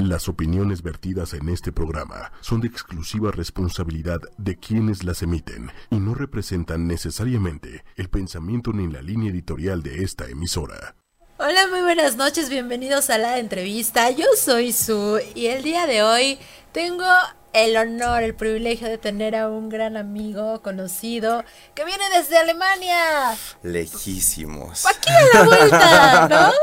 Las 0.00 0.30
opiniones 0.30 0.82
vertidas 0.82 1.34
en 1.34 1.50
este 1.50 1.72
programa 1.72 2.32
son 2.40 2.62
de 2.62 2.68
exclusiva 2.68 3.32
responsabilidad 3.32 4.18
de 4.38 4.56
quienes 4.56 5.04
las 5.04 5.22
emiten 5.22 5.70
y 5.90 5.96
no 5.96 6.14
representan 6.14 6.86
necesariamente 6.86 7.84
el 7.96 8.08
pensamiento 8.08 8.72
ni 8.72 8.90
la 8.90 9.02
línea 9.02 9.30
editorial 9.30 9.82
de 9.82 10.02
esta 10.02 10.26
emisora. 10.26 10.96
Hola, 11.36 11.66
muy 11.68 11.82
buenas 11.82 12.16
noches, 12.16 12.48
bienvenidos 12.48 13.10
a 13.10 13.18
la 13.18 13.38
entrevista. 13.38 14.10
Yo 14.10 14.24
soy 14.38 14.72
Su 14.72 15.20
y 15.34 15.48
el 15.48 15.62
día 15.62 15.86
de 15.86 16.02
hoy 16.02 16.38
tengo 16.72 17.04
el 17.52 17.76
honor, 17.76 18.22
el 18.22 18.34
privilegio 18.34 18.88
de 18.88 18.98
tener 18.98 19.34
a 19.34 19.48
un 19.48 19.68
gran 19.68 19.96
amigo 19.96 20.62
conocido 20.62 21.44
que 21.74 21.84
viene 21.84 22.04
desde 22.16 22.38
Alemania. 22.38 23.36
Lejísimos. 23.62 24.86
Aquí 24.86 25.10
a 25.10 25.38
la 25.38 25.44
vuelta, 25.44 26.28
¿no? 26.28 26.52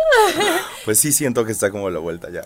Pues 0.85 0.99
sí 0.99 1.11
siento 1.11 1.43
que 1.43 1.51
está 1.51 1.69
como 1.69 1.87
a 1.87 1.91
la 1.91 1.99
vuelta 1.99 2.29
ya. 2.29 2.43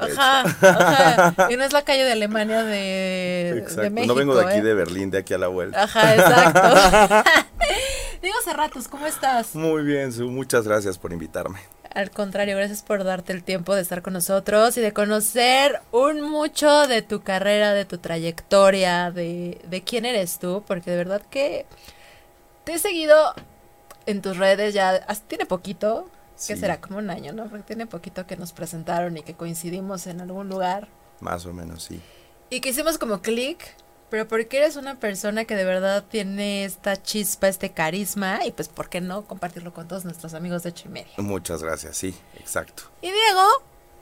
Ajá, 0.00 0.42
ajá. 0.42 1.48
Y 1.50 1.56
no 1.56 1.64
es 1.64 1.72
la 1.72 1.82
calle 1.82 2.04
de 2.04 2.12
Alemania 2.12 2.62
de, 2.62 3.58
Exacto. 3.58 3.82
de 3.82 3.90
México. 3.90 4.14
no 4.14 4.18
vengo 4.18 4.36
de 4.36 4.46
aquí 4.46 4.58
¿eh? 4.58 4.62
de 4.62 4.74
Berlín, 4.74 5.10
de 5.10 5.18
aquí 5.18 5.34
a 5.34 5.38
la 5.38 5.48
vuelta. 5.48 5.82
Ajá, 5.82 6.14
exacto. 6.14 7.30
Digo 8.22 8.36
Cerratos, 8.44 8.86
¿cómo 8.86 9.06
estás? 9.06 9.56
Muy 9.56 9.82
bien, 9.82 10.12
Su. 10.12 10.30
Muchas 10.30 10.68
gracias 10.68 10.98
por 10.98 11.12
invitarme. 11.12 11.58
Al 11.92 12.10
contrario, 12.12 12.56
gracias 12.56 12.82
por 12.82 13.02
darte 13.02 13.32
el 13.32 13.42
tiempo 13.42 13.74
de 13.74 13.82
estar 13.82 14.00
con 14.02 14.12
nosotros 14.12 14.76
y 14.76 14.80
de 14.80 14.92
conocer 14.92 15.80
un 15.90 16.20
mucho 16.22 16.86
de 16.86 17.02
tu 17.02 17.22
carrera, 17.22 17.74
de 17.74 17.84
tu 17.84 17.98
trayectoria, 17.98 19.10
de, 19.10 19.60
de 19.68 19.82
quién 19.82 20.04
eres 20.04 20.38
tú, 20.38 20.62
porque 20.68 20.92
de 20.92 20.96
verdad 20.96 21.22
que 21.30 21.66
te 22.62 22.74
he 22.74 22.78
seguido 22.78 23.34
en 24.06 24.22
tus 24.22 24.36
redes 24.36 24.72
ya, 24.72 25.04
tiene 25.26 25.46
poquito, 25.46 26.08
que 26.36 26.54
Sí. 26.54 26.56
será 26.56 26.80
como 26.80 26.98
un 26.98 27.10
año, 27.10 27.32
¿no? 27.32 27.48
Porque 27.48 27.64
tiene 27.64 27.86
poquito 27.86 28.24
que 28.26 28.36
nos 28.36 28.52
presentaron 28.52 29.16
y 29.18 29.22
que 29.22 29.34
coincidimos 29.34 30.06
en 30.06 30.20
algún 30.20 30.48
lugar 30.48 30.86
Más 31.18 31.44
o 31.44 31.52
menos, 31.52 31.82
sí. 31.82 32.00
y 32.50 32.60
que 32.60 32.68
hicimos 32.70 32.98
como 32.98 33.20
clic, 33.20 33.58
pero 34.10 34.26
porque 34.28 34.58
eres 34.58 34.76
una 34.76 34.96
persona 34.96 35.44
que 35.44 35.54
de 35.56 35.64
verdad 35.64 36.04
tiene 36.10 36.64
esta 36.64 37.00
chispa, 37.00 37.48
este 37.48 37.70
carisma 37.70 38.40
y 38.44 38.50
pues, 38.52 38.68
¿por 38.68 38.88
qué 38.88 39.00
no 39.00 39.22
compartirlo 39.24 39.72
con 39.72 39.88
todos 39.88 40.04
nuestros 40.04 40.34
amigos 40.34 40.62
de 40.64 40.72
Chimeria? 40.74 41.12
Muchas 41.18 41.62
gracias, 41.62 41.96
sí, 41.96 42.14
exacto. 42.38 42.82
Y 43.00 43.06
Diego 43.10 43.46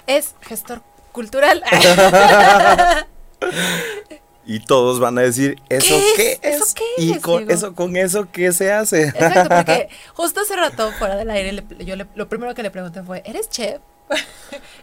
es 0.06 0.34
gestor 0.42 0.82
cultural. 1.12 1.62
Y 4.50 4.60
todos 4.60 4.98
van 4.98 5.18
a 5.18 5.20
decir, 5.20 5.56
¿eso 5.68 5.94
¿Qué 5.94 6.12
qué, 6.16 6.32
es? 6.32 6.38
es? 6.56 6.62
¿Eso 6.62 6.74
qué 6.74 6.84
y 7.04 7.12
es, 7.12 7.20
con 7.20 7.36
Diego? 7.38 7.52
eso, 7.52 7.74
con 7.74 7.96
eso, 7.98 8.28
¿qué 8.32 8.50
se 8.54 8.72
hace? 8.72 9.08
Exacto, 9.08 9.54
porque 9.54 9.88
justo 10.14 10.40
hace 10.40 10.56
rato, 10.56 10.90
fuera 10.92 11.16
del 11.16 11.28
aire, 11.30 11.52
le- 11.52 11.84
yo 11.84 11.96
le- 11.96 12.06
lo 12.14 12.30
primero 12.30 12.54
que 12.54 12.62
le 12.62 12.70
pregunté 12.70 13.02
fue, 13.02 13.22
¿eres 13.26 13.50
chef? 13.50 13.82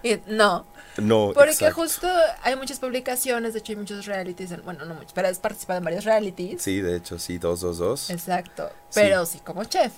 y 0.03 0.19
no, 0.27 0.67
No, 0.97 1.31
porque 1.33 1.51
exacto. 1.51 1.75
justo 1.81 2.07
hay 2.43 2.55
muchas 2.55 2.79
publicaciones, 2.79 3.53
de 3.53 3.59
hecho 3.59 3.73
hay 3.73 3.77
muchos 3.77 4.05
realities, 4.05 4.51
en- 4.51 4.63
bueno, 4.63 4.85
no 4.85 4.93
muchos, 4.95 5.13
pero 5.13 5.27
has 5.27 5.39
participado 5.39 5.77
en 5.79 5.83
varios 5.83 6.05
realities. 6.05 6.61
Sí, 6.61 6.81
de 6.81 6.95
hecho, 6.95 7.19
sí, 7.19 7.37
dos, 7.37 7.61
dos, 7.61 7.77
dos. 7.77 8.09
Exacto, 8.09 8.69
pero 8.93 9.25
sí. 9.25 9.39
como 9.43 9.63
chef, 9.65 9.91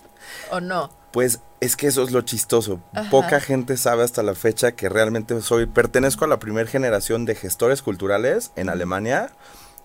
¿o 0.51 0.59
no? 0.59 0.89
Pues 1.11 1.39
es 1.61 1.75
que 1.75 1.87
eso 1.87 2.03
es 2.03 2.11
lo 2.11 2.21
chistoso. 2.21 2.79
Ajá. 2.93 3.09
Poca 3.09 3.39
gente 3.39 3.77
sabe 3.77 4.03
hasta 4.03 4.23
la 4.23 4.35
fecha 4.35 4.73
que 4.73 4.89
realmente 4.89 5.39
soy, 5.41 5.65
pertenezco 5.65 6.25
a 6.25 6.27
la 6.27 6.39
primera 6.39 6.69
generación 6.69 7.25
de 7.25 7.35
gestores 7.35 7.81
culturales 7.81 8.51
en 8.55 8.69
Alemania. 8.69 9.29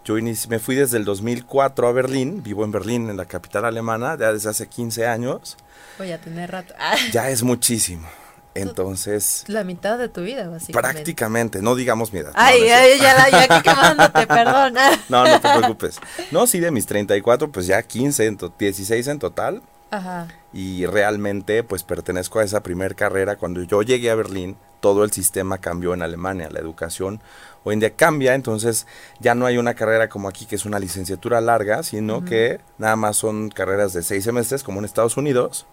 Yo 0.05 0.19
inici- 0.19 0.49
me 0.49 0.59
fui 0.59 0.75
desde 0.75 0.97
el 0.99 1.05
2004 1.05 1.87
a 1.87 1.93
Berlín, 1.93 2.43
vivo 2.43 2.65
en 2.65 2.73
Berlín, 2.73 3.09
en 3.09 3.17
la 3.17 3.25
capital 3.27 3.65
alemana, 3.65 4.17
ya 4.19 4.33
desde 4.33 4.51
hace 4.51 4.67
15 4.67 5.07
años. 5.07 5.57
Voy 5.99 6.11
a 6.11 6.19
tener 6.21 6.51
rato. 6.51 6.75
Ah, 6.79 6.97
Ya 7.13 7.31
es 7.31 7.43
muchísimo. 7.43 8.09
Entonces, 8.55 9.45
la 9.49 9.65
mitad 9.65 9.99
de 9.99 10.09
tu 10.09 10.23
vida, 10.23 10.49
básicamente. 10.49 10.73
prácticamente, 10.95 11.63
no 11.63 11.75
digamos 11.75 12.13
mi 12.13 12.21
edad. 12.21 12.33
no, 12.33 12.41
Ay, 12.41 12.61
no 12.61 12.67
es 12.67 12.73
ay, 12.73 12.99
ya, 13.01 13.15
la- 13.15 13.31
ya 13.31 13.43
aquí 13.55 13.63
quemándote, 13.69 14.27
perdona. 14.27 14.91
No, 15.09 15.25
no 15.27 15.41
te 15.41 15.49
preocupes. 15.59 15.99
No, 16.31 16.47
sí, 16.47 16.61
de 16.61 16.71
mis 16.71 16.87
34, 16.87 17.51
pues 17.51 17.67
ya 17.67 17.83
15, 17.83 18.27
en 18.27 18.37
to- 18.37 18.53
16 18.59 19.07
en 19.09 19.19
total. 19.19 19.63
Ajá. 19.95 20.27
y 20.55 20.87
realmente 20.87 21.63
pues 21.65 21.83
pertenezco 21.83 22.39
a 22.39 22.45
esa 22.45 22.63
primer 22.63 22.95
carrera. 22.95 23.37
Cuando 23.37 23.63
yo 23.63 23.83
llegué 23.83 24.11
a 24.11 24.15
Berlín, 24.15 24.57
todo 24.81 25.05
el 25.05 25.13
sistema 25.13 25.59
cambió 25.59 25.93
en 25.93 26.01
Alemania, 26.01 26.49
la 26.51 26.61
educación 26.61 27.21
hoy 27.63 27.75
en 27.75 27.81
día 27.81 27.91
cambia, 27.95 28.35
entonces 28.35 28.87
ya 29.21 29.35
no 29.35 29.45
hay 29.45 29.59
una 29.59 29.75
carrera 29.75 30.09
como 30.09 30.29
aquí 30.31 30.47
que 30.47 30.55
es 30.57 30.65
una 30.65 30.79
licenciatura 30.79 31.43
larga, 31.43 31.83
sino 31.83 32.25
que 32.25 32.59
nada 32.79 32.97
más 32.97 33.19
son 33.19 33.51
carreras 33.51 33.93
de 33.93 34.03
seis 34.03 34.25
semestres 34.25 34.63
como 34.63 34.79
en 34.79 34.87
Estados 34.87 35.19
Unidos 35.19 35.67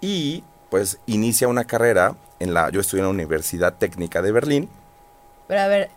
y 0.00 0.42
pues 0.70 0.98
inicia 1.06 1.48
una 1.48 1.64
carrera 1.64 2.14
en 2.38 2.54
la, 2.54 2.70
yo 2.70 2.80
estudié 2.80 3.00
en 3.00 3.06
la 3.06 3.10
Universidad 3.10 3.74
Técnica 3.74 4.22
de 4.22 4.32
Berlín, 4.32 4.68
Pero 5.48 5.60
a 5.60 5.68
ver, 5.68 5.90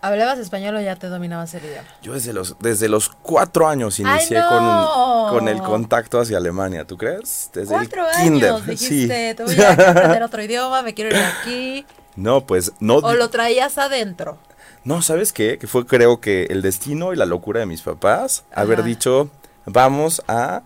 ¿hablabas 0.00 0.38
español 0.38 0.76
o 0.76 0.80
ya 0.80 0.96
te 0.96 1.08
dominabas 1.08 1.54
el 1.54 1.64
idioma? 1.64 1.88
yo 2.02 2.14
desde 2.14 2.32
los, 2.32 2.56
desde 2.58 2.88
los 2.88 3.08
cuatro 3.08 3.68
años 3.68 3.98
inicié 4.00 4.40
con, 4.48 5.38
con 5.38 5.48
el 5.48 5.62
contacto 5.62 6.20
hacia 6.20 6.38
Alemania, 6.38 6.84
¿tú 6.86 6.96
crees? 6.96 7.50
Desde 7.52 7.74
Cuatro 7.74 8.02
el 8.02 8.14
años, 8.14 8.60
kinder, 8.60 8.64
dijiste, 8.64 9.30
sí. 9.30 9.34
te 9.36 9.44
voy 9.44 9.60
a 9.62 9.72
aprender 9.72 10.22
otro 10.22 10.42
idioma, 10.42 10.82
me 10.82 10.94
quiero 10.94 11.16
ir 11.16 11.22
aquí. 11.22 11.86
No, 12.16 12.46
pues 12.46 12.72
no. 12.80 12.96
¿O 12.96 13.14
lo 13.14 13.28
traías 13.30 13.76
adentro? 13.78 14.38
No, 14.84 15.02
¿sabes 15.02 15.32
qué? 15.32 15.58
Que 15.58 15.66
fue 15.66 15.84
creo 15.84 16.20
que 16.20 16.44
el 16.44 16.62
destino 16.62 17.12
y 17.12 17.16
la 17.16 17.26
locura 17.26 17.60
de 17.60 17.66
mis 17.66 17.82
papás 17.82 18.44
haber 18.52 18.82
dicho, 18.84 19.28
vamos 19.66 20.22
a... 20.28 20.62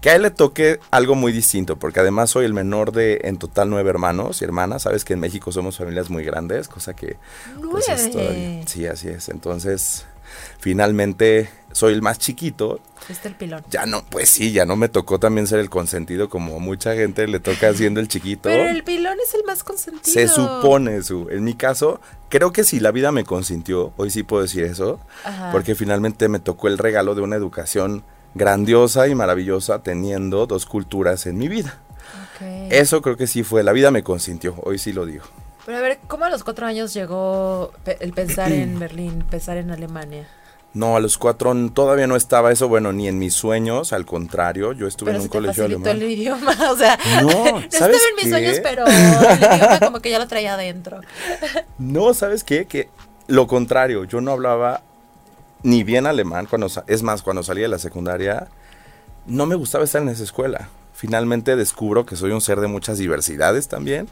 Que 0.00 0.10
a 0.10 0.14
él 0.14 0.22
le 0.22 0.30
toque 0.30 0.78
algo 0.92 1.14
muy 1.16 1.32
distinto, 1.32 1.76
porque 1.76 1.98
además 2.00 2.30
soy 2.30 2.44
el 2.44 2.54
menor 2.54 2.92
de 2.92 3.20
en 3.24 3.36
total 3.36 3.68
nueve 3.68 3.90
hermanos 3.90 4.40
y 4.40 4.44
hermanas. 4.44 4.82
Sabes 4.82 5.04
que 5.04 5.14
en 5.14 5.20
México 5.20 5.50
somos 5.50 5.76
familias 5.78 6.08
muy 6.08 6.22
grandes, 6.24 6.68
cosa 6.68 6.94
que... 6.94 7.16
pues, 7.70 7.88
es 7.88 8.10
todavía- 8.10 8.62
sí, 8.66 8.86
así 8.86 9.08
es. 9.08 9.28
Entonces, 9.28 10.06
finalmente 10.60 11.48
soy 11.72 11.94
el 11.94 12.02
más 12.02 12.18
chiquito. 12.18 12.80
Este 13.08 13.28
el 13.28 13.34
pilón. 13.34 13.64
Ya 13.70 13.86
no, 13.86 14.04
pues 14.04 14.28
sí, 14.28 14.52
ya 14.52 14.66
no 14.66 14.76
me 14.76 14.88
tocó 14.88 15.18
también 15.18 15.46
ser 15.46 15.60
el 15.60 15.70
consentido 15.70 16.28
como 16.28 16.60
mucha 16.60 16.94
gente 16.94 17.26
le 17.26 17.40
toca 17.40 17.72
siendo 17.74 18.00
el 18.00 18.08
chiquito. 18.08 18.48
Pero 18.48 18.68
el 18.70 18.84
pilón 18.84 19.16
es 19.24 19.34
el 19.34 19.44
más 19.44 19.64
consentido. 19.64 20.12
Se 20.12 20.28
supone, 20.28 21.02
su. 21.02 21.28
En 21.30 21.44
mi 21.44 21.54
caso, 21.54 22.00
creo 22.28 22.52
que 22.52 22.64
si 22.64 22.80
la 22.80 22.90
vida 22.90 23.12
me 23.12 23.24
consintió, 23.24 23.92
hoy 23.96 24.10
sí 24.10 24.22
puedo 24.22 24.42
decir 24.42 24.64
eso, 24.64 25.00
Ajá. 25.24 25.50
porque 25.52 25.74
finalmente 25.74 26.28
me 26.28 26.38
tocó 26.38 26.68
el 26.68 26.78
regalo 26.78 27.14
de 27.14 27.22
una 27.22 27.36
educación 27.36 28.04
grandiosa 28.34 29.08
y 29.08 29.14
maravillosa 29.14 29.82
teniendo 29.82 30.46
dos 30.46 30.66
culturas 30.66 31.26
en 31.26 31.38
mi 31.38 31.48
vida. 31.48 31.78
Eso 32.70 33.02
creo 33.02 33.16
que 33.16 33.26
sí 33.26 33.42
fue, 33.42 33.62
la 33.64 33.72
vida 33.72 33.90
me 33.90 34.02
consintió, 34.04 34.54
hoy 34.62 34.78
sí 34.78 34.92
lo 34.92 35.04
digo. 35.06 35.24
Pero 35.66 35.78
a 35.78 35.80
ver, 35.80 35.98
¿cómo 36.06 36.24
a 36.24 36.30
los 36.30 36.44
cuatro 36.44 36.66
años 36.66 36.94
llegó 36.94 37.72
el 37.84 38.12
pensar 38.12 38.52
en 38.52 38.78
Berlín, 38.78 39.24
pensar 39.28 39.56
en 39.56 39.70
Alemania? 39.70 40.26
No, 40.72 40.96
a 40.96 41.00
los 41.00 41.18
cuatro 41.18 41.52
todavía 41.74 42.06
no 42.06 42.14
estaba 42.14 42.52
eso, 42.52 42.68
bueno, 42.68 42.92
ni 42.92 43.08
en 43.08 43.18
mis 43.18 43.34
sueños, 43.34 43.92
al 43.92 44.06
contrario, 44.06 44.72
yo 44.72 44.86
estuve 44.86 45.08
Pero 45.10 45.18
en 45.18 45.22
un 45.22 45.28
te 45.28 45.32
colegio 45.38 45.64
alemán. 45.64 45.88
el 45.96 46.02
idioma, 46.04 46.54
o 46.70 46.76
sea, 46.76 46.98
No, 47.22 47.28
no 47.28 47.58
estaba 47.58 47.70
¿sabes 47.70 48.02
en 48.08 48.14
mis 48.16 48.24
qué? 48.24 48.30
sueños, 48.30 48.60
pero 48.62 48.86
el 48.86 48.92
idioma 49.56 49.80
como 49.80 50.00
que 50.00 50.10
ya 50.10 50.18
lo 50.18 50.28
traía 50.28 50.54
adentro. 50.54 51.00
No, 51.78 52.14
¿sabes 52.14 52.44
qué? 52.44 52.66
Que 52.66 52.88
lo 53.26 53.46
contrario, 53.46 54.04
yo 54.04 54.20
no 54.20 54.30
hablaba 54.32 54.82
ni 55.62 55.82
bien 55.84 56.06
alemán, 56.06 56.46
cuando 56.46 56.68
es 56.86 57.02
más, 57.02 57.22
cuando 57.22 57.42
salí 57.42 57.62
de 57.62 57.68
la 57.68 57.78
secundaria, 57.78 58.48
no 59.26 59.46
me 59.46 59.54
gustaba 59.54 59.84
estar 59.84 60.00
en 60.02 60.08
esa 60.08 60.22
escuela. 60.22 60.68
Finalmente 60.94 61.54
descubro 61.56 62.06
que 62.06 62.16
soy 62.16 62.30
un 62.32 62.40
ser 62.40 62.60
de 62.60 62.66
muchas 62.66 62.98
diversidades 62.98 63.68
también. 63.68 64.08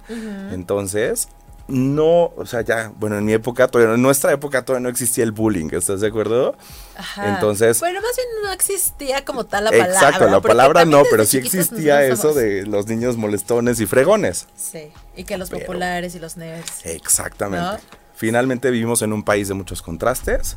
Entonces, 0.52 1.28
no, 1.68 2.32
o 2.36 2.46
sea, 2.46 2.60
ya, 2.60 2.92
bueno, 2.96 3.18
en 3.18 3.24
mi 3.24 3.32
época, 3.32 3.66
todavía, 3.66 3.94
en 3.94 4.02
nuestra 4.02 4.30
época 4.32 4.64
todavía 4.64 4.84
no 4.84 4.88
existía 4.88 5.24
el 5.24 5.32
bullying, 5.32 5.68
¿estás 5.72 6.00
de 6.00 6.06
acuerdo? 6.06 6.54
Ajá. 6.96 7.34
Entonces- 7.34 7.80
Bueno, 7.80 8.00
más 8.00 8.14
bien 8.16 8.28
no 8.44 8.52
existía 8.52 9.24
como 9.24 9.44
tal 9.46 9.64
la 9.64 9.70
palabra. 9.72 9.94
Exacto, 9.94 10.28
la 10.28 10.40
palabra 10.40 10.84
no, 10.84 11.02
pero 11.10 11.24
sí 11.24 11.38
existía 11.38 12.04
eso 12.04 12.34
de 12.34 12.66
los 12.66 12.86
niños 12.86 13.16
molestones 13.16 13.80
y 13.80 13.86
fregones. 13.86 14.46
Sí, 14.56 14.92
y 15.16 15.24
que 15.24 15.36
los 15.38 15.50
Pero- 15.50 15.66
populares 15.66 16.14
y 16.14 16.20
los 16.20 16.36
nerds. 16.36 16.86
Exactamente. 16.86 17.64
¿No? 17.66 17.78
Finalmente 18.14 18.70
vivimos 18.70 19.02
en 19.02 19.12
un 19.12 19.24
país 19.24 19.48
de 19.48 19.54
muchos 19.54 19.82
contrastes. 19.82 20.56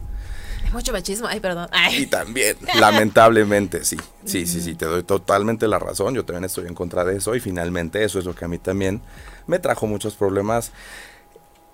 Mucho 0.72 0.92
machismo. 0.92 1.28
Ay, 1.28 1.40
perdón. 1.40 1.68
Ay. 1.72 2.04
Y 2.04 2.06
también, 2.08 2.58
lamentablemente, 2.80 3.84
sí. 3.86 3.98
Sí, 4.26 4.46
sí, 4.46 4.62
sí, 4.62 4.76
te 4.76 4.86
doy 4.86 5.04
totalmente 5.04 5.68
la 5.68 5.80
razón. 5.80 6.14
Yo 6.16 6.26
también 6.26 6.46
estoy 6.46 6.68
en 6.68 6.76
contra 6.76 7.04
de 7.06 7.18
eso 7.18 7.36
y 7.36 7.40
finalmente 7.40 8.04
eso 8.04 8.20
es 8.20 8.26
lo 8.26 8.36
que 8.36 8.46
a 8.46 8.48
mí 8.48 8.58
también 8.58 9.02
me 9.48 9.60
trajo 9.60 9.88
muchos 9.88 10.16
problemas. 10.16 10.72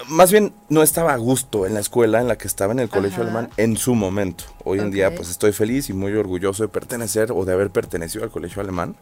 Más 0.08 0.32
bien, 0.32 0.54
no 0.70 0.84
estaba 0.84 1.14
a 1.14 1.18
gusto 1.18 1.66
en 1.66 1.74
la 1.74 1.80
escuela 1.80 2.20
en 2.20 2.28
la 2.28 2.38
que 2.38 2.48
estaba 2.48 2.74
en 2.74 2.80
el 2.80 2.90
colegio 2.90 3.24
Ajá. 3.24 3.32
alemán 3.32 3.50
en 3.58 3.78
su 3.78 3.96
momento. 3.96 4.44
Hoy 4.64 4.80
en 4.80 4.92
día, 4.92 5.16
pues 5.16 5.30
estoy 5.30 5.54
feliz 5.54 5.90
y 5.90 5.94
muy 5.94 6.14
orgulloso 6.14 6.64
de 6.64 6.70
pertenecer 6.70 7.32
o 7.32 7.46
de 7.46 7.54
haber 7.54 7.70
pertenecido 7.70 8.24
al 8.24 8.32
colegio 8.32 8.62
alemán. 8.62 8.96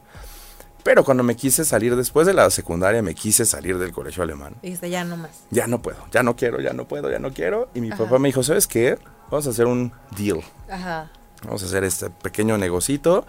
Pero 0.84 1.04
cuando 1.06 1.24
me 1.24 1.36
quise 1.36 1.64
salir 1.64 1.96
después 1.96 2.28
de 2.28 2.34
la 2.34 2.50
secundaria, 2.50 3.02
me 3.02 3.16
quise 3.16 3.46
salir 3.46 3.78
del 3.78 3.94
colegio 3.94 4.22
alemán. 4.24 4.56
Dijiste, 4.62 4.90
ya 4.90 5.04
no 5.06 5.16
más. 5.16 5.32
Ya 5.50 5.66
no 5.68 5.82
puedo, 5.82 5.98
ya 6.12 6.24
no 6.24 6.36
quiero, 6.36 6.60
ya 6.60 6.74
no 6.74 6.86
puedo, 6.88 7.10
ya 7.10 7.20
no 7.20 7.32
quiero. 7.34 7.70
Y 7.74 7.80
mi 7.82 7.90
Ajá. 7.92 8.04
papá 8.04 8.20
me 8.20 8.28
dijo, 8.30 8.44
¿sabes 8.44 8.68
qué? 8.68 8.98
Vamos 9.32 9.48
a 9.48 9.52
hacer 9.52 9.66
un 9.66 9.94
deal. 10.18 10.42
Ajá. 10.70 11.10
Vamos 11.46 11.64
a 11.64 11.66
hacer 11.68 11.84
este 11.86 12.10
pequeño 12.10 12.58
negocito. 12.58 13.26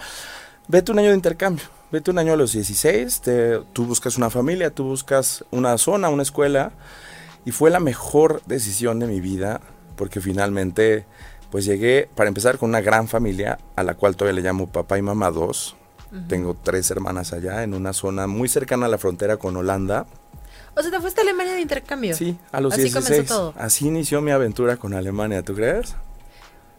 Vete 0.67 0.91
un 0.93 0.99
año 0.99 1.11
de 1.11 1.15
intercambio. 1.15 1.65
Vete 1.93 2.11
un 2.11 2.19
año 2.19 2.33
a 2.33 2.37
los 2.37 2.53
16. 2.53 3.21
te- 3.21 3.61
tú 3.73 3.87
buscas 3.87 4.17
una 4.17 4.31
familia, 4.31 4.71
tú 4.71 4.85
buscas 4.85 5.45
una 5.53 5.79
zona, 5.79 6.09
una 6.09 6.25
escuela. 6.25 6.73
Y 7.45 7.53
fue 7.53 7.71
la 7.71 7.79
mejor 7.79 8.43
decisión 8.47 8.99
de 8.99 9.07
mi 9.07 9.21
vida 9.21 9.61
porque 9.97 10.21
finalmente 10.21 11.07
pues 11.53 11.65
llegué, 11.67 12.09
para 12.17 12.27
empezar, 12.27 12.59
con 12.59 12.71
una 12.71 12.81
gran 12.81 13.07
familia 13.07 13.59
a 13.77 13.85
la 13.85 13.95
cual 13.95 14.17
todavía 14.17 14.41
le 14.41 14.45
llamo 14.49 14.67
papá 14.73 14.99
y 14.99 15.03
mamá 15.03 15.31
dos. 15.31 15.77
Tengo 16.29 16.57
tres 16.63 16.91
hermanas 16.91 17.33
allá 17.33 17.63
en 17.63 17.75
una 17.75 17.93
zona 17.93 18.27
muy 18.27 18.49
cercana 18.49 18.87
a 18.87 18.89
la 18.89 18.99
frontera 18.99 19.37
con 19.37 19.57
Holanda. 19.57 20.07
O 20.77 20.83
sea, 20.83 20.91
te 20.91 21.01
fuiste 21.01 21.21
a 21.21 21.23
Alemania 21.23 21.55
de 21.55 21.61
intercambio. 21.61 22.17
Sí, 22.17 22.37
a 22.53 22.61
los 22.61 22.73
Así 22.73 22.83
16. 22.83 23.05
comenzó 23.05 23.35
todo. 23.35 23.55
Así 23.57 23.87
inició 23.87 24.21
mi 24.21 24.31
aventura 24.31 24.77
con 24.77 24.95
Alemania, 24.95 25.43
¿tú 25.43 25.55
crees? 25.55 25.95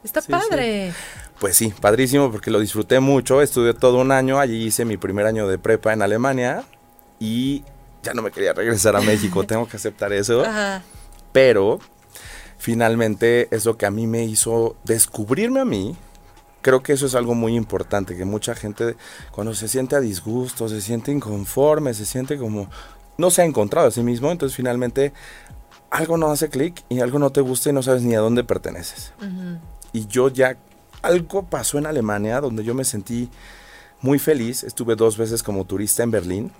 Está 0.04 0.22
Sí, 0.22 0.32
padre. 0.32 0.94
Pues 1.40 1.58
sí, 1.58 1.74
padrísimo 1.82 2.32
porque 2.32 2.52
lo 2.52 2.60
disfruté 2.60 3.00
mucho. 3.00 3.42
Estudié 3.42 3.74
todo 3.74 4.00
un 4.00 4.12
año, 4.12 4.40
allí 4.40 4.66
hice 4.66 4.86
mi 4.86 4.98
primer 4.98 5.26
año 5.26 5.48
de 5.48 5.58
prepa 5.58 5.94
en 5.94 6.02
Alemania 6.02 6.64
y 7.20 7.64
ya 8.04 8.14
no 8.14 8.22
me 8.22 8.32
quería 8.32 8.54
regresar 8.54 8.96
a 8.96 9.02
México, 9.02 9.44
tengo 9.48 9.68
que 9.68 9.78
aceptar 9.78 10.14
eso. 10.14 10.46
Ajá. 10.46 10.84
Pero 11.32 11.80
finalmente 12.58 13.48
es 13.52 13.66
lo 13.66 13.78
que 13.78 13.86
a 13.86 13.92
mí 13.92 14.08
me 14.08 14.24
hizo 14.24 14.76
descubrirme 14.84 15.60
a 15.60 15.66
mí. 15.66 15.96
Creo 16.66 16.82
que 16.82 16.94
eso 16.94 17.06
es 17.06 17.14
algo 17.14 17.36
muy 17.36 17.56
importante, 17.56 18.18
que 18.18 18.26
mucha 18.26 18.56
gente 18.56 18.96
cuando 19.30 19.54
se 19.54 19.68
siente 19.68 19.96
a 19.96 20.00
disgusto, 20.00 20.68
se 20.68 20.82
siente 20.82 21.12
inconforme, 21.12 21.94
se 21.94 22.08
siente 22.08 22.40
como 22.40 22.72
no 23.20 23.30
se 23.30 23.44
ha 23.44 23.46
encontrado 23.46 23.88
a 23.88 23.92
sí 23.92 24.02
mismo, 24.02 24.32
entonces 24.32 24.56
finalmente 24.56 25.14
algo 25.92 26.18
no 26.18 26.32
hace 26.32 26.50
clic 26.50 26.84
y 26.90 27.02
algo 27.02 27.20
no 27.20 27.30
te 27.30 27.42
gusta 27.42 27.70
y 27.70 27.74
no 27.74 27.84
sabes 27.84 28.02
ni 28.02 28.16
a 28.16 28.20
dónde 28.20 28.44
perteneces. 28.44 29.14
Y 29.94 30.08
yo 30.08 30.30
ya, 30.30 30.58
algo 31.04 31.44
pasó 31.44 31.78
en 31.78 31.86
Alemania 31.86 32.42
donde 32.42 32.64
yo 32.64 32.74
me 32.74 32.84
sentí 32.84 33.30
muy 34.02 34.18
feliz. 34.18 34.64
Estuve 34.64 34.96
dos 34.96 35.20
veces 35.20 35.44
como 35.44 35.66
turista 35.66 36.02
en 36.02 36.10
Berlín. 36.10 36.52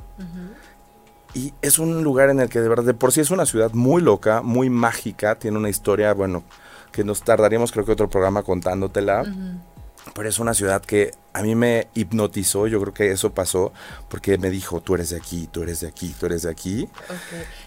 Y 1.34 1.52
es 1.64 1.80
un 1.80 2.04
lugar 2.04 2.30
en 2.30 2.42
el 2.42 2.50
que 2.50 2.62
de 2.62 2.70
verdad, 2.70 2.84
de 2.84 2.94
por 2.94 3.12
sí 3.12 3.22
es 3.22 3.32
una 3.32 3.48
ciudad 3.48 3.74
muy 3.74 4.04
loca, 4.04 4.44
muy 4.44 4.70
mágica. 4.70 5.34
Tiene 5.40 5.58
una 5.58 5.70
historia, 5.70 6.14
bueno, 6.14 6.44
que 6.92 7.04
nos 7.04 7.24
tardaríamos 7.24 7.72
creo 7.72 7.86
que 7.86 7.94
otro 7.94 8.08
programa 8.08 8.44
contándotela. 8.44 9.24
Pero 10.14 10.30
es 10.30 10.40
una 10.40 10.54
ciudad 10.54 10.82
que 10.82 11.14
a 11.34 11.42
mí 11.42 11.56
me 11.56 11.88
hipnotizó, 11.96 12.68
yo 12.68 12.80
creo 12.80 12.94
que 12.94 13.12
eso 13.12 13.34
pasó, 13.34 13.74
porque 14.08 14.38
me 14.38 14.50
dijo, 14.50 14.80
tú 14.80 14.96
eres 14.96 15.10
de 15.10 15.18
aquí, 15.18 15.50
tú 15.52 15.64
eres 15.64 15.82
de 15.82 15.88
aquí, 15.88 16.16
tú 16.18 16.28
eres 16.28 16.44
de 16.44 16.52
aquí. 16.52 16.88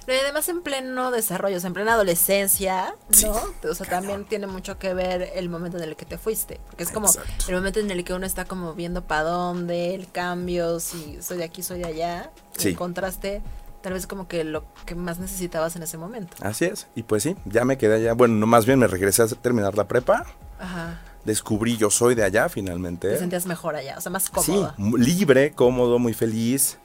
No, 0.06 0.14
y 0.14 0.16
además 0.16 0.48
en 0.48 0.62
pleno 0.62 1.10
desarrollo, 1.10 1.56
o 1.56 1.60
sea, 1.60 1.68
en 1.68 1.74
plena 1.74 1.94
adolescencia, 1.94 2.94
¿no? 3.22 3.68
o 3.68 3.74
sea, 3.74 3.86
también 3.86 4.24
tiene 4.24 4.46
mucho 4.46 4.78
que 4.78 4.94
ver 4.94 5.30
el 5.34 5.48
momento 5.50 5.76
en 5.76 5.84
el 5.84 5.96
que 5.96 6.06
te 6.06 6.16
fuiste. 6.16 6.60
Porque 6.66 6.84
es 6.84 6.90
como 6.90 7.08
Exacto. 7.08 7.44
el 7.48 7.56
momento 7.56 7.80
en 7.80 7.90
el 7.90 8.04
que 8.04 8.14
uno 8.14 8.24
está 8.24 8.46
como 8.46 8.72
viendo 8.74 9.02
para 9.04 9.24
dónde, 9.24 9.94
el 9.94 10.10
cambio, 10.10 10.80
si 10.80 11.18
soy 11.20 11.38
de 11.38 11.44
aquí, 11.44 11.62
soy 11.62 11.80
de 11.80 11.86
allá. 11.86 12.30
Sí. 12.56 12.68
El 12.70 12.76
contraste, 12.76 13.42
tal 13.82 13.92
vez 13.92 14.06
como 14.06 14.28
que 14.28 14.44
lo 14.44 14.64
que 14.86 14.94
más 14.94 15.18
necesitabas 15.18 15.76
en 15.76 15.82
ese 15.82 15.98
momento. 15.98 16.36
Así 16.40 16.64
es. 16.64 16.86
Y 16.94 17.02
pues 17.02 17.22
sí, 17.22 17.36
ya 17.44 17.64
me 17.64 17.76
quedé 17.76 17.96
allá. 17.96 18.14
Bueno, 18.14 18.34
no, 18.36 18.46
más 18.46 18.64
bien 18.64 18.78
me 18.78 18.86
regresé 18.86 19.22
a 19.22 19.26
terminar 19.26 19.76
la 19.76 19.86
prepa. 19.86 20.24
Ajá. 20.58 21.00
Descubrí 21.28 21.76
yo 21.76 21.90
soy 21.90 22.14
de 22.14 22.24
allá 22.24 22.48
finalmente. 22.48 23.08
Te 23.10 23.18
sentías 23.18 23.46
mejor 23.46 23.76
allá, 23.76 23.96
o 23.98 24.00
sea, 24.00 24.10
más 24.10 24.24
Sí, 24.24 24.30
cómoda. 24.32 24.74
mu- 24.78 24.96
libre, 24.96 25.52
cómodo, 25.52 25.98
muy 25.98 26.14
feliz. 26.14 26.78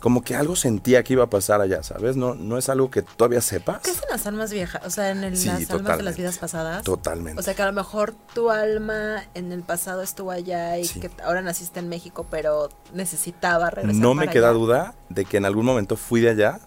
Como 0.00 0.22
que 0.22 0.34
algo 0.36 0.54
sentía 0.54 1.02
que 1.02 1.14
iba 1.14 1.24
a 1.24 1.30
pasar 1.30 1.62
allá, 1.62 1.82
¿sabes? 1.82 2.14
No, 2.14 2.34
no 2.34 2.58
es 2.58 2.68
algo 2.68 2.90
que 2.90 3.00
todavía 3.00 3.40
sepas. 3.40 3.80
¿Qué 3.82 3.90
es 3.90 4.02
en 4.02 4.10
las 4.10 4.26
almas 4.26 4.52
viejas? 4.52 4.82
O 4.84 4.90
sea, 4.90 5.08
en 5.10 5.24
el- 5.24 5.34
Sí, 5.36 5.46
las 5.48 5.70
almas 5.70 5.96
de 5.96 6.02
las 6.02 6.16
vidas 6.18 6.36
pasadas. 6.36 6.82
Totalmente. 6.84 7.40
O 7.40 7.42
sea, 7.42 7.54
que 7.54 7.62
a 7.62 7.66
lo 7.66 7.72
mejor 7.72 8.14
tu 8.34 8.50
alma 8.50 9.22
en 9.32 9.50
el 9.52 9.62
pasado 9.62 10.02
estuvo 10.02 10.30
allá 10.30 10.76
y 10.76 10.84
Sí. 10.84 11.00
que 11.00 11.10
ahora 11.24 11.40
naciste 11.40 11.78
en 11.80 11.88
México, 11.88 12.26
pero 12.30 12.68
necesitaba 12.92 13.70
regresar. 13.70 13.98
no 13.98 14.12
me 14.12 14.24
para 14.26 14.32
queda 14.32 14.48
allá. 14.50 14.58
duda 14.58 14.94
de 15.08 15.24
que 15.24 15.38
en 15.38 15.46
algún 15.46 15.64
momento 15.64 15.96
fui 15.96 16.20
de 16.20 16.28
allá 16.30 16.60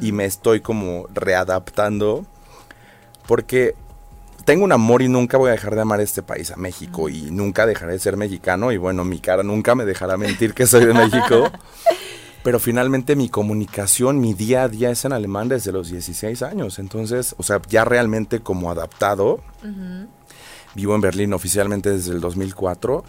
y 0.00 0.10
me 0.10 0.24
estoy 0.24 0.60
como 0.60 1.06
readaptando 1.14 2.24
porque 3.28 3.76
tengo 4.44 4.64
un 4.64 4.72
amor 4.72 5.02
y 5.02 5.08
nunca 5.08 5.38
voy 5.38 5.48
a 5.48 5.52
dejar 5.52 5.74
de 5.74 5.82
amar 5.82 6.00
este 6.00 6.22
país, 6.22 6.50
a 6.50 6.56
México, 6.56 7.08
y 7.08 7.30
nunca 7.30 7.66
dejaré 7.66 7.92
de 7.92 7.98
ser 7.98 8.16
mexicano 8.16 8.72
y 8.72 8.76
bueno, 8.76 9.04
mi 9.04 9.20
cara 9.20 9.42
nunca 9.42 9.74
me 9.74 9.84
dejará 9.84 10.16
mentir 10.16 10.54
que 10.54 10.66
soy 10.66 10.84
de 10.84 10.94
México. 10.94 11.50
Pero 12.42 12.58
finalmente 12.58 13.14
mi 13.14 13.28
comunicación, 13.28 14.20
mi 14.20 14.34
día 14.34 14.64
a 14.64 14.68
día 14.68 14.90
es 14.90 15.04
en 15.04 15.12
alemán 15.12 15.48
desde 15.48 15.70
los 15.70 15.90
16 15.90 16.42
años. 16.42 16.80
Entonces, 16.80 17.36
o 17.38 17.44
sea, 17.44 17.60
ya 17.68 17.84
realmente 17.84 18.40
como 18.40 18.70
adaptado. 18.70 19.40
Vivo 20.74 20.94
en 20.94 21.00
Berlín 21.00 21.32
oficialmente 21.34 21.90
desde 21.90 22.12
el 22.12 22.20
2004 22.20 23.04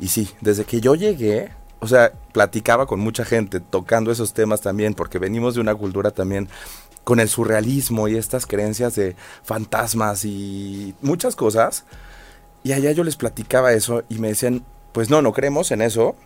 y 0.00 0.08
sí, 0.08 0.30
desde 0.40 0.64
que 0.64 0.80
yo 0.80 0.94
llegué, 0.94 1.50
o 1.80 1.88
sea, 1.88 2.12
platicaba 2.32 2.86
con 2.86 3.00
mucha 3.00 3.24
gente 3.24 3.60
tocando 3.60 4.12
esos 4.12 4.32
temas 4.32 4.60
también 4.60 4.94
porque 4.94 5.18
venimos 5.18 5.54
de 5.54 5.60
una 5.60 5.74
cultura 5.74 6.12
también 6.12 6.48
con 7.08 7.20
el 7.20 7.30
surrealismo 7.30 8.06
y 8.06 8.18
estas 8.18 8.44
creencias 8.44 8.94
de 8.94 9.16
fantasmas 9.42 10.26
y 10.26 10.94
muchas 11.00 11.36
cosas. 11.36 11.84
Y 12.62 12.72
allá 12.74 12.92
yo 12.92 13.02
les 13.02 13.16
platicaba 13.16 13.72
eso 13.72 14.02
y 14.10 14.18
me 14.18 14.28
decían, 14.28 14.62
pues 14.92 15.08
no, 15.08 15.22
no 15.22 15.32
creemos 15.32 15.70
en 15.70 15.80
eso. 15.80 16.16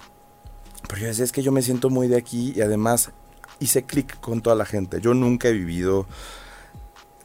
Pero 0.89 1.03
yo 1.03 1.07
decía, 1.07 1.23
es 1.25 1.31
que 1.31 1.45
yo 1.45 1.53
me 1.53 1.63
siento 1.63 1.89
muy 1.89 2.09
de 2.09 2.17
aquí 2.17 2.53
y 2.57 2.63
además 2.63 3.13
hice 3.61 3.85
clic 3.85 4.19
con 4.19 4.41
toda 4.41 4.57
la 4.57 4.65
gente. 4.65 5.01
Yo 5.01 5.15
nunca 5.15 5.47
he 5.47 5.53
vivido 5.53 6.09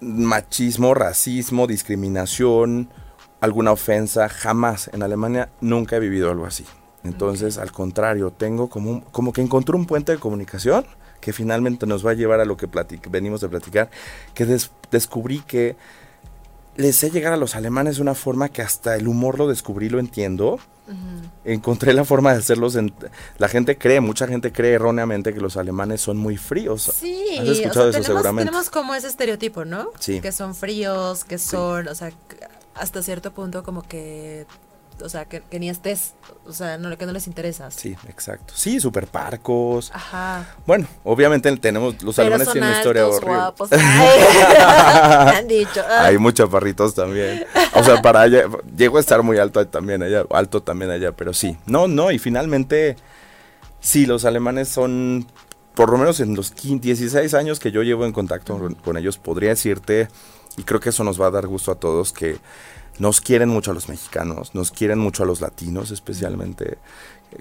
machismo, 0.02 0.94
racismo, 0.94 1.66
discriminación, 1.66 2.90
alguna 3.42 3.72
ofensa, 3.72 4.30
jamás. 4.30 4.88
En 4.94 5.02
Alemania 5.02 5.50
nunca 5.62 5.96
he 5.96 6.00
vivido 6.00 6.30
algo 6.30 6.46
así. 6.46 6.64
Entonces, 7.04 7.58
al 7.58 7.72
contrario, 7.72 8.30
tengo 8.30 8.70
como, 8.70 8.92
un- 8.92 9.02
como 9.02 9.34
que 9.34 9.42
encontré 9.42 9.76
un 9.76 9.88
puente 9.88 10.12
de 10.12 10.20
comunicación 10.20 10.86
que 11.22 11.34
finalmente 11.34 11.86
nos 11.86 12.06
va 12.06 12.12
a 12.12 12.14
llevar 12.14 12.40
a 12.40 12.46
lo 12.46 12.56
que 12.58 12.68
venimos 13.10 13.42
de 13.42 13.50
platicar, 13.50 13.90
que 14.34 14.46
des- 14.46 14.72
descubrí 14.92 15.40
que 15.40 15.76
les 16.76 16.96
sé 16.96 17.10
llegar 17.10 17.34
a 17.34 17.38
los 17.38 17.56
alemanes 17.56 17.96
de 17.96 18.04
una 18.04 18.14
forma 18.14 18.50
que 18.50 18.62
hasta 18.62 18.96
el 18.96 19.08
humor 19.08 19.40
lo 19.40 19.48
descubrí, 19.48 19.90
lo 19.90 20.00
entiendo. 20.00 20.60
Encontré 21.44 21.92
la 21.94 22.06
forma 22.06 22.32
de 22.32 22.40
hacerlos. 22.40 22.76
en- 22.76 22.94
la 23.40 23.48
gente 23.50 23.78
cree, 23.78 24.00
mucha 24.00 24.28
gente 24.28 24.52
cree 24.54 24.74
erróneamente 24.74 25.34
que 25.34 25.42
los 25.42 25.58
alemanes 25.58 26.00
son 26.02 26.18
muy 26.18 26.38
fríos. 26.38 26.84
Sí, 26.96 27.38
¿Has 27.40 27.48
o 27.48 27.52
escuchado 27.52 27.74
sea, 27.74 27.74
eso 27.74 27.92
tenemos, 27.92 28.06
seguramente? 28.06 28.46
tenemos 28.50 28.70
como 28.70 28.94
ese 28.96 29.08
estereotipo, 29.08 29.66
¿no? 29.66 29.90
Sí. 30.00 30.22
Que 30.22 30.32
son 30.32 30.56
fríos, 30.56 31.24
que 31.26 31.38
son, 31.40 31.88
o 31.90 31.96
sea, 31.96 32.12
hasta 32.76 33.02
cierto 33.04 33.34
punto 33.34 33.64
como 33.64 33.82
que, 33.82 34.46
o 35.04 35.10
sea, 35.10 35.26
que, 35.26 35.42
que 35.42 35.60
ni 35.60 35.70
estés, 35.70 36.14
o 36.46 36.54
sea, 36.54 36.78
no, 36.78 36.96
que 36.98 37.06
no 37.06 37.12
les 37.12 37.28
interesas. 37.28 37.74
Sí, 37.74 37.96
exacto. 38.08 38.54
Sí, 38.56 38.80
super 38.80 39.08
parcos. 39.08 39.92
Ajá. 39.94 40.46
Bueno, 40.66 40.88
obviamente 41.04 41.56
tenemos, 41.58 42.02
los 42.04 42.16
Pero 42.16 42.28
alemanes 42.28 42.46
son 42.46 42.54
tienen 42.54 42.70
una 42.70 42.78
historia 42.80 43.04
altos, 43.04 43.18
horrible. 43.18 43.36
guapos. 43.36 43.70
Ay, 43.74 45.36
han 45.38 45.48
dicho. 45.48 45.82
Hay 46.00 46.18
muchos 46.18 46.48
chaparritos 46.48 46.94
también. 46.96 47.46
O 47.74 47.84
sea, 47.84 48.02
para 48.02 48.22
allá, 48.22 48.44
llego 48.76 48.98
a 48.98 49.00
estar 49.00 49.24
muy 49.24 49.38
alto 49.38 49.66
también 49.68 50.04
allá, 50.04 50.26
alto 50.32 50.62
también 50.64 50.92
allá, 50.92 51.12
pero 51.12 51.34
sí. 51.34 51.58
No, 51.66 51.88
no, 51.88 52.12
y 52.12 52.20
finalmente, 52.20 52.96
sí, 53.80 54.06
los 54.06 54.26
alemanes 54.26 54.68
son, 54.70 55.28
por 55.76 55.92
lo 55.92 55.98
menos 55.98 56.20
en 56.20 56.36
los 56.36 56.52
15, 56.52 56.82
16 56.86 57.34
años 57.34 57.60
que 57.60 57.72
yo 57.72 57.84
llevo 57.84 58.06
en 58.06 58.14
contacto 58.14 58.58
con, 58.58 58.76
con 58.76 58.98
ellos, 58.98 59.18
podría 59.18 59.50
decirte, 59.50 60.08
y 60.58 60.64
creo 60.64 60.80
que 60.80 60.90
eso 60.90 61.04
nos 61.04 61.22
va 61.22 61.28
a 61.28 61.32
dar 61.32 61.46
gusto 61.48 61.72
a 61.72 61.76
todos, 61.76 62.12
que 62.12 62.38
nos 63.00 63.22
quieren 63.22 63.50
mucho 63.50 63.72
a 63.72 63.74
los 63.74 63.90
mexicanos, 63.90 64.56
nos 64.56 64.72
quieren 64.72 65.00
mucho 65.00 65.24
a 65.24 65.26
los 65.26 65.42
latinos 65.42 65.92
especialmente. 65.92 66.78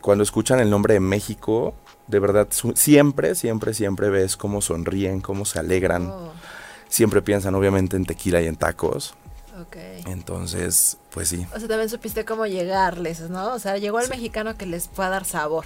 Cuando 0.01 0.25
escuchan 0.25 0.61
el 0.61 0.71
nombre 0.71 0.95
de 0.95 1.01
México, 1.01 1.75
de 2.07 2.19
verdad, 2.19 2.49
siempre, 2.75 3.35
siempre, 3.35 3.75
siempre 3.75 4.11
ves 4.11 4.37
cómo 4.37 4.61
sonríen, 4.61 5.21
cómo 5.21 5.45
se 5.45 5.59
alegran. 5.59 6.09
Oh, 6.11 6.33
Siempre 6.89 7.23
piensan 7.23 7.55
obviamente 7.55 7.97
en 7.97 8.05
tequila 8.05 8.41
y 8.41 8.47
en 8.47 8.57
tacos. 8.57 9.15
Ok. 9.61 9.77
Entonces, 10.07 10.99
pues 11.11 11.29
sí. 11.29 11.47
O 11.55 11.59
sea, 11.59 11.69
también 11.69 11.89
supiste 11.89 12.25
cómo 12.25 12.47
llegarles, 12.47 13.21
¿no? 13.31 13.53
O 13.55 13.59
sea, 13.59 13.79
llegó 13.79 14.01
el 14.01 14.09
mexicano 14.09 14.57
que 14.57 14.67
les 14.67 14.89
pueda 14.89 15.09
dar 15.11 15.25
sabor. 15.25 15.65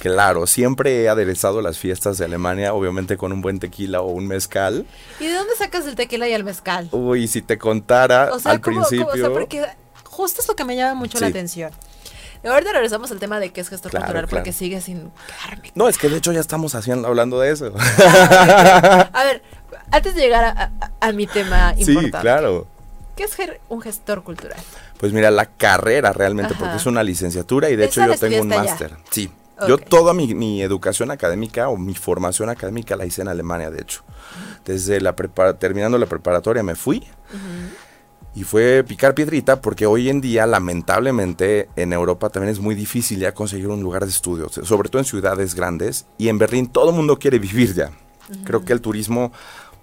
Claro, 0.00 0.46
siempre 0.46 1.02
he 1.02 1.08
aderezado 1.08 1.62
las 1.62 1.78
fiestas 1.78 2.18
de 2.18 2.24
Alemania, 2.24 2.74
obviamente 2.74 3.16
con 3.16 3.32
un 3.32 3.40
buen 3.42 3.58
tequila 3.60 4.00
o 4.00 4.08
un 4.10 4.26
mezcal. 4.26 4.86
¿Y 5.20 5.26
de 5.26 5.34
dónde 5.34 5.54
sacas 5.56 5.86
el 5.86 5.94
tequila 5.94 6.28
y 6.28 6.32
el 6.32 6.44
mezcal? 6.44 6.88
Uy, 6.92 7.28
si 7.28 7.42
te 7.42 7.56
contara 7.58 8.30
O 8.32 8.38
sea, 8.38 8.52
al 8.52 8.60
¿cómo- 8.60 8.76
cómo? 8.78 8.88
principio. 8.88 9.14
o 9.14 9.16
sea, 9.16 9.30
porque 9.30 9.64
justo 10.04 10.40
es 10.42 10.48
lo 10.48 10.56
que 10.56 10.64
me 10.64 10.76
llama 10.76 10.94
mucho 10.94 11.18
la 11.20 11.26
Sí. 11.26 11.30
atención. 11.30 11.70
Ahorita 12.42 12.72
regresamos 12.72 13.10
al 13.10 13.18
tema 13.18 13.38
de 13.38 13.52
qué 13.52 13.60
es 13.60 13.68
gestor 13.68 13.90
Claro, 13.90 14.06
cultural, 14.06 14.26
porque 14.28 14.52
sigue 14.54 14.80
sin 14.80 15.10
quedarme. 15.26 15.72
No, 15.74 15.88
es 15.88 15.98
que 15.98 16.08
de 16.08 16.16
hecho 16.16 16.32
ya 16.32 16.40
estamos 16.40 16.74
haciendo, 16.74 17.06
hablando 17.06 17.38
de 17.38 17.50
eso. 17.52 17.72
A 19.12 19.24
ver, 19.24 19.42
antes 19.90 20.14
de 20.14 20.20
llegar 20.22 20.44
a, 20.44 20.72
a- 20.80 21.08
a 21.08 21.12
mi 21.12 21.26
tema 21.26 21.74
sí, 21.74 21.82
importante. 21.92 22.18
claro. 22.20 22.66
¿Qué 23.20 23.26
es 23.26 23.58
un 23.68 23.82
gestor 23.82 24.22
cultural? 24.22 24.58
Pues 24.98 25.12
mira, 25.12 25.30
la 25.30 25.44
carrera 25.44 26.10
realmente, 26.14 26.54
Ajá. 26.54 26.58
porque 26.64 26.76
es 26.78 26.86
una 26.86 27.02
licenciatura 27.02 27.68
y 27.68 27.76
de 27.76 27.84
hecho 27.84 28.00
¿Esa 28.00 28.06
la 28.08 28.14
yo 28.14 28.20
tengo 28.20 28.40
un 28.42 28.48
máster. 28.48 28.96
Sí. 29.10 29.30
Yo 29.68 29.76
toda 29.76 30.14
mi, 30.14 30.34
mi 30.34 30.62
educación 30.62 31.10
académica 31.10 31.68
o 31.68 31.76
mi 31.76 31.94
formación 31.94 32.48
académica 32.48 32.96
la 32.96 33.04
hice 33.04 33.20
en 33.20 33.28
Alemania, 33.28 33.70
de 33.70 33.82
hecho. 33.82 34.02
Desde 34.64 35.02
la 35.02 35.14
prepara- 35.14 35.58
terminando 35.58 35.98
la 35.98 36.06
preparatoria 36.06 36.62
me 36.62 36.74
fui 36.76 37.06
y 38.34 38.42
fue 38.44 38.82
picar 38.88 39.14
piedrita 39.14 39.60
porque 39.60 39.84
hoy 39.84 40.08
en 40.08 40.22
día 40.22 40.46
lamentablemente 40.46 41.68
en 41.76 41.92
Europa 41.92 42.30
también 42.30 42.50
es 42.52 42.58
muy 42.58 42.74
difícil 42.74 43.18
ya 43.18 43.34
conseguir 43.34 43.68
un 43.68 43.82
lugar 43.82 44.04
de 44.04 44.10
estudio, 44.10 44.48
sobre 44.48 44.88
todo 44.88 45.00
en 45.00 45.04
ciudades 45.04 45.54
grandes 45.54 46.06
y 46.16 46.28
en 46.28 46.38
Berlín 46.38 46.68
todo 46.68 46.88
el 46.88 46.96
mundo 46.96 47.18
quiere 47.18 47.38
vivir 47.38 47.74
ya. 47.74 47.90
Creo 48.44 48.64
que 48.64 48.72
el 48.72 48.80
turismo 48.80 49.30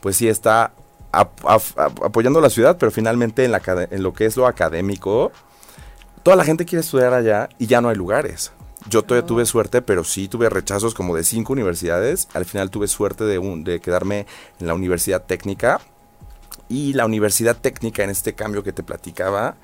pues 0.01 0.17
sí 0.17 0.27
está 0.27 0.71
apoyando 1.17 2.41
la 2.41 2.49
ciudad, 2.49 2.77
pero 2.77 2.91
finalmente 2.91 3.45
en, 3.45 3.51
la, 3.51 3.61
en 3.89 4.03
lo 4.03 4.13
que 4.13 4.25
es 4.25 4.37
lo 4.37 4.47
académico, 4.47 5.31
toda 6.23 6.35
la 6.35 6.43
gente 6.43 6.65
quiere 6.65 6.81
estudiar 6.81 7.13
allá 7.13 7.49
y 7.57 7.67
ya 7.67 7.81
no 7.81 7.89
hay 7.89 7.95
lugares. 7.95 8.51
Yo 8.89 9.03
todavía 9.03 9.27
tuve 9.27 9.45
suerte, 9.45 9.81
pero 9.81 10.03
sí 10.03 10.27
tuve 10.27 10.49
rechazos 10.49 10.93
como 10.93 11.15
de 11.15 11.23
cinco 11.23 11.53
universidades. 11.53 12.29
Al 12.33 12.45
final 12.45 12.69
tuve 12.69 12.87
suerte 12.87 13.25
de, 13.25 13.39
de 13.63 13.79
quedarme 13.81 14.25
en 14.59 14.67
la 14.67 14.73
Universidad 14.73 15.23
Técnica. 15.23 15.81
Y 16.69 16.93
la 16.93 17.05
Universidad 17.05 17.57
Técnica, 17.57 18.03
en 18.03 18.09
este 18.09 18.33
cambio 18.33 18.63
que 18.63 18.73
te 18.73 18.83
platicaba, 18.83 19.55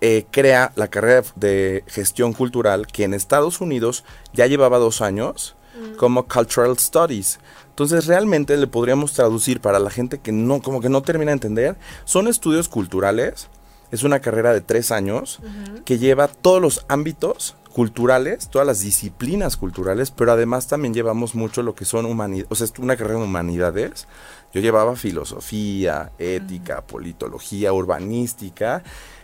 eh, 0.00 0.26
crea 0.30 0.72
la 0.76 0.88
carrera 0.88 1.26
de 1.34 1.84
gestión 1.88 2.32
cultural 2.32 2.86
que 2.86 3.04
en 3.04 3.14
Estados 3.14 3.60
Unidos 3.60 4.04
ya 4.32 4.46
llevaba 4.46 4.78
dos 4.78 5.02
años 5.02 5.56
mm. 5.78 5.96
como 5.96 6.26
Cultural 6.26 6.78
Studies. 6.78 7.38
Entonces 7.70 8.06
realmente 8.06 8.56
le 8.56 8.66
podríamos 8.66 9.12
traducir 9.12 9.60
para 9.60 9.78
la 9.78 9.90
gente 9.90 10.18
que 10.18 10.32
no, 10.32 10.60
como 10.60 10.80
que 10.80 10.88
no 10.88 11.02
termina 11.02 11.30
de 11.30 11.34
entender, 11.34 11.76
son 12.04 12.26
estudios 12.26 12.68
culturales, 12.68 13.48
es 13.90 14.02
una 14.02 14.20
carrera 14.20 14.52
de 14.52 14.60
tres 14.60 14.90
años 14.90 15.40
que 15.84 15.98
lleva 15.98 16.28
todos 16.28 16.60
los 16.60 16.84
ámbitos 16.88 17.56
culturales, 17.72 18.48
todas 18.48 18.66
las 18.66 18.80
disciplinas 18.80 19.56
culturales, 19.56 20.10
pero 20.10 20.32
además 20.32 20.66
también 20.66 20.92
llevamos 20.92 21.36
mucho 21.36 21.62
lo 21.62 21.76
que 21.76 21.84
son 21.84 22.06
humanidades, 22.06 22.50
o 22.50 22.54
sea, 22.56 22.64
es 22.64 22.72
una 22.78 22.96
carrera 22.96 23.20
de 23.20 23.26
humanidades. 23.26 24.08
Yo 24.52 24.60
llevaba 24.60 24.96
filosofía, 24.96 26.10
ética, 26.18 26.80
politología, 26.80 27.72
urbanística 27.72 28.82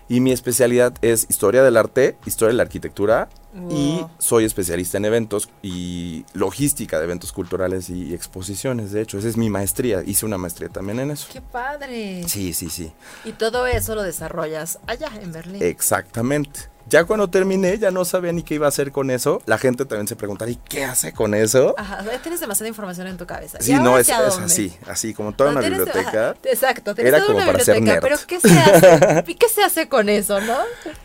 y 0.09 0.21
mi 0.21 0.33
especialidad 0.33 0.95
es 1.03 1.27
historia 1.29 1.63
del 1.63 1.77
arte, 1.77 2.17
historia 2.27 2.53
de 2.53 2.57
la 2.57 2.63
arquitectura 2.65 3.29
y 3.71 4.05
soy 4.19 4.45
especialista 4.45 4.99
en 4.99 5.05
eventos 5.05 5.49
y 5.63 6.25
logística 6.33 6.99
de 6.99 7.05
eventos 7.05 7.33
culturales 7.33 7.89
y 7.89 8.13
exposiciones. 8.13 8.91
De 8.91 9.01
hecho, 9.01 9.19
esa 9.19 9.29
es 9.29 9.37
mi 9.37 9.49
maestría. 9.49 10.03
Hice 10.05 10.27
una 10.27 10.39
maestría 10.39 10.69
también 10.69 10.99
en 10.99 11.13
eso. 11.13 11.29
¡Qué 11.33 11.41
padre! 11.41 12.25
Sí, 12.27 12.53
sí, 12.53 12.69
sí. 12.69 12.93
Y 13.25 13.33
todo 13.33 13.67
eso 13.67 13.95
lo 13.95 14.03
desarrollas 14.03 14.81
allá 14.87 15.09
en 15.23 15.33
Berlín. 15.33 15.63
Exactamente. 15.63 16.74
Ya 16.87 17.05
cuando 17.05 17.29
terminé, 17.29 17.79
ya 17.79 17.91
no 17.91 18.05
sabía 18.05 18.33
ni 18.33 18.43
qué 18.43 18.55
iba 18.57 18.67
a 18.67 18.69
hacer 18.69 18.93
con 18.93 19.11
eso. 19.11 19.43
La 19.47 19.59
gente 19.59 19.85
también 19.85 20.07
se 20.07 20.17
preguntaba, 20.17 20.51
¿y 20.51 20.57
qué 20.57 20.85
hace 20.85 21.13
con 21.13 21.35
eso? 21.35 21.75
Ajá, 21.79 22.05
tienes 22.23 22.41
demasiada 22.41 22.69
información 22.69 23.07
en 23.07 23.17
tu 23.17 23.27
cabeza. 23.27 23.59
Sí, 23.61 23.75
no, 23.75 23.99
es, 23.99 24.11
así, 24.11 24.77
así, 24.87 25.15
como 25.15 25.33
toda 25.33 25.51
una 25.51 25.61
biblioteca. 25.61 26.37
exacto, 26.45 26.95
era 26.99 27.25
como 27.25 27.39
para 27.39 27.61
ser 27.61 27.81
nerd. 27.81 28.03
Pero 28.03 28.17
¿qué 28.27 28.41
se 28.41 28.59
hace? 28.59 29.25
¿qué 29.39 29.49
se 29.49 29.63
hace 29.63 29.89
con 29.89 30.09
eso, 30.09 30.41
no? 30.41 30.57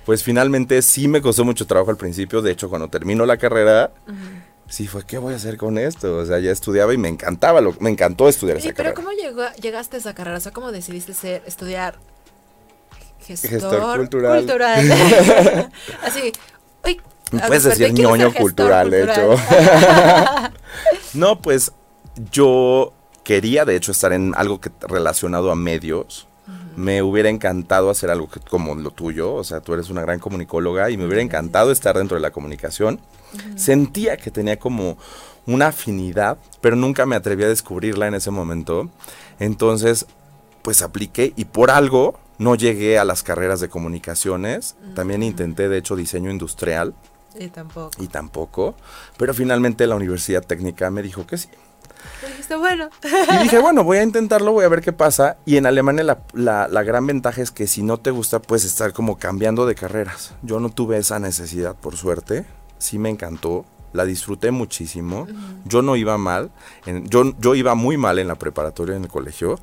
Pues 0.06 0.24
finalmente 0.24 0.82
sí 0.82 1.08
me 1.08 1.22
costó 1.22 1.46
mucho 1.46 1.66
trabajo 1.66 1.92
al 1.92 1.98
principio. 1.98 2.42
De 2.42 2.52
hecho, 2.52 2.70
cuando 2.70 2.90
terminó 2.90 3.26
la 3.26 3.38
carrera, 3.38 3.92
sí 4.68 4.88
fue, 4.88 5.06
¿qué 5.06 5.18
voy 5.18 5.34
a 5.34 5.38
hacer 5.38 5.58
con 5.58 5.78
esto? 5.78 6.18
O 6.18 6.26
sea, 6.26 6.40
ya 6.40 6.52
estudiaba 6.52 6.94
y 6.94 6.98
me 6.98 7.10
encantaba, 7.10 7.62
lo, 7.62 7.76
me 7.80 7.90
encantó 7.90 8.28
estudiar 8.30 8.58
esa 8.58 8.66
pero 8.66 8.76
carrera. 8.76 8.96
Pero 8.96 9.08
¿cómo 9.08 9.54
llegaste 9.62 9.98
a 9.98 10.00
esa 10.00 10.14
carrera? 10.14 10.38
O 10.38 10.42
sea, 10.42 10.52
¿cómo 10.52 10.72
decidiste 10.72 11.14
ser, 11.14 11.42
estudiar 11.46 11.98
gestor, 13.38 13.98
cultural. 13.98 14.92
Así, 16.04 16.32
uy, 16.86 17.02
Puedes 17.30 17.64
decir 17.64 17.94
ñoño 17.94 18.34
cultural, 18.34 18.90
de 18.90 19.04
hecho. 19.04 19.36
no, 21.14 21.40
pues 21.42 21.72
yo 22.32 22.94
quería, 23.24 23.66
de 23.66 23.76
hecho, 23.76 23.92
estar 23.92 24.14
en 24.14 24.34
algo 24.36 24.60
que 24.60 24.72
relacionado 24.82 25.52
a 25.52 25.56
medios. 25.56 26.28
Me 26.76 27.04
hubiera 27.04 27.30
encantado 27.30 27.90
hacer 27.90 28.10
algo 28.10 28.30
como 28.50 28.74
lo 28.74 28.92
tuyo, 28.92 29.34
o 29.34 29.44
sea, 29.44 29.60
tú 29.60 29.74
eres 29.74 29.90
una 29.90 30.02
gran 30.02 30.20
comunicóloga 30.20 30.90
y 30.90 30.98
me 30.98 31.06
hubiera 31.06 31.22
encantado 31.22 31.72
estar 31.72 31.98
dentro 31.98 32.16
de 32.16 32.22
la 32.22 32.32
comunicación. 32.32 33.00
Sentía 33.56 34.18
que 34.18 34.32
tenía 34.32 34.58
como 34.58 34.98
una 35.46 35.68
afinidad, 35.68 36.38
pero 36.62 36.76
nunca 36.76 37.06
me 37.06 37.16
atreví 37.16 37.44
a 37.44 37.50
descubrirla 37.50 38.08
en 38.08 38.16
ese 38.16 38.32
momento. 38.32 38.90
Entonces, 39.40 40.06
pues 40.62 40.82
apliqué 40.82 41.34
y 41.36 41.46
por 41.46 41.70
algo 41.70 42.18
no 42.40 42.56
llegué 42.56 42.98
a 42.98 43.06
las 43.06 43.22
carreras 43.22 43.60
de 43.60 43.70
comunicaciones. 43.70 44.76
También 44.96 45.22
intenté, 45.22 45.70
de 45.70 45.78
hecho, 45.78 45.96
diseño 45.96 46.32
industrial. 46.32 46.96
Y 47.38 47.50
tampoco. 47.50 47.92
Y 48.02 48.08
tampoco. 48.08 48.76
Pero 49.18 49.34
finalmente 49.34 49.86
la 49.86 49.96
Universidad 49.96 50.44
Técnica 50.44 50.90
me 50.90 51.04
dijo 51.04 51.28
que 51.28 51.38
sí. 51.38 51.50
dijiste, 52.26 52.56
bueno. 52.56 52.90
Y 53.04 53.44
dije, 53.44 53.60
bueno, 53.60 53.84
voy 53.84 53.98
a 53.98 54.04
intentarlo, 54.04 54.54
voy 54.54 54.64
a 54.64 54.70
ver 54.70 54.82
qué 54.82 54.94
pasa. 54.94 55.38
Y 55.46 55.58
en 55.58 55.66
Alemania 55.66 56.18
la, 56.34 56.84
gran 56.84 57.06
ventaja 57.06 57.42
es 57.42 57.52
que 57.52 57.68
si 57.68 57.84
no 57.84 57.98
te 57.98 58.10
gusta, 58.10 58.42
puedes 58.42 58.64
estar 58.64 58.94
como 58.94 59.18
cambiando 59.18 59.66
de 59.66 59.76
carreras. 59.76 60.34
Yo 60.42 60.62
no 60.62 60.70
tuve 60.70 60.98
esa 60.98 61.20
necesidad, 61.20 61.76
por 61.76 61.98
suerte. 61.98 62.46
Sí 62.78 62.98
me 62.98 63.10
encantó. 63.10 63.66
La 63.92 64.06
disfruté 64.06 64.52
muchísimo. 64.52 65.28
Yo 65.66 65.82
no 65.82 65.98
iba 65.98 66.18
mal. 66.18 66.52
yo, 66.86 67.38
yo 67.38 67.56
iba 67.56 67.76
muy 67.76 67.98
mal 67.98 68.18
en 68.18 68.30
la 68.30 68.36
preparatoria 68.36 68.96
en 68.96 69.04
el 69.04 69.10
colegio 69.10 69.60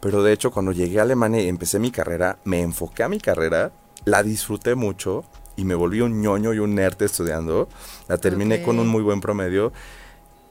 pero 0.00 0.22
de 0.22 0.32
hecho, 0.32 0.50
cuando 0.50 0.72
llegué 0.72 0.98
a 0.98 1.02
Alemania 1.02 1.42
y 1.42 1.48
empecé 1.48 1.78
mi 1.78 1.90
carrera, 1.90 2.38
me 2.44 2.60
enfoqué 2.60 3.02
a 3.02 3.08
mi 3.08 3.18
carrera, 3.18 3.72
la 4.04 4.22
disfruté 4.22 4.74
mucho 4.74 5.24
y 5.56 5.64
me 5.64 5.74
volví 5.74 6.00
un 6.00 6.22
ñoño 6.22 6.54
y 6.54 6.60
un 6.60 6.74
nerd 6.76 7.02
estudiando. 7.02 7.68
La 8.06 8.18
terminé 8.18 8.62
con 8.62 8.78
un 8.78 8.86
muy 8.86 9.02
buen 9.02 9.20
promedio. 9.20 9.72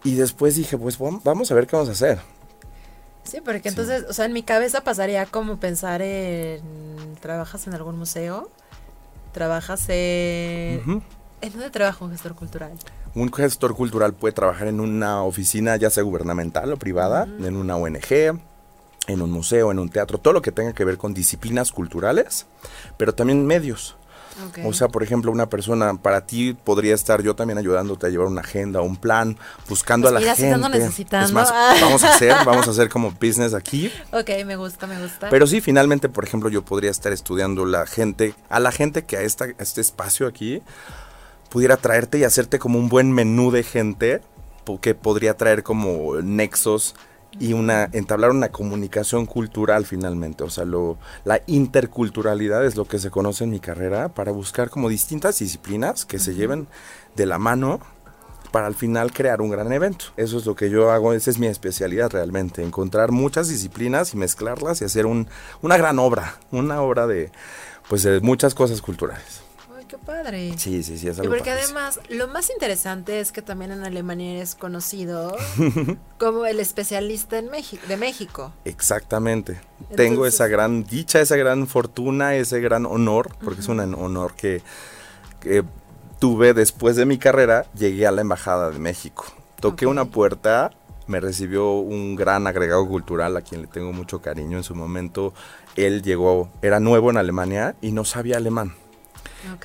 Y 0.03 0.15
después 0.15 0.55
dije, 0.55 0.77
pues 0.77 0.97
vamos 0.99 1.49
a 1.51 1.55
ver 1.55 1.65
qué 1.65 1.75
vamos 1.75 1.89
a 1.89 1.93
hacer. 1.93 2.19
Sí, 3.23 3.39
porque 3.43 3.69
entonces, 3.69 4.05
o 4.09 4.13
sea, 4.13 4.25
en 4.25 4.33
mi 4.33 4.43
cabeza 4.43 4.81
pasaría 4.81 5.25
como 5.25 5.57
pensar 5.57 6.01
en, 6.01 6.61
¿trabajas 7.21 7.67
en 7.67 7.73
algún 7.73 7.97
museo? 7.97 8.49
¿Trabajas 9.33 9.85
en... 9.89 11.03
¿En 11.39 11.51
dónde 11.51 11.69
trabaja 11.69 12.03
un 12.03 12.11
gestor 12.11 12.35
cultural? 12.35 12.71
Un 13.15 13.31
gestor 13.31 13.75
cultural 13.75 14.13
puede 14.13 14.33
trabajar 14.33 14.67
en 14.67 14.79
una 14.79 15.23
oficina, 15.23 15.75
ya 15.75 15.89
sea 15.89 16.03
gubernamental 16.03 16.71
o 16.73 16.77
privada, 16.77 17.27
en 17.39 17.55
una 17.55 17.75
ONG, 17.75 18.39
en 19.07 19.21
un 19.21 19.31
museo, 19.31 19.71
en 19.71 19.79
un 19.79 19.89
teatro, 19.89 20.17
todo 20.17 20.33
lo 20.33 20.41
que 20.41 20.51
tenga 20.51 20.73
que 20.73 20.85
ver 20.85 20.97
con 20.97 21.13
disciplinas 21.13 21.71
culturales, 21.71 22.45
pero 22.97 23.13
también 23.15 23.45
medios. 23.45 23.95
O 24.65 24.73
sea, 24.73 24.87
por 24.87 25.01
ejemplo, 25.01 25.31
una 25.31 25.49
persona 25.49 25.95
para 25.95 26.27
ti 26.27 26.53
podría 26.53 26.93
estar 26.93 27.23
yo 27.23 27.35
también 27.35 27.57
ayudándote 27.57 28.05
a 28.05 28.09
llevar 28.09 28.27
una 28.27 28.41
agenda, 28.41 28.81
un 28.81 28.95
plan, 28.95 29.35
buscando 29.67 30.09
pues 30.09 30.23
a 30.23 30.25
la 30.27 30.35
gente. 30.35 30.69
necesitando. 30.69 31.25
Es 31.25 31.33
más, 31.33 31.51
vamos 31.81 32.03
a 32.03 32.13
hacer, 32.13 32.35
vamos 32.45 32.67
a 32.67 32.71
hacer 32.71 32.89
como 32.89 33.11
business 33.11 33.55
aquí. 33.55 33.91
Ok, 34.11 34.29
me 34.45 34.55
gusta, 34.55 34.85
me 34.85 35.01
gusta. 35.01 35.29
Pero 35.29 35.47
sí, 35.47 35.59
finalmente, 35.59 36.07
por 36.07 36.23
ejemplo, 36.23 36.49
yo 36.49 36.63
podría 36.63 36.91
estar 36.91 37.11
estudiando 37.13 37.65
la 37.65 37.87
gente, 37.87 38.35
a 38.49 38.59
la 38.59 38.71
gente 38.71 39.05
que 39.05 39.17
a, 39.17 39.21
esta, 39.21 39.45
a 39.45 39.63
este 39.63 39.81
espacio 39.81 40.27
aquí 40.27 40.61
pudiera 41.49 41.77
traerte 41.77 42.19
y 42.19 42.23
hacerte 42.23 42.59
como 42.59 42.77
un 42.77 42.89
buen 42.89 43.11
menú 43.11 43.49
de 43.49 43.63
gente 43.63 44.21
que 44.81 44.93
podría 44.93 45.37
traer 45.37 45.63
como 45.63 46.15
nexos 46.21 46.93
y 47.39 47.53
una 47.53 47.89
entablar 47.93 48.31
una 48.31 48.49
comunicación 48.49 49.25
cultural 49.25 49.85
finalmente, 49.85 50.43
o 50.43 50.49
sea, 50.49 50.65
lo, 50.65 50.97
la 51.23 51.41
interculturalidad 51.45 52.65
es 52.65 52.75
lo 52.75 52.85
que 52.85 52.99
se 52.99 53.09
conoce 53.09 53.43
en 53.43 53.51
mi 53.51 53.59
carrera 53.59 54.09
para 54.09 54.31
buscar 54.31 54.69
como 54.69 54.89
distintas 54.89 55.39
disciplinas 55.39 56.05
que 56.05 56.19
se 56.19 56.33
lleven 56.33 56.67
de 57.15 57.25
la 57.25 57.37
mano 57.37 57.79
para 58.51 58.67
al 58.67 58.75
final 58.75 59.11
crear 59.11 59.41
un 59.41 59.49
gran 59.49 59.71
evento. 59.71 60.05
Eso 60.15 60.37
es 60.37 60.45
lo 60.45 60.55
que 60.55 60.69
yo 60.69 60.91
hago, 60.91 61.13
esa 61.13 61.29
es 61.29 61.37
mi 61.37 61.47
especialidad 61.47 62.11
realmente, 62.11 62.63
encontrar 62.63 63.11
muchas 63.11 63.49
disciplinas 63.49 64.13
y 64.13 64.17
mezclarlas 64.17 64.81
y 64.81 64.85
hacer 64.85 65.05
un, 65.05 65.27
una 65.61 65.77
gran 65.77 65.99
obra, 65.99 66.37
una 66.51 66.81
obra 66.81 67.07
de 67.07 67.31
pues 67.89 68.03
de 68.03 68.19
muchas 68.19 68.53
cosas 68.53 68.81
culturales 68.81 69.46
padre. 70.07 70.53
Sí, 70.57 70.81
sí, 70.81 70.97
sí, 70.97 71.09
es 71.09 71.19
algo 71.19 71.31
Y 71.31 71.37
porque 71.37 71.51
además, 71.51 71.99
lo 72.09 72.27
más 72.27 72.49
interesante 72.49 73.19
es 73.19 73.33
que 73.33 73.41
también 73.41 73.71
en 73.71 73.83
Alemania 73.83 74.35
eres 74.35 74.55
conocido 74.55 75.35
como 76.17 76.45
el 76.45 76.59
especialista 76.61 77.37
en 77.37 77.51
México, 77.51 77.83
de 77.87 77.97
México. 77.97 78.53
Exactamente. 78.63 79.59
Tengo 79.95 80.25
esa 80.25 80.47
gran 80.47 80.85
dicha, 80.85 81.19
esa 81.19 81.35
gran 81.35 81.67
fortuna, 81.67 82.35
ese 82.35 82.61
gran 82.61 82.85
honor, 82.85 83.35
porque 83.43 83.59
es 83.59 83.67
un 83.67 83.79
honor 83.79 84.33
que, 84.33 84.63
tuve 86.19 86.53
después 86.53 86.95
de 86.95 87.05
mi 87.05 87.17
carrera, 87.17 87.65
llegué 87.75 88.07
a 88.07 88.11
la 88.11 88.21
Embajada 88.21 88.71
de 88.71 88.79
México. 88.79 89.25
Toqué 89.59 89.85
una 89.85 90.05
puerta 90.05 90.71
me 91.07 91.21
recibió 91.21 91.71
un 91.71 92.17
gran 92.17 92.47
agregado 92.47 92.85
cultural 92.85 93.37
a 93.37 93.41
quien 93.41 93.61
le 93.61 93.67
tengo 93.67 93.93
mucho 93.93 94.21
cariño. 94.21 94.57
En 94.57 94.63
su 94.65 94.75
momento, 94.75 95.33
él 95.77 96.01
llegó, 96.01 96.49
era 96.61 96.81
nuevo 96.81 97.09
en 97.09 97.15
Alemania 97.15 97.75
y 97.81 97.93
no 97.93 98.03
sabía 98.03 98.35
alemán. 98.35 98.73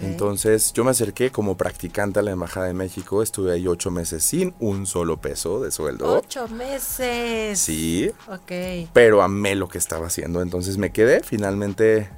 Entonces 0.00 0.72
yo 0.72 0.84
me 0.84 0.90
acerqué 0.90 1.30
como 1.30 1.56
practicante 1.56 2.20
a 2.20 2.22
la 2.22 2.30
Embajada 2.32 2.66
de 2.66 2.74
México, 2.74 3.22
estuve 3.22 3.52
ahí 3.52 3.66
ocho 3.66 3.90
meses 3.90 4.22
sin 4.22 4.54
un 4.60 4.86
solo 4.86 5.20
peso 5.20 5.62
de 5.62 5.70
sueldo. 5.70 6.18
Ocho 6.18 6.48
meses. 6.48 7.58
Sí. 7.58 8.10
Ok. 8.28 8.88
Pero 8.92 9.22
amé 9.22 9.54
lo 9.54 9.68
que 9.68 9.78
estaba 9.78 10.06
haciendo, 10.06 10.42
entonces 10.42 10.78
me 10.78 10.92
quedé, 10.92 11.22
finalmente 11.22 12.10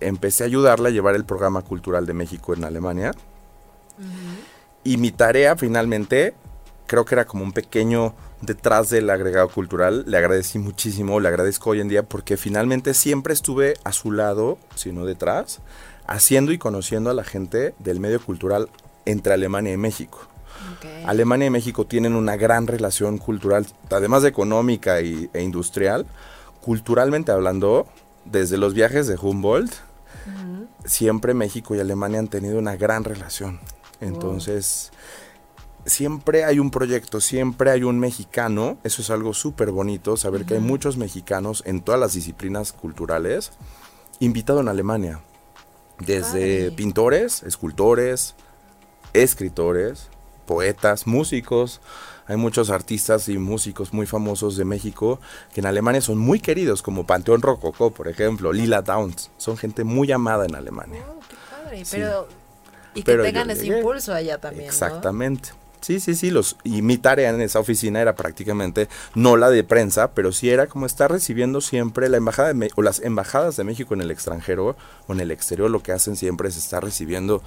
empecé 0.00 0.44
a 0.44 0.46
ayudarla 0.46 0.88
a 0.88 0.92
llevar 0.92 1.14
el 1.14 1.24
programa 1.24 1.62
cultural 1.62 2.06
de 2.06 2.14
México 2.14 2.54
en 2.54 2.64
Alemania. 2.64 3.12
Y 4.82 4.96
mi 4.96 5.10
tarea 5.10 5.56
finalmente, 5.56 6.34
creo 6.86 7.04
que 7.04 7.14
era 7.14 7.26
como 7.26 7.44
un 7.44 7.52
pequeño 7.52 8.14
detrás 8.40 8.90
del 8.90 9.10
agregado 9.10 9.48
cultural. 9.48 10.04
Le 10.06 10.16
agradecí 10.16 10.58
muchísimo, 10.58 11.20
le 11.20 11.28
agradezco 11.28 11.70
hoy 11.70 11.80
en 11.80 11.88
día 11.88 12.02
porque 12.02 12.36
finalmente 12.36 12.94
siempre 12.94 13.32
estuve 13.34 13.74
a 13.84 13.92
su 13.92 14.12
lado, 14.12 14.58
sino 14.74 15.04
detrás 15.04 15.60
haciendo 16.06 16.52
y 16.52 16.58
conociendo 16.58 17.10
a 17.10 17.14
la 17.14 17.24
gente 17.24 17.74
del 17.78 18.00
medio 18.00 18.20
cultural 18.20 18.68
entre 19.04 19.32
Alemania 19.32 19.72
y 19.72 19.76
México. 19.76 20.26
Alemania 21.06 21.46
y 21.46 21.50
México 21.50 21.86
tienen 21.86 22.14
una 22.14 22.36
gran 22.36 22.66
relación 22.66 23.18
cultural, 23.18 23.66
además 23.90 24.22
de 24.22 24.28
económica 24.28 24.98
e 24.98 25.42
industrial, 25.42 26.06
culturalmente 26.60 27.32
hablando, 27.32 27.86
desde 28.24 28.58
los 28.58 28.74
viajes 28.74 29.06
de 29.06 29.16
Humboldt, 29.16 29.72
siempre 30.84 31.32
México 31.32 31.74
y 31.74 31.80
Alemania 31.80 32.18
han 32.18 32.28
tenido 32.28 32.58
una 32.58 32.76
gran 32.76 33.04
relación. 33.04 33.60
Entonces, 34.00 34.90
siempre 35.86 36.44
hay 36.44 36.58
un 36.58 36.70
proyecto, 36.70 37.20
siempre 37.20 37.70
hay 37.70 37.82
un 37.82 37.98
mexicano, 37.98 38.78
eso 38.84 39.02
es 39.02 39.10
algo 39.10 39.34
súper 39.34 39.70
bonito, 39.70 40.16
saber 40.16 40.44
que 40.44 40.54
hay 40.54 40.60
muchos 40.60 40.96
mexicanos 40.96 41.62
en 41.66 41.80
todas 41.80 42.00
las 42.00 42.12
disciplinas 42.14 42.72
culturales 42.72 43.52
invitados 44.18 44.62
en 44.62 44.68
Alemania. 44.68 45.20
Desde 45.98 46.70
pintores, 46.70 47.42
escultores, 47.42 48.34
escritores, 49.12 50.08
poetas, 50.46 51.06
músicos. 51.06 51.80
Hay 52.26 52.36
muchos 52.36 52.70
artistas 52.70 53.28
y 53.28 53.38
músicos 53.38 53.92
muy 53.92 54.06
famosos 54.06 54.56
de 54.56 54.64
México 54.64 55.20
que 55.52 55.60
en 55.60 55.66
Alemania 55.66 56.00
son 56.00 56.18
muy 56.18 56.40
queridos, 56.40 56.82
como 56.82 57.06
Panteón 57.06 57.42
Rococó, 57.42 57.92
por 57.92 58.08
ejemplo, 58.08 58.52
Lila 58.52 58.82
Downs. 58.82 59.30
Son 59.36 59.56
gente 59.56 59.84
muy 59.84 60.10
amada 60.10 60.46
en 60.46 60.54
Alemania. 60.54 61.04
Oh, 61.08 61.20
qué 61.28 61.36
padre. 61.50 61.84
Sí. 61.84 61.96
Pero, 61.96 62.28
y 62.94 63.02
que 63.02 63.04
Pero 63.04 63.22
tengan 63.22 63.50
ese 63.50 63.66
impulso 63.66 64.12
allá 64.12 64.38
también, 64.38 64.70
¿no? 64.70 65.00
Sí, 65.80 65.98
sí, 65.98 66.14
sí, 66.14 66.30
los, 66.30 66.56
y 66.62 66.82
mi 66.82 66.98
tarea 66.98 67.30
en 67.30 67.40
esa 67.40 67.58
oficina 67.58 68.00
era 68.02 68.14
prácticamente 68.14 68.88
no 69.14 69.36
la 69.36 69.48
de 69.48 69.64
prensa, 69.64 70.12
pero 70.12 70.30
sí 70.30 70.50
era 70.50 70.66
como 70.66 70.84
estar 70.84 71.10
recibiendo 71.10 71.60
siempre 71.60 72.08
la 72.08 72.18
embajada 72.18 72.52
de 72.52 72.70
o 72.76 72.82
las 72.82 73.00
embajadas 73.00 73.56
de 73.56 73.64
México 73.64 73.94
en 73.94 74.02
el 74.02 74.10
extranjero 74.10 74.76
o 75.06 75.12
en 75.12 75.20
el 75.20 75.30
exterior 75.30 75.70
lo 75.70 75.82
que 75.82 75.92
hacen 75.92 76.16
siempre 76.16 76.48
es 76.48 76.56
estar 76.58 76.84
recibiendo 76.84 77.42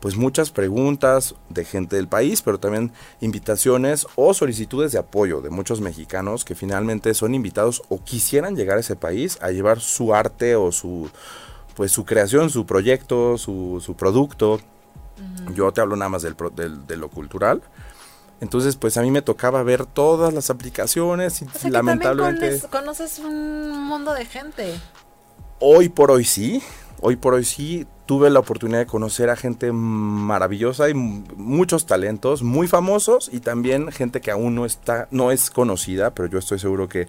pues 0.00 0.16
muchas 0.16 0.50
preguntas 0.50 1.34
de 1.48 1.64
gente 1.64 1.96
del 1.96 2.08
país, 2.08 2.42
pero 2.42 2.58
también 2.58 2.92
invitaciones 3.20 4.06
o 4.16 4.34
solicitudes 4.34 4.92
de 4.92 4.98
apoyo 4.98 5.40
de 5.40 5.50
muchos 5.50 5.80
mexicanos 5.80 6.44
que 6.44 6.54
finalmente 6.54 7.14
son 7.14 7.34
invitados 7.34 7.82
o 7.88 8.02
quisieran 8.02 8.56
llegar 8.56 8.78
a 8.78 8.80
ese 8.80 8.96
país 8.96 9.38
a 9.40 9.50
llevar 9.50 9.80
su 9.80 10.14
arte 10.14 10.56
o 10.56 10.72
su 10.72 11.10
pues 11.76 11.92
su 11.92 12.04
creación, 12.04 12.50
su 12.50 12.66
proyecto, 12.66 13.38
su, 13.38 13.82
su 13.84 13.94
producto. 13.94 14.60
Yo 15.54 15.72
te 15.72 15.80
hablo 15.80 15.96
nada 15.96 16.08
más 16.08 16.22
del, 16.22 16.36
del- 16.54 16.86
de 16.86 16.96
lo 16.96 17.08
cultural. 17.08 17.62
Entonces, 18.40 18.76
pues 18.76 18.96
a 18.96 19.02
mí 19.02 19.10
me 19.10 19.20
tocaba 19.22 19.62
ver 19.62 19.84
todas 19.86 20.32
las 20.32 20.48
aplicaciones 20.50 21.42
y 21.42 21.44
O 21.44 21.50
sea, 21.50 21.60
que 21.62 21.70
lamentablemente 21.70 22.60
conoces, 22.70 23.18
un 23.18 23.78
mundo 23.84 24.14
de 24.14 24.24
gente. 24.24 24.74
hoy 25.58 25.88
por 25.90 26.10
hoy 26.10 26.24
sí, 26.24 26.62
hoy 27.02 27.16
por 27.16 27.34
hoy 27.34 27.44
sí 27.44 27.86
tuve 28.06 28.30
la 28.30 28.40
oportunidad 28.40 28.78
de 28.78 28.86
conocer 28.86 29.28
a 29.30 29.36
gente 29.36 29.70
maravillosa 29.72 30.88
y 30.88 30.94
muchos 30.94 31.86
talentos 31.86 32.42
muy 32.42 32.66
famosos 32.66 33.28
y 33.32 33.40
también 33.40 33.92
gente 33.92 34.20
que 34.20 34.30
aún 34.30 34.54
no 34.54 34.64
está 34.64 35.06
no 35.10 35.30
es 35.30 35.50
conocida, 35.50 36.10
pero 36.14 36.28
yo 36.28 36.38
estoy 36.38 36.58
seguro 36.58 36.88
que 36.88 37.08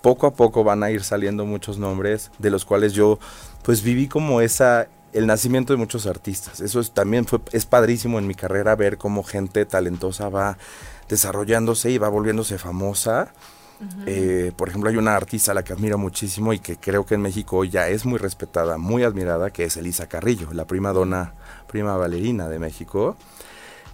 poco 0.00 0.26
a 0.28 0.32
poco 0.32 0.62
van 0.64 0.84
a 0.84 0.90
ir 0.92 1.02
saliendo 1.02 1.44
muchos 1.44 1.78
nombres 1.78 2.30
de 2.38 2.50
los 2.50 2.64
cuales 2.64 2.92
yo 2.92 3.18
pues 3.62 3.82
viví 3.82 4.06
como 4.06 4.40
esa 4.40 4.86
el 5.12 5.26
nacimiento 5.26 5.72
de 5.72 5.78
muchos 5.78 6.06
artistas. 6.06 6.60
Eso 6.60 6.80
es, 6.80 6.92
también 6.92 7.26
fue 7.26 7.40
es 7.52 7.66
padrísimo 7.66 8.18
en 8.18 8.26
mi 8.26 8.34
carrera 8.34 8.76
ver 8.76 8.98
cómo 8.98 9.22
gente 9.22 9.64
talentosa 9.64 10.28
va 10.28 10.58
desarrollándose 11.08 11.90
y 11.90 11.98
va 11.98 12.08
volviéndose 12.08 12.58
famosa. 12.58 13.32
Eh, 14.06 14.50
por 14.56 14.68
ejemplo, 14.68 14.90
hay 14.90 14.96
una 14.96 15.14
artista 15.14 15.52
a 15.52 15.54
la 15.54 15.62
que 15.62 15.72
admiro 15.72 15.98
muchísimo 15.98 16.52
y 16.52 16.58
que 16.58 16.76
creo 16.76 17.06
que 17.06 17.14
en 17.14 17.22
México 17.22 17.62
ya 17.64 17.88
es 17.88 18.04
muy 18.04 18.18
respetada, 18.18 18.76
muy 18.76 19.04
admirada, 19.04 19.50
que 19.50 19.64
es 19.64 19.76
Elisa 19.76 20.08
Carrillo, 20.08 20.52
la 20.52 20.66
prima 20.66 20.92
dona, 20.92 21.34
prima 21.68 21.96
bailarina 21.96 22.48
de 22.48 22.58
México. 22.58 23.16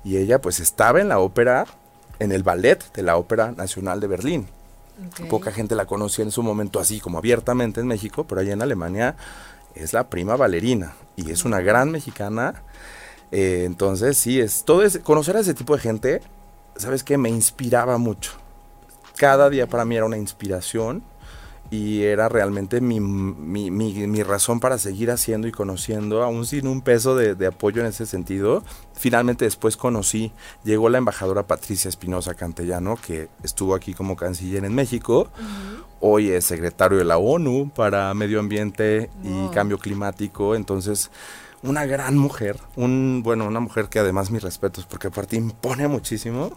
Y 0.02 0.16
ella 0.16 0.40
pues 0.40 0.59
estaba 0.61 1.00
en 1.00 1.09
la 1.09 1.18
ópera, 1.18 1.66
en 2.18 2.33
el 2.33 2.42
ballet 2.42 2.92
de 2.94 3.02
la 3.02 3.16
Ópera 3.16 3.52
Nacional 3.52 4.00
de 4.00 4.06
Berlín. 4.06 4.47
Poca 5.28 5.50
gente 5.50 5.75
la 5.75 5.87
conocía 5.87 6.25
en 6.25 6.30
su 6.30 6.42
momento 6.42 6.78
así 6.78 7.00
como 7.00 7.18
abiertamente 7.18 7.80
en 7.80 7.87
México, 7.87 8.25
pero 8.25 8.40
allá 8.40 8.52
en 8.52 8.62
Alemania 8.62 9.16
es 9.75 9.93
la 9.93 10.09
prima 10.09 10.37
bailarina 10.37 10.95
y 11.16 11.31
es 11.31 11.45
una 11.45 11.61
gran 11.61 11.90
mexicana. 11.90 12.62
Eh, 13.31 13.64
entonces 13.64 14.16
sí, 14.16 14.40
es 14.40 14.64
todo 14.64 14.83
ese, 14.83 15.01
conocer 15.01 15.37
a 15.37 15.40
ese 15.40 15.55
tipo 15.55 15.75
de 15.75 15.83
gente, 15.83 16.22
¿sabes 16.77 17.03
qué? 17.03 17.18
Me 17.18 17.29
inspiraba 17.29 17.99
mucho. 17.99 18.33
Cada 19.16 19.51
día 19.51 19.66
para 19.66 19.85
mí 19.85 19.96
era 19.96 20.07
una 20.07 20.18
inspiración 20.18 21.03
y 21.75 22.03
era 22.05 22.29
realmente 22.29 22.81
mi, 22.81 23.01
mi, 23.01 23.71
mi- 23.71 24.07
mi 24.07 24.23
razón 24.23 24.61
para 24.61 24.79
seguir 24.79 25.11
haciendo 25.11 25.49
y 25.49 25.53
conociendo, 25.53 26.23
aún 26.23 26.47
sin 26.47 26.67
un 26.67 26.83
peso 26.83 27.17
de, 27.17 27.35
de 27.35 27.47
apoyo 27.49 27.81
en 27.81 27.89
ese 27.89 28.07
sentido. 28.07 28.63
Finalmente 28.95 29.45
después 29.45 29.77
conocí, 29.77 30.33
llegó 30.65 30.89
la 30.89 30.99
embajadora 30.99 31.47
Patricia 31.47 31.89
Espinosa 31.89 32.35
Cantellano, 32.35 32.97
que 32.97 33.29
estuvo 33.43 33.75
aquí 33.75 33.93
como 33.95 34.17
canciller 34.17 34.65
en 34.65 34.75
México. 34.75 35.29
Hoy 36.01 36.31
es 36.31 36.45
secretario 36.45 36.99
de 36.99 37.05
la 37.05 37.19
ONU 37.19 37.71
para 37.75 38.13
Medio 38.15 38.39
Ambiente 38.41 39.11
y. 39.25 39.49
Cambio 39.53 39.79
Climático. 39.79 40.55
Entonces, 40.55 41.11
una 41.63 41.87
gran 41.87 42.17
mujer, 42.19 42.59
un, 42.77 43.23
bueno, 43.25 43.47
una 43.47 43.61
mujer 43.61 43.89
que 43.89 43.99
además 43.99 44.31
mis 44.31 44.43
respetos, 44.43 44.85
porque 44.87 45.07
aparte 45.09 45.37
impone 45.37 45.89
muchísimo. 45.89 46.53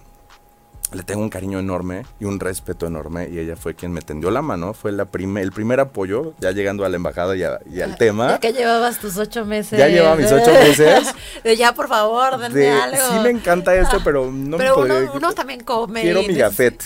Le 0.93 1.04
tengo 1.04 1.21
un 1.21 1.30
cariño 1.30 1.60
enorme 1.60 2.06
y 2.17 2.23
un 2.23 2.39
respeto 2.39 2.88
enorme 2.88 3.28
y 3.30 3.39
ella 3.39 3.58
fue 3.58 3.76
quien 3.76 3.91
me 3.91 4.02
tendió 4.02 4.32
la 4.32 4.41
mano, 4.41 4.73
fue 4.73 4.93
la 4.93 5.04
prime- 5.04 5.41
el 5.41 5.52
primer 5.52 5.82
apoyo, 5.82 6.34
ya 6.39 6.52
llegando 6.52 6.86
a 6.86 6.89
la 6.89 6.95
embajada 6.95 7.36
y, 7.36 7.43
a- 7.43 7.60
y 7.69 7.82
al 7.82 7.97
tema. 7.97 8.30
Ya 8.30 8.39
que 8.39 8.54
llevabas 8.54 8.97
tus 8.97 9.17
ocho 9.17 9.43
meses. 9.45 9.78
Ya 9.78 9.89
llevaba 9.89 10.15
mis 10.15 10.32
ocho 10.32 10.50
meses. 10.52 11.13
De 11.43 11.58
ya, 11.58 11.73
por 11.73 11.89
favor, 11.89 12.38
denme 12.38 12.58
de- 12.58 12.69
algo. 12.71 12.97
sí 13.12 13.19
me 13.21 13.32
encanta 13.32 13.76
esto, 13.76 14.00
pero 14.02 14.32
no 14.32 14.56
Pero 14.56 14.78
me 14.78 14.84
uno, 14.84 14.93
podría... 14.93 15.12
uno 15.12 15.34
también 15.34 15.60
come. 15.65 16.02
Quiero 16.04 16.21
mi 16.21 16.30
neces- 16.30 16.38
gafet. 16.38 16.84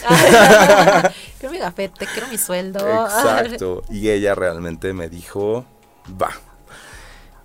quiero 1.40 1.54
mi 1.54 1.60
gafete, 1.60 2.08
quiero 2.12 2.28
mi 2.28 2.38
sueldo. 2.40 2.80
Exacto. 2.80 3.84
Y 3.92 4.10
ella 4.10 4.34
realmente 4.34 4.94
me 4.94 5.10
dijo, 5.10 5.64
va. 6.20 6.32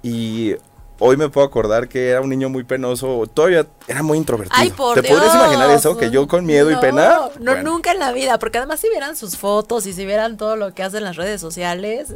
Y 0.03 0.55
hoy 0.99 1.17
me 1.17 1.29
puedo 1.29 1.47
acordar 1.47 1.89
que 1.89 2.09
era 2.11 2.21
un 2.21 2.29
niño 2.31 2.49
muy 2.49 2.65
penoso. 2.65 3.27
Todavía 3.33 3.67
era 3.89 4.03
muy 4.03 4.19
introvertido. 4.19 4.57
Ay, 4.59 4.71
por 4.71 4.95
¿Te 4.95 5.03
Dios. 5.03 5.15
podrías 5.19 5.35
imaginar 5.35 5.71
eso? 5.71 5.97
Que 5.97 6.11
yo 6.11 6.27
con 6.27 6.45
miedo 6.47 6.71
y 6.71 6.77
pena. 6.77 7.31
No, 7.39 7.53
Bueno, 7.55 7.71
nunca 7.73 7.93
en 7.93 7.99
la 7.99 8.13
vida, 8.13 8.39
porque 8.39 8.59
además 8.59 8.81
si 8.81 8.89
vieran 8.89 9.17
sus 9.17 9.37
fotos 9.37 9.87
y 9.87 9.93
si 9.93 10.07
vieran 10.07 10.37
todo 10.37 10.57
lo 10.57 10.75
que 10.75 10.83
hace 10.83 10.99
en 10.99 11.05
las 11.05 11.17
redes 11.17 11.41
sociales, 11.41 12.15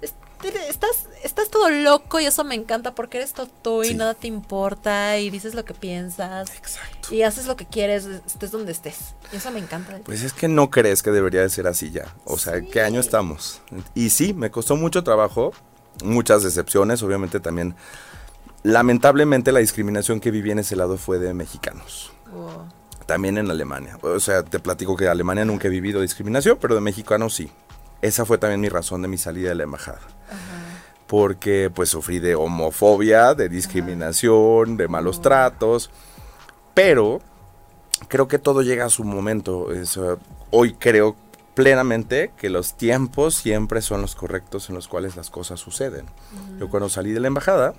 es- 0.00 0.14
estás, 0.68 1.06
estás 1.22 1.50
todo 1.50 1.70
loco 1.70 2.18
y 2.18 2.26
eso 2.26 2.42
me 2.42 2.56
encanta 2.56 2.96
porque 2.96 3.18
eres 3.18 3.32
todo 3.32 3.46
tú 3.62 3.84
y 3.84 3.88
Sí. 3.88 3.94
nada 3.94 4.14
te 4.14 4.26
importa 4.26 5.16
y 5.18 5.30
dices 5.30 5.54
lo 5.54 5.64
que 5.64 5.72
piensas 5.72 6.50
Exacto. 6.56 7.14
y 7.14 7.22
haces 7.22 7.46
lo 7.46 7.54
que 7.56 7.64
quieres, 7.64 8.06
estés 8.26 8.50
donde 8.50 8.72
estés. 8.72 9.14
Y 9.32 9.36
eso 9.36 9.52
me 9.52 9.60
encanta. 9.60 10.00
Pues 10.04 10.22
es 10.24 10.32
que 10.32 10.48
no 10.48 10.68
crees 10.68 11.02
que 11.04 11.12
debería 11.12 11.42
de 11.42 11.48
ser 11.48 11.68
así 11.68 11.92
ya. 11.92 12.12
O 12.24 12.38
sea, 12.38 12.60
¿qué 12.60 12.80
año 12.80 12.98
estamos? 12.98 13.60
Y 13.94 14.10
sí, 14.10 14.34
me 14.34 14.50
costó 14.50 14.74
mucho 14.74 15.04
trabajo, 15.04 15.52
muchas 16.02 16.42
decepciones, 16.42 17.02
obviamente 17.04 17.38
también. 17.38 17.76
Lamentablemente 18.62 19.50
la 19.50 19.60
discriminación 19.60 20.20
que 20.20 20.30
viví 20.30 20.50
en 20.50 20.60
ese 20.60 20.76
lado 20.76 20.96
fue 20.96 21.18
de 21.18 21.34
mexicanos. 21.34 22.12
Wow. 22.32 22.68
También 23.06 23.36
en 23.38 23.50
Alemania. 23.50 23.98
O 24.02 24.20
sea, 24.20 24.44
te 24.44 24.60
platico 24.60 24.96
que 24.96 25.04
en 25.04 25.10
Alemania 25.10 25.44
nunca 25.44 25.68
he 25.68 25.70
vivido 25.70 26.00
discriminación, 26.00 26.58
pero 26.60 26.74
de 26.74 26.80
mexicanos 26.80 27.34
sí. 27.34 27.50
Esa 28.00 28.24
fue 28.24 28.38
también 28.38 28.60
mi 28.60 28.68
razón 28.68 29.02
de 29.02 29.08
mi 29.08 29.18
salida 29.18 29.50
de 29.50 29.54
la 29.56 29.64
embajada. 29.64 30.00
Porque 31.06 31.70
pues 31.74 31.88
sufrí 31.90 32.20
de 32.20 32.34
homofobia, 32.34 33.34
de 33.34 33.48
discriminación, 33.48 34.76
de 34.76 34.88
malos 34.88 35.20
tratos. 35.20 35.90
Pero 36.74 37.20
creo 38.08 38.28
que 38.28 38.38
todo 38.38 38.62
llega 38.62 38.84
a 38.86 38.90
su 38.90 39.04
momento. 39.04 39.72
Es, 39.72 39.96
eh, 39.96 40.16
hoy 40.50 40.74
creo 40.74 41.16
plenamente 41.54 42.32
que 42.36 42.48
los 42.48 42.76
tiempos 42.76 43.34
siempre 43.34 43.82
son 43.82 44.00
los 44.00 44.14
correctos 44.14 44.68
en 44.68 44.74
los 44.74 44.88
cuales 44.88 45.16
las 45.16 45.30
cosas 45.30 45.60
suceden. 45.60 46.06
Yo 46.58 46.70
cuando 46.70 46.88
salí 46.88 47.12
de 47.12 47.20
la 47.20 47.26
embajada, 47.26 47.74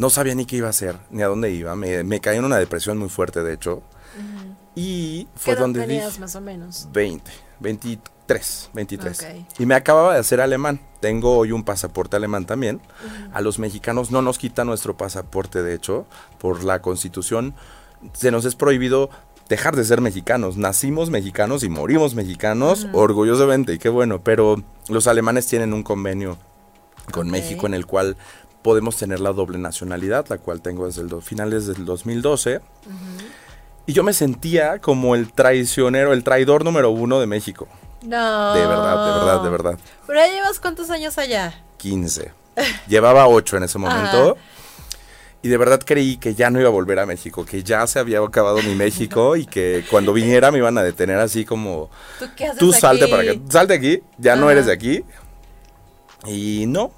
no 0.00 0.08
sabía 0.08 0.34
ni 0.34 0.46
qué 0.46 0.56
iba 0.56 0.66
a 0.66 0.70
hacer, 0.70 0.96
ni 1.10 1.20
a 1.22 1.26
dónde 1.26 1.50
iba. 1.50 1.76
Me, 1.76 2.02
me 2.04 2.20
caí 2.20 2.38
en 2.38 2.46
una 2.46 2.56
depresión 2.56 2.96
muy 2.96 3.10
fuerte, 3.10 3.42
de 3.42 3.52
hecho. 3.52 3.82
Y 4.74 5.24
¿Qué 5.24 5.30
fue 5.36 5.52
edad 5.52 5.60
donde 5.60 5.80
tenías 5.80 6.06
dije... 6.06 6.20
más 6.20 6.34
o 6.36 6.40
menos? 6.40 6.88
20, 6.90 7.30
23, 7.60 8.70
23. 8.72 9.20
Ok. 9.20 9.60
Y 9.60 9.66
me 9.66 9.74
acababa 9.74 10.14
de 10.14 10.20
hacer 10.20 10.40
alemán. 10.40 10.80
Tengo 11.00 11.36
hoy 11.36 11.52
un 11.52 11.64
pasaporte 11.64 12.16
alemán 12.16 12.46
también. 12.46 12.80
A 13.34 13.42
los 13.42 13.58
mexicanos 13.58 14.10
no 14.10 14.22
nos 14.22 14.38
quita 14.38 14.64
nuestro 14.64 14.96
pasaporte, 14.96 15.62
de 15.62 15.74
hecho, 15.74 16.06
por 16.38 16.64
la 16.64 16.80
constitución. 16.80 17.54
Se 18.14 18.30
nos 18.30 18.46
es 18.46 18.54
prohibido 18.54 19.10
dejar 19.50 19.76
de 19.76 19.84
ser 19.84 20.00
mexicanos. 20.00 20.56
Nacimos 20.56 21.10
mexicanos 21.10 21.62
y 21.62 21.68
morimos 21.68 22.14
mexicanos, 22.14 22.86
orgullosamente, 22.94 23.74
y 23.74 23.78
qué 23.78 23.90
bueno. 23.90 24.22
Pero 24.24 24.62
los 24.88 25.06
alemanes 25.06 25.46
tienen 25.46 25.74
un 25.74 25.82
convenio 25.82 26.38
con. 27.10 27.30
México 27.30 27.66
en 27.66 27.74
el 27.74 27.86
cual 27.86 28.16
podemos 28.62 28.96
tener 28.96 29.20
la 29.20 29.32
doble 29.32 29.58
nacionalidad, 29.58 30.26
la 30.28 30.38
cual 30.38 30.60
tengo 30.60 30.86
desde 30.86 31.04
do- 31.04 31.20
finales 31.20 31.66
del 31.66 31.84
2012. 31.84 32.60
Y 33.86 33.92
yo 33.92 34.02
me 34.02 34.12
sentía 34.12 34.78
como 34.78 35.14
el 35.14 35.32
traicionero, 35.32 36.12
el 36.12 36.22
traidor 36.24 36.64
número 36.64 36.90
uno 36.90 37.18
de 37.20 37.26
México. 37.26 37.66
No. 38.02 38.54
De 38.54 38.60
verdad, 38.66 39.06
de 39.06 39.12
verdad, 39.20 39.42
de 39.42 39.50
verdad. 39.50 39.78
¿Pero 40.06 40.18
ya 40.20 40.28
llevas 40.32 40.60
cuántos 40.60 40.90
años 40.90 41.18
allá? 41.18 41.62
15. 41.78 42.32
Llevaba 42.88 43.26
8 43.28 43.56
en 43.58 43.62
ese 43.64 43.78
momento. 43.78 44.36
Y 45.42 45.48
de 45.48 45.56
verdad 45.56 45.80
creí 45.84 46.18
que 46.18 46.34
ya 46.34 46.50
no 46.50 46.60
iba 46.60 46.68
a 46.68 46.72
volver 46.72 46.98
a 46.98 47.06
México, 47.06 47.46
que 47.46 47.62
ya 47.62 47.86
se 47.86 47.98
había 47.98 48.20
acabado 48.20 48.58
mi 48.62 48.74
México 48.74 49.36
y 49.36 49.46
que 49.46 49.84
cuando 49.90 50.12
viniera 50.12 50.50
me 50.50 50.58
iban 50.58 50.76
a 50.76 50.82
detener 50.82 51.18
así 51.18 51.46
como, 51.46 51.88
¿Tú 52.18 52.26
qué 52.36 52.44
haces 52.46 52.58
tú 52.58 52.72
salte 52.74 53.04
aquí? 53.04 53.10
para 53.10 53.22
que, 53.22 53.40
salte 53.48 53.72
aquí, 53.74 54.02
ya 54.18 54.36
no 54.36 54.42
Ajá. 54.44 54.52
eres 54.52 54.66
de 54.66 54.72
aquí. 54.72 55.02
Y 56.26 56.66
no, 56.66 56.92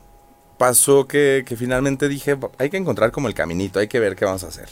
pasó 0.62 1.08
que, 1.08 1.42
que 1.44 1.56
finalmente 1.56 2.08
dije, 2.08 2.38
hay 2.56 2.70
que 2.70 2.76
encontrar 2.76 3.10
como 3.10 3.26
el 3.26 3.34
caminito, 3.34 3.80
hay 3.80 3.88
que 3.88 3.98
ver 3.98 4.14
qué 4.14 4.24
vamos 4.24 4.44
a 4.44 4.46
hacer. 4.46 4.68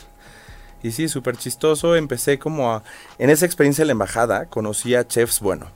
Y 0.85 0.93
sí, 0.93 1.09
súper 1.09 1.37
chistoso, 1.37 1.97
empecé 1.97 2.39
como 2.39 2.71
a, 2.71 2.85
en 3.19 3.29
esa 3.29 3.45
experiencia 3.45 3.83
en 3.83 3.89
la 3.89 3.93
embajada, 3.95 4.47
conocí 4.47 4.95
a 4.95 5.05
chefs, 5.09 5.41
bueno, 5.41 5.67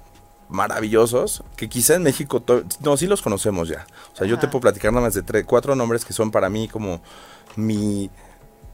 maravillosos, 0.48 1.42
que 1.56 1.68
quizá 1.68 1.96
en 1.96 2.04
México, 2.04 2.44
no, 2.78 2.96
sí 2.96 3.08
los 3.08 3.22
conocemos 3.22 3.68
ya. 3.68 3.88
O 4.12 4.16
sea, 4.16 4.24
yo 4.24 4.38
te 4.38 4.46
Ajá. 4.46 4.52
puedo 4.52 4.60
platicar 4.60 4.92
nada 4.92 5.04
más 5.04 5.14
de 5.14 5.22
tres, 5.24 5.44
cuatro 5.46 5.74
nombres 5.74 6.04
que 6.04 6.12
son 6.12 6.30
para 6.30 6.48
mí 6.48 6.68
como 6.68 7.02
mi... 7.56 8.08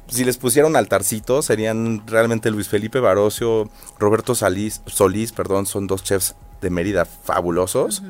Si 0.09 0.27
les 0.27 0.37
pusiera 0.37 0.69
un 0.69 0.77
altarcito, 0.77 1.41
serían 1.41 2.07
realmente 2.07 2.51
Luis 2.51 2.69
Felipe 2.69 3.01
Barocio, 3.01 3.71
Roberto 3.99 4.35
Salís, 4.35 4.83
Solís, 4.85 5.33
perdón, 5.33 5.65
son 5.65 5.87
dos 5.87 6.03
chefs 6.03 6.35
de 6.61 6.69
Mérida 6.69 7.07
fabulosos. 7.07 8.03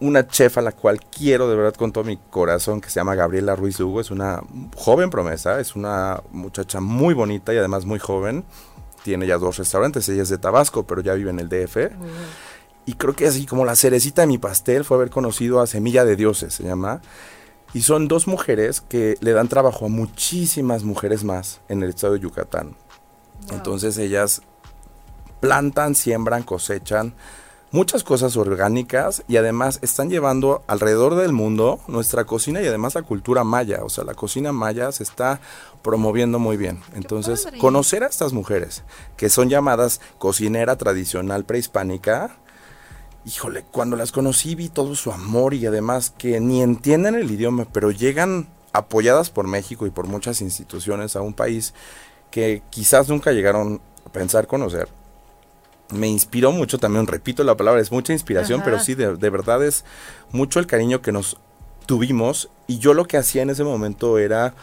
Una 0.00 0.26
chef 0.26 0.58
a 0.58 0.62
la 0.62 0.72
cual 0.72 1.00
quiero 1.00 1.48
de 1.48 1.56
verdad 1.56 1.74
con 1.74 1.92
todo 1.92 2.04
mi 2.04 2.16
corazón, 2.16 2.80
que 2.80 2.90
se 2.90 2.96
llama 2.96 3.14
Gabriela 3.14 3.56
Ruiz 3.56 3.78
Lugo, 3.78 4.00
es 4.00 4.10
una 4.10 4.42
joven 4.76 5.08
promesa, 5.08 5.60
es 5.60 5.76
una 5.76 6.22
muchacha 6.30 6.80
muy 6.80 7.14
bonita 7.14 7.54
y 7.54 7.58
además 7.58 7.84
muy 7.84 7.98
joven. 7.98 8.44
Tiene 9.04 9.26
ya 9.26 9.38
dos 9.38 9.58
restaurantes, 9.58 10.08
ella 10.08 10.22
es 10.22 10.28
de 10.30 10.38
Tabasco, 10.38 10.86
pero 10.86 11.00
ya 11.00 11.14
vive 11.14 11.30
en 11.30 11.38
el 11.38 11.48
DF. 11.48 11.76
Y 12.86 12.94
creo 12.94 13.14
que 13.14 13.26
así 13.26 13.46
como 13.46 13.64
la 13.64 13.76
cerecita 13.76 14.22
de 14.22 14.26
mi 14.26 14.38
pastel 14.38 14.84
fue 14.84 14.96
haber 14.96 15.10
conocido 15.10 15.60
a 15.60 15.66
Semilla 15.66 16.04
de 16.04 16.16
Dioses, 16.16 16.54
se 16.54 16.64
llama. 16.64 17.00
Y 17.72 17.82
son 17.82 18.08
dos 18.08 18.26
mujeres 18.26 18.80
que 18.80 19.16
le 19.20 19.32
dan 19.32 19.48
trabajo 19.48 19.86
a 19.86 19.88
muchísimas 19.88 20.84
mujeres 20.84 21.24
más 21.24 21.60
en 21.68 21.82
el 21.82 21.90
estado 21.90 22.14
de 22.14 22.20
Yucatán. 22.20 22.76
Entonces 23.50 23.98
ellas 23.98 24.42
plantan, 25.40 25.94
siembran, 25.94 26.42
cosechan 26.42 27.14
muchas 27.74 28.04
cosas 28.04 28.36
orgánicas 28.36 29.24
y 29.26 29.36
además 29.36 29.80
están 29.82 30.08
llevando 30.08 30.62
alrededor 30.68 31.16
del 31.16 31.32
mundo 31.32 31.80
nuestra 31.88 32.24
cocina 32.24 32.62
y 32.62 32.66
además 32.68 32.94
la 32.94 33.02
cultura 33.02 33.42
maya. 33.42 33.80
O 33.82 33.88
sea, 33.88 34.04
la 34.04 34.14
cocina 34.14 34.52
maya 34.52 34.92
se 34.92 35.02
está 35.02 35.40
promoviendo 35.82 36.38
muy 36.38 36.56
bien. 36.56 36.80
Entonces, 36.94 37.48
conocer 37.58 38.04
a 38.04 38.06
estas 38.06 38.32
mujeres 38.32 38.84
que 39.16 39.28
son 39.28 39.48
llamadas 39.48 40.00
cocinera 40.18 40.76
tradicional 40.76 41.44
prehispánica, 41.44 42.36
híjole, 43.26 43.64
cuando 43.72 43.96
las 43.96 44.12
conocí 44.12 44.54
vi 44.54 44.68
todo 44.68 44.94
su 44.94 45.10
amor 45.10 45.52
y 45.52 45.66
además 45.66 46.14
que 46.16 46.38
ni 46.38 46.62
entienden 46.62 47.16
el 47.16 47.28
idioma, 47.28 47.66
pero 47.72 47.90
llegan 47.90 48.46
apoyadas 48.72 49.30
por 49.30 49.48
México 49.48 49.84
y 49.84 49.90
por 49.90 50.06
muchas 50.06 50.42
instituciones 50.42 51.16
a 51.16 51.22
un 51.22 51.34
país 51.34 51.74
que 52.30 52.62
quizás 52.70 53.08
nunca 53.08 53.32
llegaron 53.32 53.80
a 54.06 54.12
pensar 54.12 54.46
conocer. 54.46 54.88
Me 55.90 56.08
inspiró 56.08 56.50
mucho 56.50 56.78
también, 56.78 57.06
repito 57.06 57.44
la 57.44 57.56
palabra, 57.56 57.80
es 57.80 57.92
mucha 57.92 58.12
inspiración, 58.12 58.60
Ajá. 58.60 58.64
pero 58.70 58.80
sí, 58.82 58.94
de, 58.94 59.16
de 59.16 59.30
verdad 59.30 59.62
es 59.64 59.84
mucho 60.30 60.58
el 60.58 60.66
cariño 60.66 61.02
que 61.02 61.12
nos 61.12 61.36
tuvimos 61.86 62.48
y 62.66 62.78
yo 62.78 62.94
lo 62.94 63.04
que 63.06 63.18
hacía 63.18 63.42
en 63.42 63.50
ese 63.50 63.64
momento 63.64 64.18
era, 64.18 64.54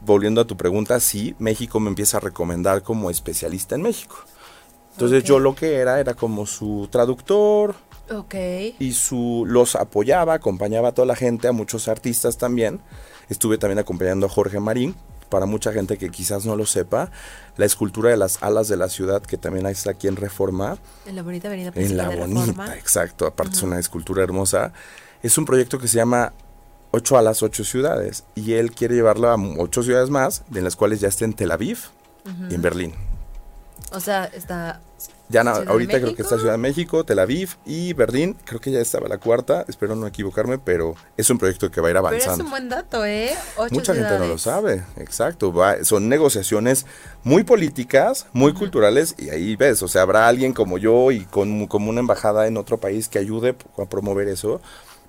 volviendo 0.00 0.40
a 0.40 0.46
tu 0.46 0.56
pregunta, 0.56 0.98
sí, 1.00 1.36
México 1.38 1.78
me 1.78 1.88
empieza 1.88 2.16
a 2.16 2.20
recomendar 2.20 2.82
como 2.82 3.08
especialista 3.10 3.76
en 3.76 3.82
México. 3.82 4.16
Entonces 4.92 5.24
yo 5.24 5.38
lo 5.38 5.54
que 5.54 5.76
era 5.76 6.00
era 6.00 6.14
como 6.14 6.44
su 6.44 6.88
traductor 6.90 7.74
Ok. 8.10 8.34
y 8.78 8.92
su 8.92 9.44
los 9.46 9.74
apoyaba, 9.76 10.34
acompañaba 10.34 10.88
a 10.88 10.92
toda 10.92 11.06
la 11.06 11.16
gente, 11.16 11.48
a 11.48 11.52
muchos 11.52 11.88
artistas 11.88 12.36
también. 12.36 12.80
Estuve 13.30 13.56
también 13.56 13.78
acompañando 13.78 14.26
a 14.26 14.28
Jorge 14.28 14.60
Marín, 14.60 14.94
para 15.32 15.46
mucha 15.46 15.72
gente 15.72 15.96
que 15.96 16.10
quizás 16.10 16.44
no 16.44 16.56
lo 16.56 16.66
sepa, 16.66 17.10
la 17.56 17.64
escultura 17.64 18.10
de 18.10 18.18
las 18.18 18.42
alas 18.42 18.68
de 18.68 18.76
la 18.76 18.90
ciudad 18.90 19.22
que 19.22 19.38
también 19.38 19.64
está 19.64 19.92
aquí 19.92 20.06
en 20.06 20.16
Reforma, 20.16 20.76
En 21.06 21.16
la 21.16 21.22
bonita 21.22 21.48
avenida 21.48 21.72
en 21.74 21.96
la 21.96 22.10
de 22.10 22.16
bonita, 22.16 22.40
Reforma. 22.40 22.76
exacto, 22.76 23.26
aparte 23.26 23.56
es 23.56 23.62
una 23.62 23.78
escultura 23.78 24.22
hermosa. 24.22 24.74
Es 25.22 25.38
un 25.38 25.46
proyecto 25.46 25.78
que 25.78 25.88
se 25.88 25.96
llama 25.96 26.34
Ocho 26.90 27.16
alas, 27.16 27.42
ocho 27.42 27.64
ciudades 27.64 28.24
y 28.34 28.52
él 28.52 28.72
quiere 28.72 28.94
llevarlo 28.94 29.30
a 29.30 29.36
ocho 29.58 29.82
ciudades 29.82 30.10
más, 30.10 30.42
de 30.50 30.60
las 30.60 30.76
cuales 30.76 31.00
ya 31.00 31.08
está 31.08 31.24
en 31.24 31.32
Tel 31.32 31.50
Aviv 31.50 31.78
y 32.50 32.54
en 32.54 32.60
Berlín. 32.60 32.92
O 33.92 34.00
sea, 34.00 34.26
está... 34.26 34.82
Ya 35.32 35.40
ahorita 35.40 35.98
creo 35.98 36.14
que 36.14 36.20
está 36.20 36.36
Ciudad 36.36 36.52
de 36.52 36.58
México, 36.58 37.04
Tel 37.04 37.18
Aviv 37.18 37.56
y 37.64 37.94
Berlín. 37.94 38.36
Creo 38.44 38.60
que 38.60 38.70
ya 38.70 38.80
estaba 38.80 39.08
la 39.08 39.16
cuarta, 39.16 39.64
espero 39.66 39.96
no 39.96 40.06
equivocarme, 40.06 40.58
pero 40.58 40.94
es 41.16 41.30
un 41.30 41.38
proyecto 41.38 41.70
que 41.70 41.80
va 41.80 41.88
a 41.88 41.90
ir 41.90 41.96
Pero 41.96 42.06
avanzando. 42.06 42.34
es 42.34 42.40
un 42.44 42.50
buen 42.50 42.68
dato, 42.68 43.04
¿eh? 43.06 43.30
Ocho 43.56 43.74
Mucha 43.74 43.94
gente 43.94 44.18
no 44.18 44.26
lo 44.26 44.36
sabe, 44.36 44.84
exacto. 44.96 45.50
Va, 45.52 45.82
son 45.84 46.10
negociaciones 46.10 46.84
muy 47.24 47.44
políticas, 47.44 48.26
muy 48.34 48.52
culturales 48.52 49.14
y 49.18 49.30
ahí 49.30 49.56
ves, 49.56 49.82
o 49.82 49.88
sea, 49.88 50.02
habrá 50.02 50.28
alguien 50.28 50.52
como 50.52 50.76
yo 50.76 51.10
y 51.10 51.24
con, 51.24 51.66
como 51.66 51.88
una 51.88 52.00
embajada 52.00 52.46
en 52.46 52.58
otro 52.58 52.78
país 52.78 53.08
que 53.08 53.18
ayude 53.18 53.56
a 53.78 53.84
promover 53.86 54.28
eso, 54.28 54.60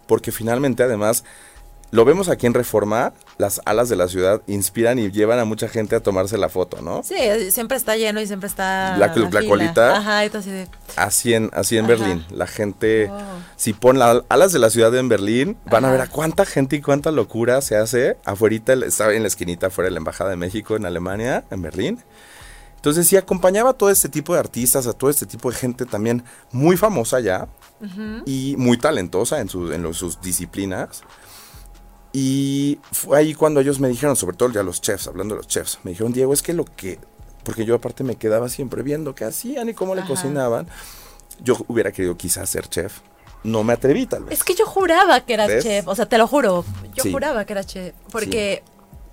porque 0.07 0.31
finalmente 0.31 0.83
además 0.83 1.25
lo 1.93 2.05
vemos 2.05 2.27
aquí 2.27 2.47
en 2.47 2.55
Reforma, 2.55 3.13
las 3.37 3.61
alas 3.65 3.87
de 3.87 3.95
la 3.95 4.07
ciudad 4.07 4.41
inspiran 4.47 4.97
y 4.97 5.11
llevan 5.11 5.37
a 5.37 5.45
mucha 5.45 5.67
gente 5.67 5.95
a 5.95 5.99
tomarse 5.99 6.39
la 6.39 6.49
foto, 6.49 6.81
¿no? 6.81 7.03
Sí, 7.03 7.15
siempre 7.51 7.77
está 7.77 7.95
lleno 7.95 8.19
y 8.19 8.25
siempre 8.25 8.47
está... 8.47 8.97
La 8.97 9.07
la 9.07 9.13
fila. 9.13 9.41
colita. 9.47 9.97
Ajá, 9.97 10.25
y 10.25 10.29
todo 10.29 10.39
así 10.39 10.49
de... 10.49 10.67
Así 10.95 11.33
en, 11.35 11.51
así 11.53 11.77
en 11.77 11.85
Ajá. 11.85 11.93
Berlín. 11.95 12.25
La 12.31 12.47
gente, 12.47 13.07
Wow. 13.07 13.19
si 13.57 13.73
ponen 13.73 13.99
las 13.99 14.23
alas 14.29 14.51
de 14.51 14.57
la 14.59 14.71
ciudad 14.71 14.93
en 14.95 15.07
Berlín, 15.07 15.55
van 15.65 15.85
a 15.85 15.91
ver 15.91 16.01
a 16.01 16.07
cuánta 16.07 16.45
gente 16.45 16.75
y 16.77 16.81
cuánta 16.81 17.11
locura 17.11 17.61
se 17.61 17.77
hace 17.77 18.17
afuera, 18.25 18.55
estaba 18.85 19.13
en 19.13 19.21
la 19.21 19.27
esquinita 19.27 19.67
afuera 19.67 19.85
de 19.87 19.91
la 19.91 19.99
Embajada 19.99 20.31
de 20.31 20.35
México 20.35 20.75
en 20.75 20.85
Alemania, 20.87 21.43
en 21.51 21.61
Berlín. 21.61 21.99
Entonces 22.77 23.07
sí, 23.07 23.15
acompañaba 23.17 23.69
a 23.69 23.73
todo 23.73 23.89
este 23.91 24.09
tipo 24.09 24.33
de 24.33 24.39
artistas, 24.39 24.87
a 24.87 24.93
todo 24.93 25.09
este 25.09 25.25
tipo 25.25 25.49
de 25.49 25.55
gente 25.55 25.85
también 25.85 26.23
muy 26.51 26.75
famosa 26.75 27.19
ya 27.21 27.47
y 28.25 28.55
muy 28.57 28.77
talentosa 28.77 29.39
en, 29.39 29.47
sus 29.47 29.71
en 29.73 29.83
los- 29.83 29.97
sus 29.97 30.19
disciplinas. 30.21 31.03
Y 32.13 32.79
fue 32.91 33.17
ahí 33.17 33.33
cuando 33.33 33.59
ellos 33.59 33.79
me 33.79 33.89
dijeron, 33.89 34.15
sobre 34.15 34.37
todo 34.37 34.51
ya 34.51 34.61
los 34.63 34.79
chefs, 34.81 35.07
hablando 35.07 35.33
de 35.35 35.39
los 35.39 35.47
chefs, 35.47 35.79
me 35.83 35.91
dijeron, 35.91 36.13
Diego, 36.13 36.31
es 36.31 36.43
que 36.43 36.53
lo 36.53 36.63
que, 36.65 36.99
porque 37.43 37.65
yo 37.65 37.73
aparte 37.75 38.03
me 38.03 38.15
quedaba 38.17 38.49
siempre 38.49 38.83
viendo 38.83 39.15
qué 39.15 39.25
hacían 39.25 39.67
y 39.69 39.73
cómo 39.73 39.95
le 39.95 40.03
cocinaban, 40.05 40.67
yo 41.43 41.57
hubiera 41.67 41.91
querido 41.91 42.15
quizás 42.15 42.49
ser 42.49 42.67
chef. 42.69 42.99
No 43.43 43.63
me 43.63 43.73
atreví 43.73 44.05
tal 44.05 44.23
vez. 44.25 44.37
Es 44.37 44.43
que 44.45 44.53
yo 44.53 44.65
juraba 44.65 45.19
que 45.25 45.33
eras 45.33 45.47
¿Ves? 45.49 45.63
chef, 45.63 45.87
o 45.87 45.95
sea, 45.95 46.05
te 46.07 46.17
lo 46.17 46.27
juro, 46.27 46.63
yo 46.93 47.03
Sí. 47.03 47.11
juraba 47.11 47.43
que 47.45 47.53
eras 47.53 47.65
chef, 47.67 47.93
porque 48.11 48.63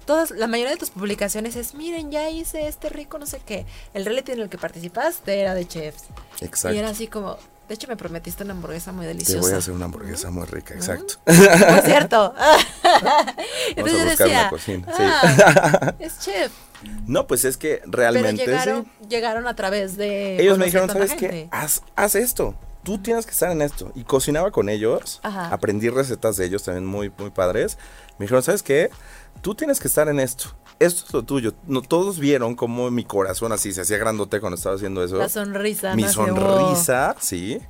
todas, 0.04 0.30
la 0.30 0.46
mayoría 0.46 0.72
de 0.72 0.78
tus 0.78 0.90
publicaciones 0.90 1.56
es, 1.56 1.74
miren, 1.74 2.10
ya 2.12 2.28
hice 2.30 2.68
este 2.68 2.90
rico 2.90 3.18
no 3.18 3.26
sé 3.26 3.40
qué, 3.44 3.64
el 3.94 4.04
reality 4.04 4.32
en 4.32 4.40
el 4.40 4.48
que 4.50 4.58
participaste 4.58 5.40
era 5.40 5.54
de 5.54 5.66
chefs, 5.66 6.04
Exacto. 6.40 6.76
y 6.76 6.78
era 6.78 6.90
así 6.90 7.06
como, 7.08 7.38
de 7.70 7.74
hecho 7.76 7.86
me 7.86 7.96
prometiste 7.96 8.42
una 8.42 8.52
hamburguesa 8.52 8.90
muy 8.90 9.04
Te 9.04 9.08
deliciosa. 9.12 9.40
voy 9.42 9.52
a 9.52 9.56
hacer 9.58 9.72
una 9.74 9.84
hamburguesa 9.84 10.28
muy 10.32 10.44
rica, 10.44 10.74
exacto. 10.74 11.14
Por 11.24 11.36
cierto. 11.84 12.34
Entonces 13.76 13.76
Vamos 13.76 13.92
a 13.92 13.96
yo 13.96 14.04
buscar 14.04 14.26
decía, 14.26 14.40
una 14.40 14.50
cocina, 14.50 14.86
sí. 14.96 15.02
"Ah, 15.06 15.94
es 16.00 16.18
chef, 16.18 16.52
No, 17.06 17.28
pues 17.28 17.44
es 17.44 17.56
que 17.56 17.76
pero 17.84 17.92
realmente 17.92 18.44
llegaron, 18.44 18.84
sí. 19.00 19.06
llegaron 19.08 19.46
a 19.46 19.54
través 19.54 19.96
de... 19.96 20.40
Ellos 20.42 20.58
me 20.58 20.64
dijeron, 20.64 20.88
¿sabes 20.90 21.12
qué? 21.12 21.18
gente". 21.28 21.48
Haz, 21.52 21.82
haz 21.94 22.16
esto. 22.16 22.56
Tú 22.82 22.98
tienes 22.98 23.24
que 23.24 23.30
estar 23.32 23.52
en 23.52 23.62
esto. 23.62 23.92
Y 23.94 24.02
cocinaba 24.02 24.50
con 24.50 24.68
ellos. 24.68 25.20
Ajá. 25.22 25.46
Aprendí 25.54 25.90
recetas 25.90 26.36
de 26.38 26.46
ellos 26.46 26.64
también 26.64 26.86
muy, 26.86 27.12
muy 27.18 27.30
padres. 27.30 27.78
Me 28.18 28.24
dijeron, 28.24 28.42
¿sabes 28.42 28.64
qué? 28.64 28.90
Tú 29.42 29.54
tienes 29.54 29.78
que 29.78 29.86
estar 29.86 30.08
en 30.08 30.18
esto. 30.18 30.56
Esto 30.80 31.04
es 31.06 31.12
lo 31.12 31.22
tuyo. 31.22 31.52
No, 31.66 31.82
todos 31.82 32.18
vieron 32.18 32.56
cómo 32.56 32.90
mi 32.90 33.04
corazón 33.04 33.52
así 33.52 33.72
se 33.72 33.82
hacía 33.82 33.98
grandote 33.98 34.40
cuando 34.40 34.56
estaba 34.56 34.74
haciendo 34.76 35.04
eso. 35.04 35.18
La 35.18 35.28
sonrisa. 35.28 35.94
mi 35.94 36.04
sonrisa, 36.04 37.14
sí. 37.20 37.60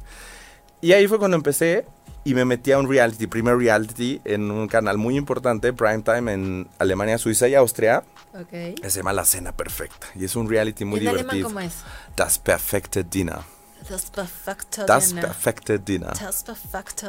Y 0.81 0.92
ahí 0.92 1.07
fue 1.09 1.18
cuando 1.18 1.37
empecé 1.37 1.87
y 2.23 2.35
me 2.35 2.44
metí 2.44 2.70
a 2.70 2.79
un 2.79 2.88
reality, 2.88 3.27
primer 3.27 3.57
reality 3.57 4.20
en 4.25 4.51
un 4.51 4.68
canal 4.68 4.96
muy 4.96 5.16
importante, 5.16 5.73
Primetime 5.73 6.33
en 6.33 6.68
Alemania, 6.79 7.18
Suiza 7.18 7.49
y 7.49 7.55
Austria. 7.57 8.05
Ok. 8.33 8.49
que 8.49 8.90
Se 8.90 8.99
llama 9.01 9.12
La 9.12 9.25
Cena 9.25 9.53
Perfecta. 9.53 10.07
Y 10.14 10.25
es 10.25 10.37
un 10.37 10.49
reality 10.49 10.85
muy 10.85 11.01
¿Y 11.01 11.03
en 11.03 11.09
alemán 11.09 11.37
divertido. 11.37 11.49
cómo 11.49 11.61
es? 11.61 11.75
Das 12.16 12.38
perfekte 12.38 13.03
Dinner. 13.03 13.40
Das 13.88 14.11
perfecto 14.11 14.85
Das 14.87 15.09
dinner. 15.09 15.25
perfekte 15.25 15.79
Dinner. 15.79 16.12
Das 16.16 16.44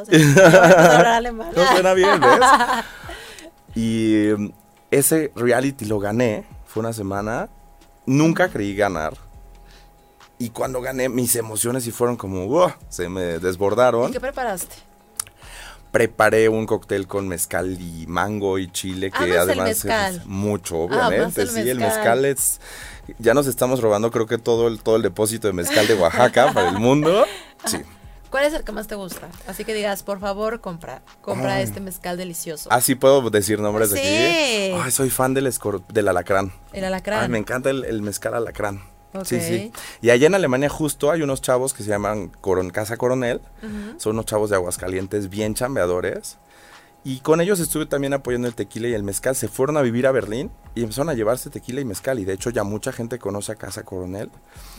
dinner. 0.09 1.33
No 1.55 1.67
suena 1.73 1.93
bien, 1.93 2.19
¿ves? 2.19 2.39
Y 3.75 4.31
ese 4.91 5.31
reality 5.35 5.85
lo 5.85 5.99
gané. 5.99 6.45
Fue 6.65 6.81
una 6.81 6.93
semana. 6.93 7.49
Nunca 8.05 8.49
creí 8.49 8.75
ganar. 8.75 9.13
Y 10.37 10.49
cuando 10.49 10.81
gané, 10.81 11.07
mis 11.09 11.35
emociones 11.35 11.83
sí 11.83 11.91
fueron 11.91 12.17
como, 12.17 12.47
¡wow! 12.47 12.71
se 12.89 13.09
me 13.09 13.35
¿Y 13.35 13.39
desbordaron. 13.39 14.11
qué 14.11 14.19
preparaste? 14.19 14.75
Preparé 15.91 16.47
un 16.47 16.65
cóctel 16.65 17.05
con 17.05 17.27
mezcal 17.27 17.77
y 17.79 18.05
mango 18.07 18.57
y 18.57 18.71
chile, 18.71 19.11
que 19.11 19.17
Amas 19.17 19.29
el 19.29 19.37
además 19.37 19.65
mezcal. 19.67 20.15
es 20.15 20.25
mucho, 20.25 20.85
Amas 20.85 21.07
obviamente. 21.09 21.41
el 21.41 21.49
sí, 21.49 21.59
el 21.69 21.79
mezcal. 21.79 22.21
mezcal 22.21 22.25
es. 22.25 22.61
Ya 23.19 23.33
nos 23.33 23.45
estamos 23.47 23.81
robando, 23.81 24.09
creo 24.09 24.25
que 24.25 24.37
todo 24.37 24.67
el, 24.69 24.81
todo 24.81 24.95
el 24.95 25.01
depósito 25.01 25.47
de 25.47 25.53
mezcal 25.53 25.85
de 25.87 25.95
Oaxaca 25.95 26.53
para 26.53 26.69
el 26.69 26.79
mundo. 26.79 27.25
Sí. 27.65 27.77
¿Cuál 28.31 28.45
es 28.45 28.53
el 28.53 28.63
que 28.63 28.71
más 28.71 28.87
te 28.87 28.95
gusta? 28.95 29.27
Así 29.45 29.63
que 29.65 29.73
digas, 29.75 30.01
por 30.03 30.19
favor, 30.19 30.61
compra, 30.61 31.01
compra 31.21 31.55
Ay. 31.55 31.63
este 31.63 31.81
mezcal 31.81 32.17
delicioso. 32.17 32.69
Ah, 32.71 32.81
sí 32.81 32.95
puedo 32.95 33.29
decir 33.29 33.59
nombres 33.59 33.91
de 33.91 33.99
Sí. 33.99 34.71
aquí. 34.73 34.81
Ay, 34.85 34.91
soy 34.91 35.09
fan 35.11 35.33
del, 35.35 35.53
del 35.89 36.07
alacrán. 36.07 36.53
El 36.73 36.85
alacrán. 36.85 37.23
Ay, 37.23 37.29
me 37.29 37.37
encanta 37.37 37.69
el, 37.69 37.83
el 37.83 38.01
mezcal 38.01 38.33
alacrán. 38.33 38.81
Ok. 39.13 39.25
Sí, 39.25 39.41
sí. 39.41 39.73
Y 40.01 40.09
allá 40.11 40.27
en 40.27 40.35
Alemania 40.35 40.69
justo 40.69 41.11
hay 41.11 41.21
unos 41.21 41.41
chavos 41.41 41.73
que 41.73 41.83
se 41.83 41.89
llaman 41.89 42.29
Coron 42.39 42.69
Casa 42.69 42.95
Coronel. 42.95 43.41
Son 43.97 44.13
unos 44.13 44.25
chavos 44.25 44.49
de 44.49 44.55
Aguascalientes 44.55 45.29
bien 45.29 45.53
chambeadores. 45.53 46.37
Y 47.03 47.19
con 47.21 47.41
ellos 47.41 47.59
estuve 47.59 47.87
también 47.87 48.13
apoyando 48.13 48.47
el 48.47 48.53
tequila 48.53 48.87
y 48.87 48.93
el 48.93 49.01
mezcal. 49.01 49.35
Se 49.35 49.47
fueron 49.47 49.75
a 49.77 49.81
vivir 49.81 50.05
a 50.05 50.11
Berlín 50.11 50.51
y 50.75 50.81
empezaron 50.83 51.09
a 51.09 51.15
llevarse 51.15 51.49
tequila 51.49 51.81
y 51.81 51.85
mezcal. 51.85 52.19
Y 52.19 52.25
de 52.25 52.33
hecho 52.33 52.51
ya 52.51 52.63
mucha 52.63 52.91
gente 52.91 53.17
conoce 53.17 53.51
a 53.51 53.55
Casa 53.55 53.81
Coronel. 53.83 54.29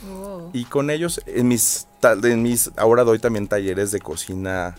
Oh. 0.08 0.48
Y 0.52 0.64
con 0.66 0.90
ellos, 0.90 1.20
en 1.26 1.48
mis, 1.48 1.88
en 2.22 2.42
mis, 2.42 2.70
ahora 2.76 3.02
doy 3.02 3.18
también 3.18 3.48
talleres 3.48 3.90
de 3.90 3.98
cocina, 3.98 4.76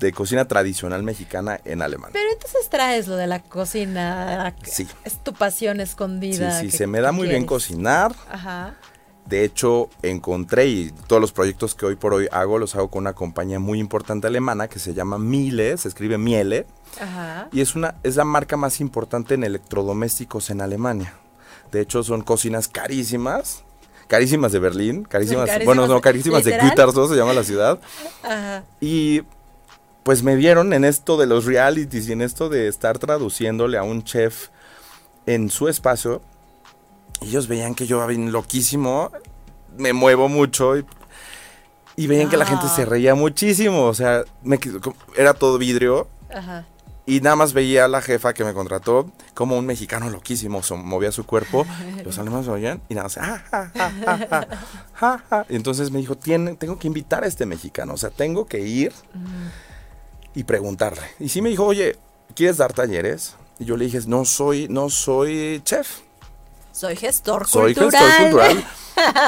de 0.00 0.12
cocina 0.12 0.46
tradicional 0.46 1.04
mexicana 1.04 1.60
en 1.64 1.82
alemán. 1.82 2.10
Pero 2.12 2.28
entonces 2.32 2.68
traes 2.68 3.06
lo 3.06 3.14
de 3.14 3.28
la 3.28 3.38
cocina. 3.44 4.56
Sí. 4.64 4.88
Es 5.04 5.22
tu 5.22 5.32
pasión 5.32 5.76
Sí, 5.76 5.82
escondida. 5.84 6.58
sí, 6.60 6.66
que- 6.70 6.76
se 6.76 6.88
me 6.88 7.00
da 7.00 7.12
muy 7.12 7.28
bien 7.28 7.46
cocinar. 7.46 8.12
Ajá. 8.28 8.74
De 9.26 9.44
hecho, 9.44 9.88
encontré 10.02 10.66
y 10.66 10.90
todos 11.06 11.20
los 11.22 11.30
proyectos 11.32 11.74
que 11.76 11.86
hoy 11.86 11.94
por 11.94 12.14
hoy 12.14 12.26
hago 12.32 12.58
los 12.58 12.74
hago 12.74 12.88
con 12.90 13.02
una 13.02 13.12
compañía 13.12 13.60
muy 13.60 13.78
importante 13.78 14.26
alemana 14.26 14.66
que 14.68 14.78
se 14.80 14.92
llama 14.92 15.18
Miele, 15.18 15.76
se 15.76 15.86
escribe 15.88 16.18
Miele, 16.18 16.66
Ajá. 17.00 17.48
y 17.52 17.60
es 17.60 17.76
una 17.76 17.94
es 18.02 18.16
la 18.16 18.24
marca 18.24 18.56
más 18.56 18.80
importante 18.80 19.34
en 19.34 19.44
electrodomésticos 19.44 20.50
en 20.50 20.60
Alemania. 20.60 21.14
De 21.70 21.80
hecho, 21.80 22.02
son 22.02 22.22
cocinas 22.22 22.66
carísimas, 22.66 23.62
carísimas 24.08 24.50
de 24.50 24.58
Berlín, 24.58 25.04
carísimas, 25.04 25.46
Carísimas 25.46 25.64
bueno, 25.66 25.86
no, 25.86 25.94
de- 25.96 26.00
carísimas 26.00 26.42
de 26.42 26.50
¿literal? 26.50 26.70
Gütersloh 26.70 27.08
se 27.08 27.14
llama 27.16 27.32
la 27.32 27.44
ciudad. 27.44 27.78
Ajá. 28.24 28.64
Y 28.80 29.22
pues 30.02 30.24
me 30.24 30.34
vieron 30.34 30.72
en 30.72 30.84
esto 30.84 31.16
de 31.16 31.26
los 31.26 31.44
realities 31.44 32.08
y 32.08 32.12
en 32.12 32.22
esto 32.22 32.48
de 32.48 32.66
estar 32.66 32.98
traduciéndole 32.98 33.78
a 33.78 33.84
un 33.84 34.02
chef 34.02 34.48
en 35.26 35.50
su 35.50 35.68
espacio. 35.68 36.20
Ellos 37.20 37.48
veían 37.48 37.74
que 37.74 37.86
yo 37.86 38.06
bien 38.06 38.32
loquísimo, 38.32 39.10
me 39.76 39.92
muevo 39.92 40.28
mucho 40.28 40.76
y, 40.78 40.84
y 41.96 42.06
veían 42.06 42.28
que 42.30 42.36
la 42.36 42.46
gente 42.46 42.66
Ah. 42.66 42.72
se 42.74 42.84
reía 42.84 43.14
muchísimo. 43.14 43.84
O 43.84 43.94
sea, 43.94 44.24
me 44.42 44.58
era 45.16 45.34
todo 45.34 45.58
vidrio. 45.58 46.08
Ajá. 46.34 46.66
Y 47.06 47.20
nada 47.20 47.34
más 47.34 47.54
veía 47.54 47.86
a 47.86 47.88
la 47.88 48.02
jefa 48.02 48.34
que 48.34 48.44
me 48.44 48.54
contrató 48.54 49.10
como 49.34 49.58
un 49.58 49.66
mexicano 49.66 50.08
loquísimo, 50.10 50.62
so- 50.62 50.76
movía 50.76 51.10
su 51.10 51.26
cuerpo, 51.26 51.66
los 52.04 52.18
alemanes 52.18 52.46
lo 52.46 52.52
oían 52.52 52.80
y 52.88 52.94
nada 52.94 53.04
más, 53.08 53.18
"Ah, 53.18 53.42
ja, 53.50 53.72
ja, 54.94 55.22
ja". 55.28 55.46
Y 55.48 55.56
entonces 55.56 55.90
me 55.90 55.98
dijo, 55.98 56.16
"Tiene- 56.16 56.54
tengo 56.54 56.78
que 56.78 56.86
invitar 56.86 57.24
a 57.24 57.26
este 57.26 57.46
mexicano, 57.46 57.94
o 57.94 57.96
sea, 57.96 58.10
tengo 58.10 58.46
que 58.46 58.60
ir 58.60 58.92
y 60.34 60.44
preguntarle. 60.44 61.02
Y 61.18 61.30
sí 61.30 61.42
me 61.42 61.48
dijo, 61.48 61.64
oye, 61.64 61.96
¿quieres 62.36 62.58
dar 62.58 62.72
talleres? 62.72 63.34
Y 63.58 63.64
yo 63.64 63.76
le 63.76 63.86
dije, 63.86 63.98
no 64.06 64.24
soy, 64.24 64.68
no 64.68 64.88
soy 64.88 65.60
chef, 65.64 66.00
Soy 66.72 66.96
gestor 66.96 67.46
soy 67.48 67.74
cultural. 67.74 68.02
gestor 68.04 68.30
cultural. 68.30 68.64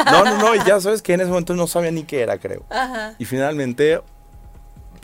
No, 0.04 0.24
no, 0.24 0.36
no, 0.38 0.54
y 0.54 0.58
ya 0.66 0.78
sabes 0.80 1.00
que 1.00 1.14
en 1.14 1.22
ese 1.22 1.30
momento 1.30 1.54
no 1.54 1.66
sabía 1.66 1.90
ni 1.90 2.02
qué 2.04 2.20
era, 2.20 2.36
creo. 2.36 2.62
Ajá. 2.68 3.14
Y 3.18 3.24
finalmente, 3.24 4.02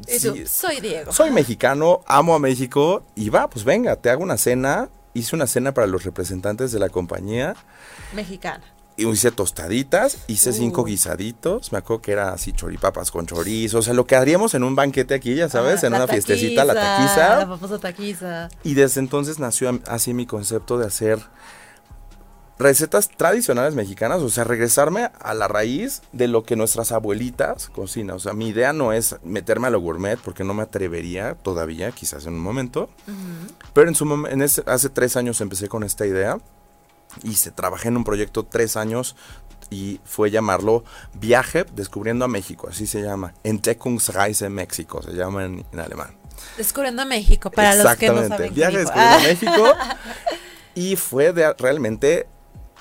Y 0.06 0.20
tú, 0.20 0.34
sí, 0.34 0.44
soy 0.46 0.80
Diego. 0.80 1.10
soy 1.10 1.30
mexicano, 1.30 2.02
amo 2.06 2.34
a 2.34 2.38
México 2.38 3.02
y 3.14 3.30
va, 3.30 3.48
pues 3.48 3.64
venga, 3.64 3.96
te 3.96 4.10
hago 4.10 4.22
una 4.22 4.36
cena. 4.36 4.90
Hice 5.14 5.34
una 5.34 5.46
cena 5.46 5.72
para 5.72 5.86
los 5.86 6.04
representantes 6.04 6.70
de 6.70 6.78
la 6.78 6.90
compañía. 6.90 7.56
Mexicana. 8.12 8.62
Y 8.98 9.08
hice 9.08 9.30
tostaditas, 9.30 10.18
hice 10.26 10.52
cinco 10.52 10.84
guisaditos. 10.84 11.72
Me 11.72 11.78
acuerdo 11.78 12.02
que 12.02 12.12
era 12.12 12.32
así 12.32 12.52
choripapas 12.52 13.10
con 13.10 13.26
chorizo. 13.26 13.78
O 13.78 13.82
sea, 13.82 13.94
lo 13.94 14.06
que 14.06 14.16
haríamos 14.16 14.52
en 14.54 14.64
un 14.64 14.74
banquete 14.76 15.14
aquí, 15.14 15.34
ya 15.34 15.48
sabes, 15.48 15.82
Ah, 15.82 15.86
en 15.86 15.94
una 15.94 16.06
fiestecita, 16.08 16.64
la 16.64 16.74
taquiza. 16.74 17.38
La 17.38 17.46
famosa 17.46 17.78
taquiza. 17.78 18.48
Y 18.64 18.74
desde 18.74 19.00
entonces 19.00 19.38
nació 19.38 19.80
así 19.86 20.12
mi 20.14 20.26
concepto 20.26 20.78
de 20.78 20.86
hacer 20.86 21.20
recetas 22.58 23.08
tradicionales 23.08 23.74
mexicanas, 23.74 24.20
o 24.20 24.28
sea, 24.28 24.42
regresarme 24.44 25.10
a 25.20 25.34
la 25.34 25.46
raíz 25.48 26.02
de 26.12 26.26
lo 26.28 26.42
que 26.42 26.56
nuestras 26.56 26.90
abuelitas 26.92 27.68
cocinan. 27.68 28.16
O 28.16 28.18
sea, 28.18 28.32
mi 28.32 28.48
idea 28.48 28.72
no 28.72 28.92
es 28.92 29.16
meterme 29.22 29.68
a 29.68 29.70
lo 29.70 29.80
gourmet 29.80 30.18
porque 30.18 30.42
no 30.44 30.54
me 30.54 30.62
atrevería 30.64 31.34
todavía, 31.36 31.92
quizás 31.92 32.26
en 32.26 32.34
un 32.34 32.40
momento. 32.40 32.90
Pero 33.72 33.88
en 33.88 33.94
su 33.94 34.04
mom- 34.06 34.28
en 34.30 34.42
ese- 34.42 34.64
hace 34.66 34.88
tres 34.88 35.16
años 35.16 35.40
empecé 35.40 35.68
con 35.68 35.84
esta 35.84 36.04
idea 36.06 36.38
y 37.22 37.34
se 37.34 37.50
trabajé 37.52 37.88
en 37.88 37.96
un 37.96 38.04
proyecto 38.04 38.44
tres 38.44 38.76
años 38.76 39.14
y 39.70 40.00
fue 40.04 40.30
llamarlo 40.30 40.82
Viaje 41.14 41.64
Descubriendo 41.74 42.24
a 42.24 42.28
México, 42.28 42.68
así 42.70 42.86
se 42.86 43.02
llama. 43.02 43.34
Entdeckungsreise 43.44 44.48
México, 44.48 45.00
se 45.02 45.12
llama 45.12 45.44
en- 45.44 45.64
en 45.72 45.78
alemán. 45.80 46.16
Descubriendo 46.56 47.04
México, 47.06 47.50
para 47.50 47.74
los 47.76 47.96
que 47.96 48.08
no 48.08 48.26
saben. 48.26 48.52
Viaje 48.54 48.78
descubriendo 48.78 49.16
Ah. 49.16 49.20
México. 49.22 49.74
Y 50.74 50.96
fue 50.96 51.32
de 51.32 51.52
realmente 51.54 52.28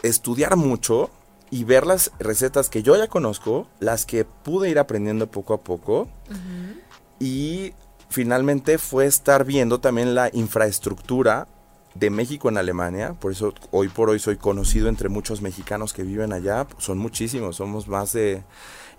estudiar 0.03 0.55
mucho 0.55 1.09
y 1.49 1.63
ver 1.63 1.85
las 1.85 2.11
recetas 2.19 2.69
que 2.69 2.83
yo 2.83 2.95
ya 2.97 3.07
conozco, 3.07 3.67
las 3.79 4.05
que 4.05 4.25
pude 4.25 4.69
ir 4.69 4.79
aprendiendo 4.79 5.27
poco 5.27 5.53
a 5.53 5.61
poco. 5.61 6.07
Y 7.19 7.73
finalmente 8.09 8.77
fue 8.77 9.05
estar 9.05 9.45
viendo 9.45 9.79
también 9.79 10.15
la 10.15 10.29
infraestructura 10.33 11.47
de 11.95 12.09
México 12.09 12.49
en 12.49 12.57
Alemania. 12.57 13.13
Por 13.19 13.31
eso 13.31 13.53
hoy 13.71 13.87
por 13.87 14.09
hoy 14.09 14.19
soy 14.19 14.37
conocido 14.37 14.87
entre 14.87 15.09
muchos 15.09 15.41
mexicanos 15.41 15.93
que 15.93 16.03
viven 16.03 16.33
allá. 16.33 16.67
Son 16.77 16.97
muchísimos, 16.97 17.55
somos 17.55 17.87
más 17.87 18.13
de... 18.13 18.43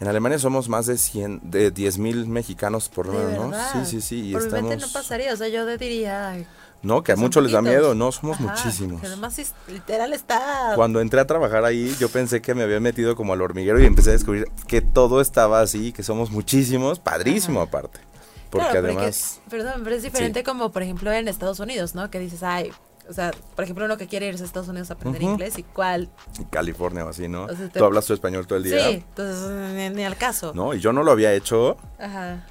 En 0.00 0.06
Alemania 0.06 0.38
somos 0.38 0.68
más 0.68 0.87
de 0.87 0.96
100, 0.96 1.50
de 1.50 1.72
10 1.72 1.98
mil 1.98 2.26
mexicanos 2.28 2.88
por 2.88 3.06
lo 3.06 3.14
menos. 3.14 3.56
Sí, 3.72 3.78
sí, 3.84 4.00
sí. 4.00 4.20
Y 4.26 4.37
estamos... 4.37 4.80
no 4.80 4.87
pasaría, 4.92 5.32
o 5.32 5.37
sea, 5.37 5.48
yo 5.48 5.66
diría. 5.76 6.46
No, 6.82 7.02
que 7.02 7.12
a 7.12 7.16
muchos 7.16 7.42
les 7.42 7.52
da 7.52 7.60
miedo, 7.60 7.94
no, 7.94 8.12
somos 8.12 8.36
Ajá, 8.40 8.44
muchísimos. 8.54 9.00
Que 9.00 9.08
además 9.08 9.38
es- 9.38 9.52
literal 9.66 10.12
está. 10.12 10.72
Cuando 10.76 11.00
entré 11.00 11.18
a 11.20 11.26
trabajar 11.26 11.64
ahí, 11.64 11.94
yo 11.98 12.08
pensé 12.08 12.40
que 12.40 12.54
me 12.54 12.62
había 12.62 12.78
metido 12.78 13.16
como 13.16 13.32
al 13.32 13.42
hormiguero 13.42 13.80
y 13.80 13.84
empecé 13.86 14.10
a 14.10 14.12
descubrir 14.12 14.46
que 14.68 14.80
todo 14.80 15.20
estaba 15.20 15.60
así, 15.60 15.92
que 15.92 16.02
somos 16.04 16.30
muchísimos, 16.30 17.00
padrísimo 17.00 17.60
Ajá. 17.60 17.68
aparte. 17.68 18.00
Porque 18.50 18.68
Claro, 18.70 18.86
además, 18.86 19.40
perdón, 19.50 19.80
pero 19.84 19.96
es 19.96 20.02
diferente 20.02 20.42
como, 20.44 20.70
por 20.70 20.82
ejemplo, 20.82 21.12
en 21.12 21.26
Estados 21.28 21.58
Unidos, 21.60 21.94
¿no? 21.94 22.10
Que 22.10 22.18
dices, 22.20 22.42
ay. 22.42 22.70
O 23.10 23.12
sea, 23.14 23.30
por 23.56 23.64
ejemplo, 23.64 23.86
uno 23.86 23.96
que 23.96 24.06
quiere 24.06 24.28
irse 24.28 24.42
a 24.42 24.46
Estados 24.46 24.68
Unidos 24.68 24.90
a 24.90 24.94
aprender 24.94 25.22
inglés 25.22 25.58
y 25.58 25.62
cuál. 25.62 26.10
California 26.50 27.06
o 27.06 27.08
así, 27.08 27.26
¿no? 27.26 27.44
O 27.44 27.48
sea, 27.56 27.68
te- 27.70 27.78
Tú 27.78 27.84
hablas 27.86 28.04
tu 28.04 28.12
español 28.12 28.46
todo 28.46 28.58
el 28.58 28.64
día. 28.64 28.86
Sí, 28.86 28.92
entonces 29.08 29.74
ni, 29.74 29.88
ni 29.96 30.04
al 30.04 30.16
caso. 30.16 30.52
No, 30.54 30.74
y 30.74 30.80
yo 30.80 30.92
no 30.92 31.02
lo 31.02 31.10
había 31.12 31.32
hecho 31.32 31.78
Ajá. 31.98 32.44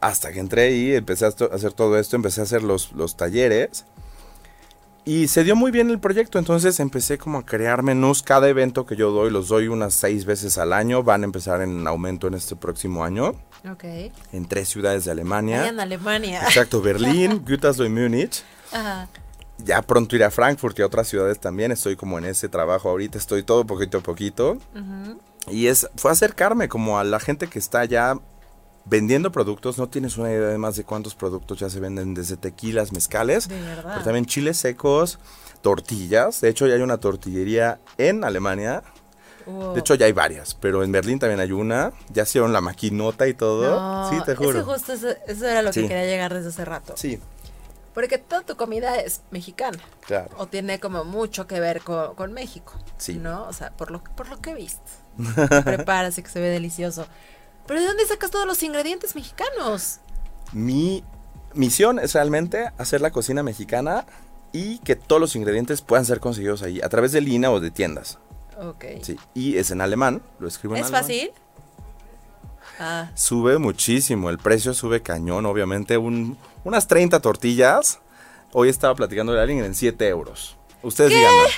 Hasta 0.00 0.32
que 0.32 0.40
entré 0.40 0.72
y 0.72 0.94
empecé 0.94 1.26
a 1.26 1.28
hacer 1.28 1.72
todo 1.72 1.98
esto, 1.98 2.16
empecé 2.16 2.40
a 2.40 2.44
hacer 2.44 2.62
los, 2.62 2.92
los 2.92 3.16
talleres. 3.16 3.84
Y 5.04 5.28
se 5.28 5.44
dio 5.44 5.56
muy 5.56 5.70
bien 5.70 5.90
el 5.90 5.98
proyecto, 5.98 6.38
entonces 6.38 6.78
empecé 6.78 7.16
como 7.18 7.38
a 7.38 7.46
crear 7.46 7.82
menús. 7.82 8.22
Cada 8.22 8.48
evento 8.48 8.84
que 8.86 8.96
yo 8.96 9.10
doy, 9.10 9.30
los 9.30 9.48
doy 9.48 9.66
unas 9.68 9.94
seis 9.94 10.24
veces 10.26 10.58
al 10.58 10.72
año. 10.72 11.02
Van 11.02 11.22
a 11.22 11.24
empezar 11.24 11.62
en 11.62 11.86
aumento 11.86 12.26
en 12.28 12.34
este 12.34 12.54
próximo 12.54 13.02
año, 13.02 13.34
Ok. 13.70 13.84
en 14.32 14.46
tres 14.46 14.68
ciudades 14.68 15.06
de 15.06 15.10
Alemania. 15.10 15.60
Allá 15.62 15.70
en 15.70 15.80
Alemania. 15.80 16.42
Exacto, 16.44 16.80
Berlín, 16.82 17.42
Gütersloh 17.46 17.86
y 17.86 17.88
Múnich. 17.88 18.44
Ajá. 18.72 19.08
Ya 19.58 19.82
pronto 19.82 20.16
iré 20.16 20.24
a 20.26 20.30
Frankfurt 20.30 20.78
y 20.78 20.82
a 20.82 20.86
otras 20.86 21.08
ciudades 21.08 21.40
también. 21.40 21.72
Estoy 21.72 21.96
como 21.96 22.18
en 22.18 22.26
ese 22.26 22.48
trabajo 22.48 22.88
ahorita, 22.90 23.18
estoy 23.18 23.42
todo 23.42 23.66
poquito 23.66 23.98
a 23.98 24.00
poquito. 24.02 24.58
Ujú. 24.74 25.18
Y 25.50 25.66
es, 25.66 25.88
fue 25.96 26.10
acercarme 26.12 26.68
como 26.68 26.98
a 26.98 27.04
la 27.04 27.18
gente 27.20 27.46
que 27.46 27.58
está 27.58 27.84
ya 27.86 28.18
vendiendo 28.90 29.32
productos. 29.32 29.78
No 29.78 29.88
tienes 29.88 30.18
una 30.18 30.30
idea 30.30 30.48
además 30.48 30.76
de 30.76 30.84
cuántos 30.84 31.14
productos 31.14 31.58
ya 31.60 31.70
se 31.70 31.80
venden 31.80 32.12
desde 32.12 32.36
tequilas, 32.36 32.92
mezcales, 32.92 33.48
De 33.48 33.60
verdad. 33.62 33.90
pero 33.92 34.04
también 34.04 34.26
chiles 34.26 34.56
secos, 34.58 35.18
tortillas. 35.62 36.40
De 36.40 36.48
hecho, 36.48 36.66
ya 36.66 36.74
hay 36.74 36.82
una 36.82 36.98
tortillería 36.98 37.80
en 37.96 38.24
Alemania. 38.24 38.82
Wow. 39.46 39.72
De 39.74 39.80
hecho, 39.80 39.94
ya 39.94 40.06
hay 40.06 40.12
varias, 40.12 40.54
pero 40.54 40.84
en 40.84 40.92
Berlín 40.92 41.18
también 41.18 41.40
hay 41.40 41.52
una. 41.52 41.92
Ya 42.12 42.24
hicieron 42.24 42.52
la 42.52 42.60
maquinota 42.60 43.26
y 43.26 43.34
todo. 43.34 43.80
No, 43.80 44.10
sí, 44.10 44.16
te 44.26 44.34
juro. 44.36 44.50
Ese 44.60 44.62
justo 44.62 44.92
eso, 44.92 45.08
eso 45.26 45.46
era 45.46 45.62
lo 45.62 45.70
que 45.72 45.82
quería 45.82 46.04
llegar 46.04 46.34
desde 46.34 46.50
hace 46.50 46.64
rato. 46.64 46.94
Sí, 46.96 47.18
Porque 47.94 48.18
toda 48.18 48.42
tu 48.42 48.56
comida 48.56 48.96
es 49.00 49.22
mexicana. 49.30 49.78
claro. 50.06 50.28
O 50.36 50.46
tiene 50.46 50.78
como 50.78 51.04
mucho 51.04 51.46
que 51.46 51.58
ver 51.58 51.80
con, 51.80 52.14
con 52.14 52.32
México. 52.32 52.74
Sí. 52.98 53.14
¿No? 53.14 53.46
O 53.48 53.52
sea, 53.52 53.70
por 53.70 53.90
lo, 53.90 54.02
por 54.04 54.28
lo 54.28 54.40
que 54.40 54.50
he 54.50 54.54
visto. 54.54 54.82
Preparas 55.64 56.16
y 56.18 56.22
que 56.22 56.28
se 56.28 56.40
ve 56.40 56.48
delicioso. 56.48 57.06
Pero 57.70 57.82
¿de 57.82 57.86
dónde 57.86 58.04
sacas 58.04 58.32
todos 58.32 58.48
los 58.48 58.60
ingredientes 58.64 59.14
mexicanos? 59.14 60.00
Mi 60.52 61.04
misión 61.54 62.00
es 62.00 62.14
realmente 62.14 62.68
hacer 62.78 63.00
la 63.00 63.12
cocina 63.12 63.44
mexicana 63.44 64.06
y 64.50 64.80
que 64.80 64.96
todos 64.96 65.20
los 65.20 65.36
ingredientes 65.36 65.80
puedan 65.80 66.04
ser 66.04 66.18
conseguidos 66.18 66.64
ahí, 66.64 66.80
a 66.82 66.88
través 66.88 67.12
de 67.12 67.20
línea 67.20 67.48
o 67.52 67.60
de 67.60 67.70
tiendas. 67.70 68.18
Ok. 68.60 68.86
Sí. 69.02 69.16
Y 69.34 69.56
es 69.56 69.70
en 69.70 69.82
alemán, 69.82 70.20
lo 70.40 70.48
escribo 70.48 70.74
en 70.74 70.80
¿Es 70.80 70.86
alemán. 70.88 71.02
fácil? 71.04 71.30
Ah, 72.80 73.12
Sube 73.14 73.56
muchísimo, 73.58 74.30
el 74.30 74.38
precio 74.38 74.74
sube 74.74 75.00
cañón, 75.00 75.46
obviamente. 75.46 75.96
Un, 75.96 76.36
unas 76.64 76.88
30 76.88 77.20
tortillas. 77.20 78.00
Hoy 78.52 78.68
estaba 78.68 78.96
platicando 78.96 79.32
de 79.32 79.42
alguien 79.42 79.62
en 79.62 79.76
7 79.76 80.08
euros. 80.08 80.56
Ustedes 80.82 81.10
díganme. 81.10 81.48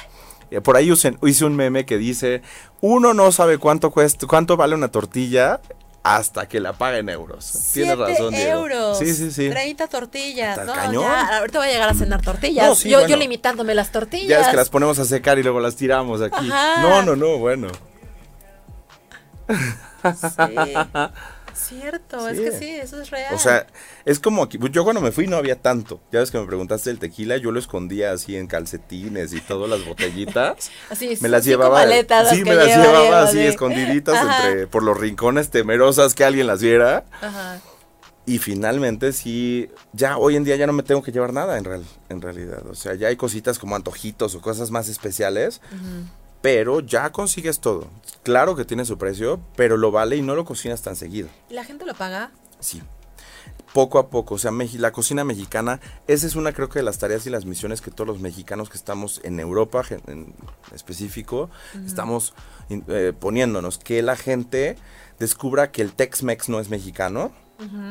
Eh, 0.50 0.60
Por 0.60 0.76
ahí 0.76 0.92
hice 0.92 1.44
un 1.46 1.56
meme 1.56 1.86
que 1.86 1.96
dice, 1.96 2.42
uno 2.82 3.14
no 3.14 3.32
sabe 3.32 3.56
cuánto 3.56 3.90
cuesta, 3.90 4.26
cuánto 4.26 4.58
vale 4.58 4.74
una 4.74 4.88
tortilla 4.88 5.62
hasta 6.02 6.48
que 6.48 6.60
la 6.60 6.72
paga 6.72 6.98
en 6.98 7.08
euros. 7.08 7.70
Tienes 7.72 7.96
razón, 7.96 8.34
Diego. 8.34 8.60
euros. 8.60 8.98
Sí, 8.98 9.14
sí, 9.14 9.30
sí. 9.30 9.48
30 9.48 9.86
tortillas. 9.86 10.58
No, 10.66 10.72
cañón. 10.72 11.04
ya, 11.04 11.38
ahorita 11.38 11.58
voy 11.58 11.68
a 11.68 11.70
llegar 11.70 11.88
a 11.90 11.94
cenar 11.94 12.22
tortillas. 12.22 12.66
No, 12.66 12.74
sí, 12.74 12.88
yo, 12.88 12.98
bueno. 12.98 13.10
yo 13.10 13.16
limitándome 13.16 13.74
las 13.74 13.92
tortillas. 13.92 14.28
Ya 14.28 14.40
es 14.40 14.48
que 14.48 14.56
las 14.56 14.68
ponemos 14.68 14.98
a 14.98 15.04
secar 15.04 15.38
y 15.38 15.42
luego 15.42 15.60
las 15.60 15.76
tiramos 15.76 16.20
aquí. 16.20 16.50
Ajá. 16.50 16.82
No, 16.82 17.02
no, 17.02 17.16
no, 17.16 17.38
bueno. 17.38 17.68
Sí. 19.48 19.56
Cierto, 21.54 22.28
es 22.28 22.40
que 22.40 22.52
sí, 22.52 22.70
eso 22.70 23.00
es 23.00 23.10
real. 23.10 23.34
O 23.34 23.38
sea, 23.38 23.66
es 24.04 24.18
como 24.18 24.42
aquí. 24.42 24.58
Yo 24.70 24.84
cuando 24.84 25.00
me 25.00 25.12
fui 25.12 25.26
no 25.26 25.36
había 25.36 25.60
tanto. 25.60 26.00
Ya 26.10 26.20
ves 26.20 26.30
que 26.30 26.38
me 26.38 26.46
preguntaste 26.46 26.90
del 26.90 26.98
tequila, 26.98 27.36
yo 27.36 27.52
lo 27.52 27.58
escondía 27.58 28.12
así 28.12 28.36
en 28.36 28.46
calcetines 28.46 29.32
y 29.32 29.40
todas 29.40 29.68
las 29.68 29.86
botellitas. 29.86 30.70
así, 30.90 31.16
Me 31.20 31.28
las 31.28 31.44
llevaba. 31.44 31.80
maletas 31.80 32.30
sí, 32.30 32.38
que 32.38 32.50
me 32.50 32.54
las 32.54 32.66
lleva 32.66 32.84
llevaba 32.84 33.22
así 33.22 33.38
sí. 33.38 33.44
escondiditas 33.46 34.14
Ajá. 34.16 34.48
entre 34.48 34.66
por 34.66 34.82
los 34.82 34.98
rincones 34.98 35.50
temerosas 35.50 36.14
que 36.14 36.24
alguien 36.24 36.46
las 36.46 36.62
viera. 36.62 37.04
Ajá. 37.20 37.60
Y 38.24 38.38
finalmente 38.38 39.12
sí, 39.12 39.68
ya 39.92 40.16
hoy 40.16 40.36
en 40.36 40.44
día 40.44 40.54
ya 40.54 40.66
no 40.68 40.72
me 40.72 40.84
tengo 40.84 41.02
que 41.02 41.10
llevar 41.10 41.32
nada 41.32 41.58
en, 41.58 41.64
real, 41.64 41.84
en 42.08 42.22
realidad. 42.22 42.64
O 42.68 42.74
sea, 42.76 42.94
ya 42.94 43.08
hay 43.08 43.16
cositas 43.16 43.58
como 43.58 43.74
antojitos 43.74 44.36
o 44.36 44.40
cosas 44.40 44.70
más 44.70 44.88
especiales, 44.88 45.60
pero 46.42 46.80
ya 46.80 47.10
consigues 47.12 47.60
todo. 47.60 47.86
Claro 48.22 48.54
que 48.54 48.64
tiene 48.64 48.84
su 48.84 48.98
precio, 48.98 49.40
pero 49.56 49.76
lo 49.76 49.90
vale 49.90 50.16
y 50.16 50.22
no 50.22 50.34
lo 50.34 50.44
cocinas 50.44 50.82
tan 50.82 50.96
seguido. 50.96 51.28
¿Y 51.48 51.54
la 51.54 51.64
gente 51.64 51.86
lo 51.86 51.94
paga? 51.94 52.32
Sí. 52.60 52.82
Poco 53.72 53.98
a 53.98 54.10
poco, 54.10 54.34
o 54.34 54.38
sea, 54.38 54.50
la 54.50 54.92
cocina 54.92 55.24
mexicana, 55.24 55.80
esa 56.06 56.26
es 56.26 56.36
una 56.36 56.52
creo 56.52 56.68
que 56.68 56.80
de 56.80 56.82
las 56.82 56.98
tareas 56.98 57.26
y 57.26 57.30
las 57.30 57.46
misiones 57.46 57.80
que 57.80 57.90
todos 57.90 58.06
los 58.06 58.20
mexicanos 58.20 58.68
que 58.68 58.76
estamos 58.76 59.22
en 59.24 59.40
Europa 59.40 59.82
en 60.08 60.34
específico, 60.74 61.48
estamos 61.86 62.34
eh, 62.68 63.14
poniéndonos, 63.18 63.78
que 63.78 64.02
la 64.02 64.16
gente 64.16 64.76
descubra 65.18 65.70
que 65.70 65.80
el 65.80 65.94
Tex-Mex 65.94 66.50
no 66.50 66.60
es 66.60 66.68
mexicano. 66.68 67.32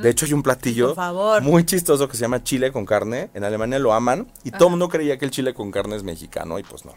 De 0.01 0.09
hecho 0.09 0.25
hay 0.25 0.33
un 0.33 0.43
platillo 0.43 0.93
muy 1.41 1.65
chistoso 1.65 2.09
que 2.09 2.17
se 2.17 2.21
llama 2.21 2.43
chile 2.43 2.71
con 2.71 2.85
carne, 2.85 3.31
en 3.33 3.43
Alemania 3.43 3.79
lo 3.79 3.93
aman 3.93 4.31
y 4.43 4.51
todo 4.51 4.65
el 4.65 4.71
mundo 4.71 4.89
creía 4.89 5.17
que 5.17 5.25
el 5.25 5.31
chile 5.31 5.53
con 5.53 5.71
carne 5.71 5.95
es 5.95 6.03
mexicano 6.03 6.59
y 6.59 6.63
pues 6.63 6.85
no. 6.85 6.93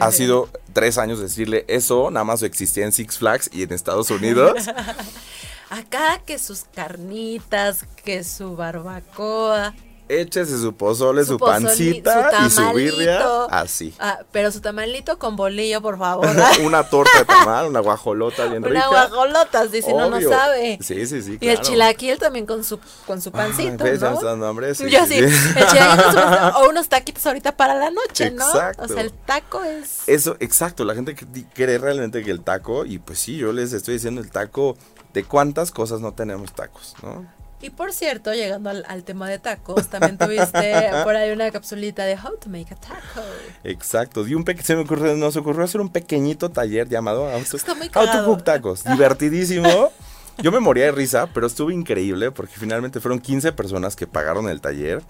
Ha 0.00 0.10
sido 0.10 0.48
tres 0.72 0.98
años 0.98 1.20
decirle 1.20 1.64
eso, 1.68 2.10
nada 2.10 2.24
más 2.24 2.42
existía 2.42 2.84
en 2.84 2.92
Six 2.92 3.18
Flags 3.18 3.50
y 3.52 3.62
en 3.62 3.72
Estados 3.72 4.10
Unidos. 4.10 4.68
Acá 5.70 6.20
que 6.24 6.38
sus 6.38 6.64
carnitas, 6.74 7.84
que 8.04 8.22
su 8.24 8.56
barbacoa. 8.56 9.74
Échese 10.08 10.58
su 10.60 10.74
pozole, 10.74 11.24
su, 11.24 11.36
pozoli- 11.36 11.64
pancita 11.64 12.46
y 12.46 12.50
su 12.50 12.72
birria. 12.72 13.44
Así. 13.46 13.94
Ah, 13.98 14.20
pero 14.30 14.52
su 14.52 14.60
tamalito 14.60 15.18
con 15.18 15.34
bolillo, 15.34 15.82
por 15.82 15.98
favor. 15.98 16.28
una 16.64 16.84
torta 16.84 17.18
de 17.18 17.24
tamal, 17.24 17.66
una 17.66 17.80
guajolota 17.80 18.44
bien 18.46 18.64
Una 18.64 18.68
rica. 18.68 18.88
guajolota, 18.88 19.68
si 19.68 19.80
no, 19.92 20.08
no 20.08 20.20
sabe. 20.20 20.78
Sí, 20.80 21.06
sí, 21.06 21.22
sí. 21.22 21.38
Y 21.40 21.48
el 21.48 21.60
chilaquil 21.60 22.18
también 22.18 22.46
con 22.46 22.62
su, 22.62 22.78
con 23.06 23.20
su 23.20 23.32
pancito, 23.32 23.84
Ay, 23.84 23.98
ya 23.98 24.10
me 24.10 24.36
¿no? 24.36 24.74
Sí, 24.74 24.90
Yo 24.90 25.06
sí, 25.06 25.14
sí, 25.14 25.18
el 25.56 25.66
chilaquil 25.66 26.04
con 26.04 26.12
su 26.12 26.18
pancito, 26.20 26.58
o 26.58 26.68
unos 26.70 26.88
taquitos 26.88 27.26
ahorita 27.26 27.56
para 27.56 27.74
la 27.74 27.90
noche, 27.90 28.30
¿no? 28.30 28.46
Exacto. 28.46 28.84
O 28.84 28.88
sea, 28.88 29.00
el 29.00 29.12
taco 29.12 29.62
es... 29.64 30.02
Eso, 30.06 30.36
exacto. 30.40 30.84
La 30.84 30.94
gente 30.94 31.16
cree 31.54 31.78
realmente 31.78 32.22
que 32.22 32.30
el 32.30 32.42
taco, 32.42 32.84
y 32.84 32.98
pues 32.98 33.18
sí, 33.18 33.36
yo 33.36 33.52
les 33.52 33.72
estoy 33.72 33.94
diciendo 33.94 34.20
el 34.20 34.30
taco, 34.30 34.76
de 35.12 35.24
cuántas 35.24 35.70
cosas 35.70 36.00
no 36.00 36.12
tenemos 36.12 36.52
tacos, 36.52 36.94
¿no? 37.02 37.26
Y 37.62 37.70
por 37.70 37.92
cierto, 37.92 38.34
llegando 38.34 38.70
al, 38.70 38.84
al 38.86 39.02
tema 39.02 39.28
de 39.28 39.38
tacos, 39.38 39.88
también 39.88 40.18
tuviste 40.18 40.90
por 41.04 41.16
ahí 41.16 41.30
una 41.30 41.50
capsulita 41.50 42.04
de 42.04 42.14
How 42.14 42.36
to 42.38 42.50
Make 42.50 42.74
a 42.74 42.76
Taco. 42.76 43.22
Exacto. 43.64 44.24
Di 44.24 44.34
un 44.34 44.44
se 44.62 44.76
me 44.76 44.82
ocurrió, 44.82 45.16
nos 45.16 45.36
ocurrió 45.36 45.64
hacer 45.64 45.80
un 45.80 45.88
pequeñito 45.88 46.50
taller 46.50 46.88
llamado 46.88 47.24
How 47.24 47.42
to, 47.42 47.98
How 47.98 48.06
to. 48.06 48.24
Cook 48.26 48.44
Tacos. 48.44 48.84
Divertidísimo. 48.84 49.90
Yo 50.38 50.52
me 50.52 50.60
moría 50.60 50.84
de 50.84 50.92
risa, 50.92 51.28
pero 51.32 51.46
estuvo 51.46 51.70
increíble 51.70 52.30
porque 52.30 52.54
finalmente 52.56 53.00
fueron 53.00 53.20
15 53.20 53.52
personas 53.52 53.96
que 53.96 54.06
pagaron 54.06 54.48
el 54.50 54.60
taller. 54.60 55.02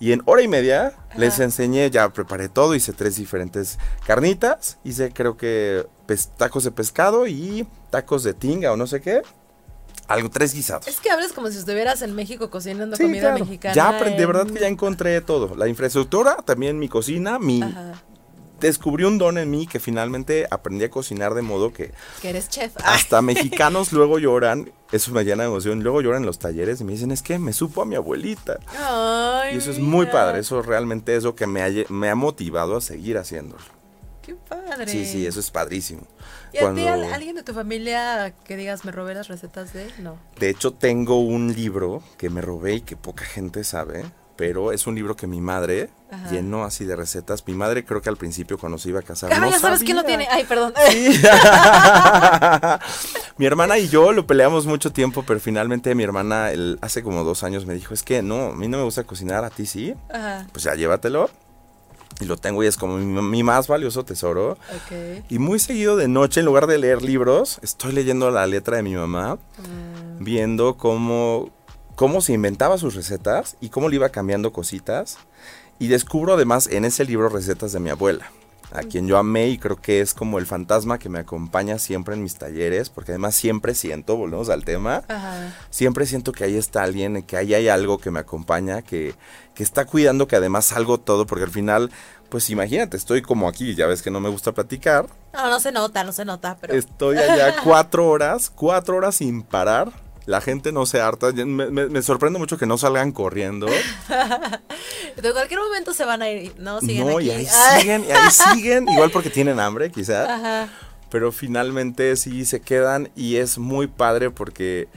Y 0.00 0.10
en 0.10 0.22
hora 0.24 0.42
y 0.42 0.48
media 0.48 0.94
les 1.16 1.38
enseñé, 1.38 1.88
ya 1.88 2.12
preparé 2.12 2.48
todo, 2.48 2.74
hice 2.74 2.92
tres 2.92 3.14
diferentes 3.14 3.78
carnitas, 4.04 4.78
hice 4.82 5.12
creo 5.12 5.36
que 5.36 5.86
tacos 6.36 6.64
de 6.64 6.72
pescado 6.72 7.28
y 7.28 7.68
tacos 7.90 8.24
de 8.24 8.34
tinga 8.34 8.72
o 8.72 8.76
no 8.76 8.88
sé 8.88 9.00
qué. 9.00 9.22
Algo, 10.12 10.30
tres 10.30 10.54
guisados. 10.54 10.86
Es 10.88 11.00
que 11.00 11.10
hablas 11.10 11.32
como 11.32 11.50
si 11.50 11.58
estuvieras 11.58 12.02
en 12.02 12.14
México 12.14 12.50
cocinando 12.50 12.96
Sí, 12.96 13.02
comida 13.04 13.20
claro. 13.30 13.38
mexicana. 13.44 13.74
Ya 13.74 13.88
aprendí, 13.88 14.18
de 14.18 14.26
verdad 14.26 14.46
que 14.46 14.60
ya 14.60 14.68
encontré 14.68 15.20
todo. 15.20 15.54
La 15.56 15.68
infraestructura, 15.68 16.36
también 16.44 16.78
mi 16.78 16.88
cocina, 16.88 17.38
mi... 17.38 17.62
Ajá, 17.62 18.02
Descubrí 18.60 19.02
un 19.02 19.18
don 19.18 19.38
en 19.38 19.50
mí 19.50 19.66
que 19.66 19.80
finalmente 19.80 20.46
aprendí 20.48 20.84
a 20.84 20.88
cocinar 20.88 21.34
de 21.34 21.42
modo 21.42 21.72
que 21.72 21.90
que 22.20 22.28
eres 22.30 22.48
chef. 22.48 22.70
Ah, 22.76 22.94
hasta 22.94 23.20
mexicanos 23.32 23.92
luego 23.92 24.20
lloran, 24.20 24.70
eso 24.92 25.10
me 25.10 25.24
llena 25.24 25.42
de 25.42 25.48
emoción, 25.48 25.82
luego 25.82 26.00
lloran 26.00 26.22
en 26.22 26.26
los 26.26 26.38
talleres 26.38 26.80
y 26.80 26.84
me 26.84 26.92
dicen, 26.92 27.10
es 27.10 27.22
que 27.22 27.40
me 27.40 27.52
supo 27.52 27.82
a 27.82 27.86
mi 27.86 27.96
abuelita. 27.96 28.60
Ay, 28.78 29.56
Y 29.56 29.58
eso 29.58 29.72
es 29.72 29.80
muy 29.80 30.06
padre, 30.06 30.38
eso 30.38 30.62
realmente 30.62 31.16
es 31.16 31.24
lo 31.24 31.34
que 31.34 31.48
me 31.48 31.60
ha, 31.60 31.68
lle- 31.70 31.88
me 31.88 32.08
ha 32.08 32.14
motivado 32.14 32.76
a 32.76 32.80
seguir 32.80 33.18
haciéndolo. 33.18 33.64
Qué 34.32 34.38
padre. 34.48 34.86
Sí, 34.90 35.04
sí, 35.04 35.26
eso 35.26 35.40
es 35.40 35.50
padrísimo. 35.50 36.02
¿Y 36.52 36.58
a 36.58 36.72
ti, 36.74 36.86
al- 36.86 37.12
alguien 37.12 37.36
de 37.36 37.42
tu 37.42 37.52
familia 37.54 38.34
que 38.44 38.56
digas, 38.56 38.84
me 38.84 38.92
robé 38.92 39.14
las 39.14 39.28
recetas 39.28 39.72
de? 39.72 39.90
No. 39.98 40.18
De 40.38 40.50
hecho, 40.50 40.72
tengo 40.72 41.20
un 41.20 41.52
libro 41.54 42.02
que 42.18 42.30
me 42.30 42.40
robé 42.40 42.74
y 42.74 42.80
que 42.82 42.96
poca 42.96 43.24
gente 43.24 43.64
sabe, 43.64 44.04
pero 44.36 44.72
es 44.72 44.86
un 44.86 44.94
libro 44.94 45.16
que 45.16 45.26
mi 45.26 45.40
madre 45.40 45.90
Ajá. 46.10 46.30
llenó 46.30 46.64
así 46.64 46.84
de 46.84 46.96
recetas. 46.96 47.46
Mi 47.46 47.54
madre 47.54 47.84
creo 47.84 48.00
que 48.02 48.08
al 48.08 48.16
principio 48.16 48.58
cuando 48.58 48.78
se 48.78 48.88
iba 48.88 49.00
a 49.00 49.02
casar... 49.02 49.32
Ah, 49.32 49.38
no 49.38 49.50
ya 49.50 49.58
sabes 49.58 49.82
quién 49.82 49.96
lo 49.96 50.02
sabía. 50.02 50.18
tiene. 50.18 50.32
Ay, 50.32 50.44
perdón. 50.44 50.72
mi 53.38 53.46
hermana 53.46 53.78
y 53.78 53.88
yo 53.88 54.12
lo 54.12 54.26
peleamos 54.26 54.66
mucho 54.66 54.92
tiempo, 54.92 55.24
pero 55.26 55.40
finalmente 55.40 55.94
mi 55.94 56.02
hermana 56.02 56.50
el- 56.50 56.78
hace 56.82 57.02
como 57.02 57.24
dos 57.24 57.42
años 57.42 57.66
me 57.66 57.74
dijo, 57.74 57.94
es 57.94 58.02
que 58.02 58.22
no, 58.22 58.50
a 58.50 58.54
mí 58.54 58.68
no 58.68 58.78
me 58.78 58.84
gusta 58.84 59.04
cocinar, 59.04 59.44
a 59.44 59.50
ti 59.50 59.66
sí. 59.66 59.94
Ajá, 60.12 60.46
Pues 60.52 60.64
ya 60.64 60.74
llévatelo. 60.74 61.30
Y 62.22 62.24
lo 62.24 62.36
tengo 62.36 62.62
y 62.62 62.66
es 62.68 62.76
como 62.76 62.96
mi, 62.98 63.20
mi 63.20 63.42
más 63.42 63.66
valioso 63.66 64.04
tesoro. 64.04 64.52
ok. 64.52 65.24
Y 65.28 65.38
muy 65.38 65.58
seguido 65.58 65.96
de 65.96 66.06
noche, 66.08 66.40
en 66.40 66.46
lugar 66.46 66.66
de 66.68 66.78
leer 66.78 67.02
libros, 67.02 67.58
estoy 67.62 67.92
leyendo 67.92 68.30
la 68.30 68.46
letra 68.46 68.76
de 68.76 68.82
mi 68.82 68.94
mamá, 68.94 69.38
Mm, 69.58 70.24
viendo 70.24 70.76
cómo, 70.76 71.50
cómo 71.96 72.20
se 72.20 72.32
inventaba 72.32 72.78
sus 72.78 72.94
recetas 72.94 73.56
y 73.60 73.68
cómo 73.70 73.88
le 73.88 73.96
iba 73.96 74.08
cambiando 74.10 74.52
cositas. 74.52 75.18
Y 75.78 75.88
descubro 75.88 76.34
además 76.34 76.68
en 76.68 76.84
ese 76.84 77.04
libro 77.04 77.28
recetas 77.28 77.72
de 77.72 77.80
mi 77.80 77.90
abuela, 77.90 78.30
a 78.74 78.82
quien 78.82 79.06
yo 79.06 79.18
amé 79.18 79.48
y 79.48 79.58
creo 79.58 79.76
que 79.76 80.00
es 80.00 80.14
como 80.14 80.38
el 80.38 80.46
fantasma 80.46 80.98
que 80.98 81.08
me 81.08 81.18
acompaña 81.18 81.78
siempre 81.78 82.14
en 82.14 82.22
mis 82.22 82.36
talleres, 82.36 82.88
porque 82.90 83.12
además 83.12 83.34
siempre 83.34 83.74
siento, 83.74 84.16
volvemos 84.16 84.48
al 84.48 84.64
tema, 84.64 85.02
Ajá. 85.08 85.54
siempre 85.70 86.06
siento 86.06 86.32
que 86.32 86.44
ahí 86.44 86.56
está 86.56 86.82
alguien, 86.82 87.22
que 87.22 87.36
ahí 87.36 87.54
hay 87.54 87.68
algo 87.68 87.98
que 87.98 88.10
me 88.10 88.20
acompaña, 88.20 88.82
que, 88.82 89.14
que 89.54 89.62
está 89.62 89.84
cuidando 89.84 90.26
que 90.26 90.36
además 90.36 90.66
salgo 90.66 90.98
todo, 90.98 91.26
porque 91.26 91.44
al 91.44 91.50
final, 91.50 91.90
pues 92.28 92.48
imagínate, 92.50 92.96
estoy 92.96 93.22
como 93.22 93.48
aquí, 93.48 93.74
ya 93.74 93.86
ves 93.86 94.02
que 94.02 94.10
no 94.10 94.20
me 94.20 94.28
gusta 94.30 94.52
platicar, 94.52 95.06
No, 95.34 95.48
no 95.50 95.60
se 95.60 95.70
nota, 95.72 96.02
no 96.04 96.12
se 96.12 96.24
nota, 96.24 96.56
pero. 96.60 96.74
estoy 96.74 97.18
allá 97.18 97.56
cuatro 97.62 98.08
horas, 98.08 98.50
cuatro 98.50 98.96
horas 98.96 99.16
sin 99.16 99.42
parar. 99.42 99.92
La 100.26 100.40
gente 100.40 100.70
no 100.72 100.86
se 100.86 101.00
harta. 101.00 101.32
Me, 101.32 101.44
me- 101.44 101.86
me 101.88 102.02
sorprende 102.02 102.38
mucho 102.38 102.56
que 102.58 102.66
no 102.66 102.78
salgan 102.78 103.10
corriendo. 103.12 103.66
De 105.22 105.32
cualquier 105.32 105.60
momento 105.60 105.92
se 105.94 106.04
van 106.04 106.22
a 106.22 106.30
ir, 106.30 106.54
¿no? 106.58 106.80
Siguen 106.80 107.06
no, 107.08 107.18
aquí. 107.18 107.26
y 107.26 107.30
ahí 107.30 107.46
Ay. 107.70 107.80
siguen, 107.80 108.04
y 108.08 108.12
ahí 108.12 108.30
siguen. 108.30 108.88
Igual 108.88 109.10
porque 109.10 109.30
tienen 109.30 109.58
hambre, 109.60 109.90
quizás. 109.90 110.28
Ajá. 110.28 110.68
Pero 111.10 111.32
finalmente 111.32 112.16
sí 112.16 112.44
se 112.46 112.60
quedan 112.60 113.10
y 113.14 113.36
es 113.36 113.58
muy 113.58 113.86
padre 113.86 114.30
porque 114.30 114.88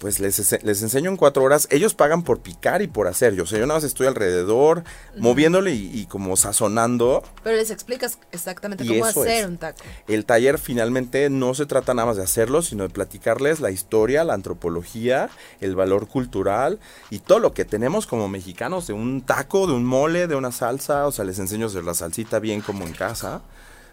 pues 0.00 0.18
les, 0.18 0.62
les 0.64 0.82
enseño 0.82 1.10
en 1.10 1.16
cuatro 1.18 1.44
horas. 1.44 1.68
Ellos 1.70 1.94
pagan 1.94 2.22
por 2.22 2.40
picar 2.40 2.80
y 2.80 2.86
por 2.88 3.06
hacer. 3.06 3.34
Yo, 3.34 3.42
o 3.44 3.46
sea, 3.46 3.58
yo 3.58 3.66
nada 3.66 3.76
más 3.76 3.84
estoy 3.84 4.06
alrededor, 4.06 4.82
moviéndole 5.18 5.74
y, 5.74 5.90
y 5.92 6.06
como 6.06 6.36
sazonando. 6.36 7.22
Pero 7.44 7.56
les 7.56 7.70
explicas 7.70 8.18
exactamente 8.32 8.82
Y 8.82 8.88
cómo 8.88 9.04
hacer 9.04 9.42
es. 9.42 9.46
un 9.46 9.58
taco. 9.58 9.78
El 10.08 10.24
taller 10.24 10.58
finalmente 10.58 11.28
no 11.28 11.52
se 11.54 11.66
trata 11.66 11.92
nada 11.92 12.06
más 12.06 12.16
de 12.16 12.22
hacerlo, 12.22 12.62
sino 12.62 12.82
de 12.84 12.88
platicarles 12.88 13.60
la 13.60 13.70
historia, 13.70 14.24
la 14.24 14.32
antropología, 14.32 15.28
el 15.60 15.76
valor 15.76 16.08
cultural 16.08 16.80
y 17.10 17.18
todo 17.18 17.38
lo 17.38 17.52
que 17.52 17.66
tenemos 17.66 18.06
como 18.06 18.26
mexicanos 18.28 18.86
de 18.86 18.94
un 18.94 19.20
taco, 19.20 19.66
de 19.66 19.74
un 19.74 19.84
mole, 19.84 20.26
de 20.26 20.34
una 20.34 20.50
salsa. 20.50 21.06
O 21.06 21.12
sea, 21.12 21.26
les 21.26 21.38
enseño 21.38 21.66
a 21.66 21.68
hacer 21.68 21.84
la 21.84 21.92
salsita 21.94 22.38
bien 22.38 22.62
como 22.62 22.86
en 22.86 22.94
casa. 22.94 23.42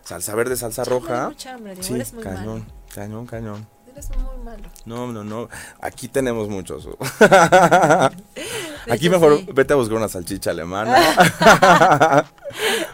Salsa 0.05 0.33
verde, 0.35 0.55
salsa 0.55 0.85
roja. 0.85 1.27
mucha 1.27 1.53
hambre, 1.55 1.75
Sí, 1.81 1.91
muy 2.13 2.23
cañón, 2.23 2.65
cañón, 2.95 3.25
cañón. 3.25 3.76
Eres 3.97 4.11
muy 4.11 4.45
malo. 4.45 4.63
No, 4.85 5.11
no, 5.11 5.23
no. 5.23 5.49
Aquí 5.81 6.07
tenemos 6.07 6.47
muchos. 6.49 6.87
Aquí 8.91 9.09
mejor 9.09 9.39
sí. 9.39 9.49
vete 9.55 9.73
a 9.73 9.75
buscar 9.75 9.97
una 9.97 10.07
salchicha 10.07 10.51
alemana. 10.51 10.95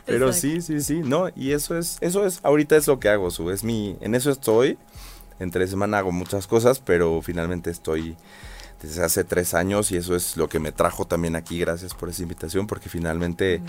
Pero 0.06 0.28
Exacto. 0.28 0.34
sí, 0.34 0.62
sí, 0.62 0.82
sí, 0.82 1.02
no, 1.04 1.28
y 1.36 1.52
eso 1.52 1.78
es, 1.78 1.98
eso 2.00 2.26
es, 2.26 2.40
ahorita 2.44 2.78
es 2.78 2.88
lo 2.88 3.00
que 3.00 3.10
hago, 3.10 3.32
su, 3.32 3.52
es 3.52 3.66
mi, 3.66 3.98
en 4.00 4.16
eso 4.16 4.32
estoy. 4.32 4.78
Entre 5.40 5.68
semana 5.68 5.98
hago 5.98 6.14
muchas 6.14 6.48
cosas, 6.48 6.80
pero 6.80 7.22
finalmente 7.22 7.70
estoy 7.70 8.16
desde 8.84 9.04
hace 9.04 9.24
tres 9.24 9.54
años 9.56 9.92
y 9.92 9.98
eso 9.98 10.16
es 10.16 10.38
lo 10.38 10.48
que 10.50 10.60
me 10.60 10.72
trajo 10.72 11.06
también 11.06 11.36
aquí. 11.36 11.58
Gracias 11.58 11.94
por 11.96 12.10
esa 12.10 12.22
invitación 12.22 12.68
porque 12.68 12.90
finalmente 12.90 13.62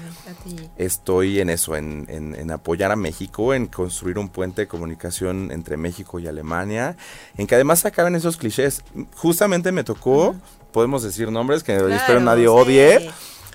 estoy 0.77 1.41
en 1.41 1.51
eso, 1.51 1.77
en, 1.77 2.05
en- 2.09 2.35
en 2.35 2.51
apoyar 2.51 2.91
a 2.91 2.97
México, 2.97 3.55
en 3.55 3.67
construir 3.67 4.19
un 4.19 4.29
puente 4.29 4.63
de 4.63 4.69
comunicación 4.69 5.51
entre 5.53 5.77
México 5.77 6.19
y 6.19 6.27
Alemania, 6.27 6.97
en 7.37 7.47
que 7.47 7.55
además 7.55 7.85
acaben 7.85 8.15
esos 8.17 8.37
clichés. 8.37 8.83
Justamente 9.17 9.73
me 9.73 9.85
tocó, 9.85 10.35
podemos 10.73 11.03
decir 11.03 11.31
nombres 11.31 11.63
que 11.63 11.75
espero 11.77 12.21
nadie 12.21 12.45
sí. 12.45 12.49
odie, 12.49 13.11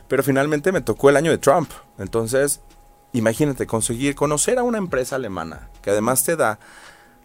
pero 0.08 0.24
finalmente 0.24 0.72
me 0.72 0.82
tocó 0.82 1.10
el 1.10 1.18
año 1.18 1.32
de 1.32 1.38
Trump. 1.38 1.70
Entonces, 1.98 2.62
imagínate, 3.14 3.68
conseguir 3.68 4.16
conocer 4.16 4.58
a 4.60 4.64
una 4.64 4.78
empresa 4.78 5.18
alemana 5.18 5.70
que 5.82 5.90
además 5.92 6.24
te 6.24 6.36
da 6.36 6.58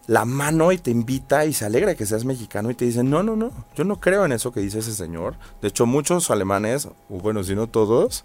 la 0.06 0.24
mano 0.24 0.70
y 0.72 0.78
te 0.78 0.90
invita 0.90 1.44
y 1.46 1.52
se 1.52 1.64
alegra 1.64 1.94
que 1.94 2.04
seas 2.06 2.24
mexicano 2.24 2.70
y 2.70 2.74
te 2.74 2.84
dicen, 2.84 3.08
no, 3.10 3.22
no, 3.22 3.36
no, 3.36 3.50
yo 3.74 3.84
no 3.84 4.00
creo 4.00 4.24
en 4.24 4.32
eso 4.32 4.52
que 4.52 4.60
dice 4.60 4.80
ese 4.80 4.94
señor. 4.94 5.36
De 5.62 5.68
hecho, 5.68 5.86
muchos 5.86 6.30
alemanes, 6.30 6.86
o 6.86 6.92
bueno, 7.08 7.42
si 7.42 7.54
no 7.54 7.66
todos, 7.68 8.24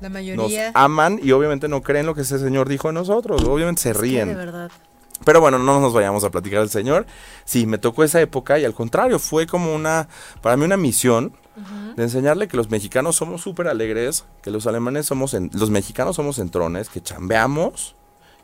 La 0.00 0.08
nos 0.08 0.12
mayoría. 0.14 0.70
aman 0.74 1.18
y 1.22 1.32
obviamente 1.32 1.68
no 1.68 1.82
creen 1.82 2.06
lo 2.06 2.14
que 2.14 2.22
ese 2.22 2.38
señor 2.38 2.68
dijo 2.68 2.88
de 2.88 2.94
nosotros, 2.94 3.42
obviamente 3.44 3.80
se 3.82 3.92
ríen. 3.94 4.28
de 4.28 4.34
verdad. 4.34 4.70
Pero 5.24 5.40
bueno, 5.40 5.58
no 5.58 5.80
nos 5.80 5.94
vayamos 5.94 6.24
a 6.24 6.30
platicar 6.30 6.58
del 6.60 6.68
señor. 6.68 7.06
Sí, 7.44 7.66
me 7.66 7.78
tocó 7.78 8.02
esa 8.04 8.20
época 8.20 8.58
y 8.58 8.64
al 8.64 8.74
contrario, 8.74 9.18
fue 9.18 9.46
como 9.46 9.72
una, 9.74 10.08
para 10.42 10.56
mí 10.56 10.64
una 10.64 10.76
misión 10.76 11.32
de 11.96 12.02
enseñarle 12.02 12.48
que 12.48 12.56
los 12.56 12.68
mexicanos 12.68 13.14
somos 13.14 13.40
súper 13.40 13.68
alegres, 13.68 14.24
que 14.42 14.50
los 14.50 14.66
alemanes 14.66 15.06
somos, 15.06 15.32
en- 15.34 15.50
los 15.54 15.70
mexicanos 15.70 16.16
somos 16.16 16.40
entrones, 16.40 16.88
que 16.88 17.00
chambeamos 17.00 17.94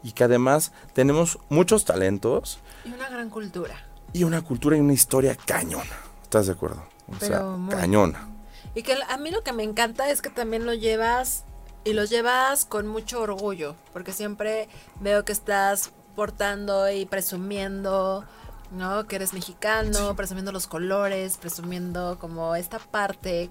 y 0.03 0.13
que 0.13 0.25
además 0.25 0.73
tenemos 0.95 1.39
muchos 1.49 1.85
talentos 1.85 2.59
Y 2.85 2.93
una 2.93 3.09
gran 3.09 3.29
cultura. 3.31 3.75
y 4.13 4.25
una 4.25 4.43
cultura 4.43 4.77
y 4.77 4.81
una 4.81 4.93
historia 4.93 5.37
cañona. 5.37 5.91
¿Estás 6.23 6.47
de 6.47 6.53
acuerdo? 6.53 6.83
O 7.09 7.13
Pero 7.19 7.27
sea, 7.37 7.43
muy. 7.43 7.75
cañona. 7.75 8.29
Y 8.75 8.83
que 8.83 8.97
a 9.09 9.17
mí 9.17 9.31
lo 9.31 9.43
que 9.43 9.53
me 9.53 9.65
encanta 9.65 10.11
es 10.11 10.23
que 10.23 10.31
también 10.31 10.65
lo 10.65 10.75
llevas 10.75 11.45
y 11.85 11.93
lo 11.93 12.05
llevas 12.05 12.65
con 12.65 12.87
mucho 12.87 13.21
orgullo, 13.21 13.75
porque 13.93 14.13
siempre 14.13 14.69
veo 15.01 15.25
que 15.25 15.33
estás 15.33 15.91
portando 16.15 16.91
y 16.91 17.05
presumiendo, 17.07 18.25
¿no? 18.71 19.07
Que 19.07 19.17
eres 19.17 19.33
mexicano, 19.33 20.15
presumiendo 20.15 20.53
los 20.53 20.67
colores, 20.67 21.37
presumiendo 21.39 22.19
como 22.21 22.55
esta 22.55 22.79
parte 22.79 23.51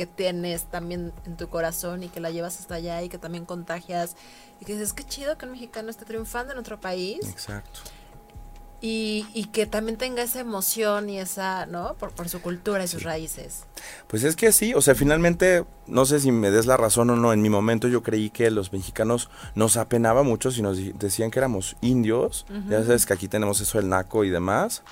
que 0.00 0.06
tienes 0.06 0.64
también 0.64 1.12
en 1.26 1.36
tu 1.36 1.50
corazón 1.50 2.02
y 2.02 2.08
que 2.08 2.20
la 2.20 2.30
llevas 2.30 2.58
hasta 2.58 2.76
allá 2.76 3.02
y 3.02 3.10
que 3.10 3.18
también 3.18 3.44
contagias 3.44 4.16
y 4.58 4.64
que 4.64 4.72
dices, 4.72 4.94
qué 4.94 5.04
chido 5.04 5.36
que 5.36 5.44
un 5.44 5.52
mexicano 5.52 5.90
esté 5.90 6.06
triunfando 6.06 6.54
en 6.54 6.58
otro 6.58 6.80
país 6.80 7.18
Exacto. 7.28 7.80
y, 8.80 9.26
y 9.34 9.48
que 9.48 9.66
también 9.66 9.98
tenga 9.98 10.22
esa 10.22 10.40
emoción 10.40 11.10
y 11.10 11.18
esa, 11.18 11.66
¿no? 11.66 11.96
Por, 11.98 12.12
por 12.12 12.30
su 12.30 12.40
cultura 12.40 12.82
y 12.82 12.88
sus 12.88 13.02
raíces. 13.02 13.64
Pues 14.06 14.24
es 14.24 14.36
que 14.36 14.52
sí, 14.52 14.72
o 14.72 14.80
sea, 14.80 14.94
finalmente, 14.94 15.66
no 15.86 16.06
sé 16.06 16.18
si 16.18 16.32
me 16.32 16.50
des 16.50 16.64
la 16.64 16.78
razón 16.78 17.10
o 17.10 17.16
no, 17.16 17.34
en 17.34 17.42
mi 17.42 17.50
momento 17.50 17.86
yo 17.86 18.02
creí 18.02 18.30
que 18.30 18.50
los 18.50 18.72
mexicanos 18.72 19.28
nos 19.54 19.76
apenaba 19.76 20.22
mucho 20.22 20.50
si 20.50 20.62
nos 20.62 20.78
decían 20.98 21.30
que 21.30 21.40
éramos 21.40 21.76
indios, 21.82 22.46
ya 22.70 22.82
sabes 22.82 23.04
que 23.04 23.12
aquí 23.12 23.28
tenemos 23.28 23.60
eso 23.60 23.76
del 23.76 23.90
naco 23.90 24.24
y 24.24 24.30
demás. 24.30 24.82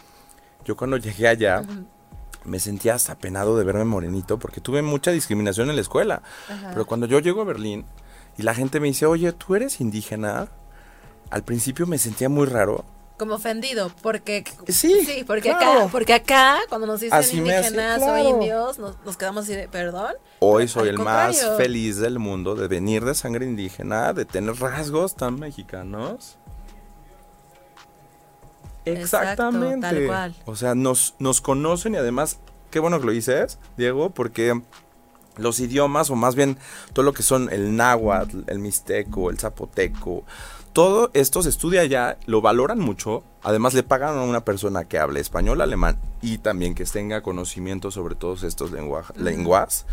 Yo 0.67 0.77
cuando 0.77 0.99
llegué 0.99 1.29
allá 1.29 1.63
me 2.49 2.59
sentía 2.61 2.95
hasta 2.95 3.13
apenado 3.13 3.57
de 3.57 3.65
verme 3.65 3.85
morenito 3.85 4.39
porque 4.39 4.61
tuve 4.61 4.83
mucha 4.83 5.11
discriminación 5.13 5.71
en 5.71 5.77
la 5.77 5.83
escuela. 5.83 6.23
Ajá. 6.49 6.71
Pero 6.73 6.87
cuando 6.87 7.07
yo 7.07 7.19
llego 7.21 7.43
a 7.43 7.45
Berlín 7.45 7.85
y 8.37 8.43
la 8.43 8.55
gente 8.55 8.81
me 8.81 8.89
dice, 8.89 9.07
oye, 9.07 9.33
¿tú 9.33 9.55
eres 9.55 9.81
indígena? 9.81 10.49
Al 11.31 11.43
principio 11.45 11.87
me 11.87 11.99
sentía 11.99 12.29
muy 12.29 12.47
raro. 12.47 12.85
Como 13.19 13.35
ofendido, 13.35 13.91
porque 14.01 14.45
Sí, 14.69 15.25
porque 15.27 15.51
claro. 15.51 15.81
acá, 15.81 15.89
porque 15.91 16.15
acá 16.15 16.59
cuando 16.69 16.87
nos 16.87 17.01
dicen 17.01 17.19
Así 17.19 17.41
me 17.41 17.53
hace- 17.57 17.69
indígenas 17.71 17.99
claro. 17.99 18.13
o 18.13 18.31
indios, 18.37 18.79
nos, 18.79 18.97
nos 19.05 19.17
quedamos 19.17 19.43
así 19.45 19.55
de 19.57 19.69
perdón. 19.69 20.13
Hoy 20.39 20.69
soy 20.69 20.89
el 20.91 20.99
más 20.99 21.35
contrario. 21.37 21.57
feliz 21.57 21.97
del 21.97 22.21
mundo 22.21 22.55
de 22.55 22.69
venir 22.69 23.05
de 23.05 23.15
sangre 23.17 23.45
indígena, 23.45 24.13
de 24.13 24.25
tener 24.25 24.55
rasgos 24.55 25.17
tan 25.17 25.35
mexicanos. 25.41 26.39
Exacto, 28.93 29.31
Exactamente. 29.49 29.87
tal 29.87 30.07
cual. 30.07 30.35
O 30.47 30.57
sea, 30.57 30.75
nos, 30.75 31.15
nos 31.19 31.41
conocen 31.41 31.95
y 31.95 31.97
además, 31.99 32.39
qué 32.71 32.79
bueno 32.81 33.01
que 33.01 33.07
lo 33.07 33.13
dices, 33.13 33.59
Diego, 33.77 34.11
porque 34.11 34.61
los 35.37 35.61
idiomas, 35.61 36.11
o 36.11 36.17
más 36.17 36.35
bien 36.35 36.59
todo 36.93 37.05
lo 37.05 37.13
que 37.13 37.23
son 37.23 37.49
el 37.53 37.77
náhuatl, 37.77 38.41
el 38.49 38.59
mixteco, 38.59 39.31
el 39.31 39.39
zapoteco, 39.39 40.25
todo 40.73 41.11
esto 41.15 41.43
se 41.43 41.49
estudia 41.49 41.81
allá, 41.81 42.19
lo 42.27 42.41
valoran 42.41 42.79
mucho. 42.79 43.25
Además, 43.43 43.75
le 43.75 43.83
pagan 43.83 44.17
a 44.19 44.23
una 44.23 44.45
persona 44.45 44.85
que 44.85 44.99
hable 44.99 45.19
español, 45.21 45.61
alemán 45.61 45.99
y 46.23 46.39
también 46.39 46.75
que 46.75 46.85
tenga 46.85 47.21
conocimiento 47.23 47.91
sobre 47.91 48.15
todos 48.15 48.43
estos 48.43 48.71
lengua- 48.73 49.05
lenguas 49.17 49.87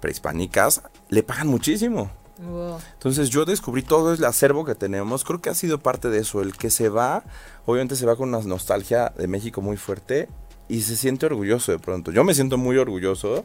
prehispánicas, 0.00 0.82
le 1.08 1.22
pagan 1.22 1.48
muchísimo. 1.48 2.10
Wow. 2.38 2.78
Entonces 2.94 3.30
yo 3.30 3.44
descubrí 3.44 3.82
todo 3.82 4.12
el 4.12 4.24
acervo 4.24 4.64
que 4.64 4.74
tenemos, 4.74 5.24
creo 5.24 5.40
que 5.40 5.48
ha 5.50 5.54
sido 5.54 5.78
parte 5.78 6.10
de 6.10 6.18
eso, 6.18 6.42
el 6.42 6.56
que 6.56 6.70
se 6.70 6.88
va, 6.88 7.24
obviamente 7.64 7.96
se 7.96 8.04
va 8.06 8.14
con 8.16 8.28
una 8.28 8.40
nostalgia 8.40 9.12
de 9.16 9.26
México 9.26 9.62
muy 9.62 9.76
fuerte 9.76 10.28
y 10.68 10.82
se 10.82 10.96
siente 10.96 11.26
orgulloso 11.26 11.72
de 11.72 11.78
pronto. 11.78 12.10
Yo 12.12 12.24
me 12.24 12.34
siento 12.34 12.58
muy 12.58 12.76
orgulloso. 12.76 13.44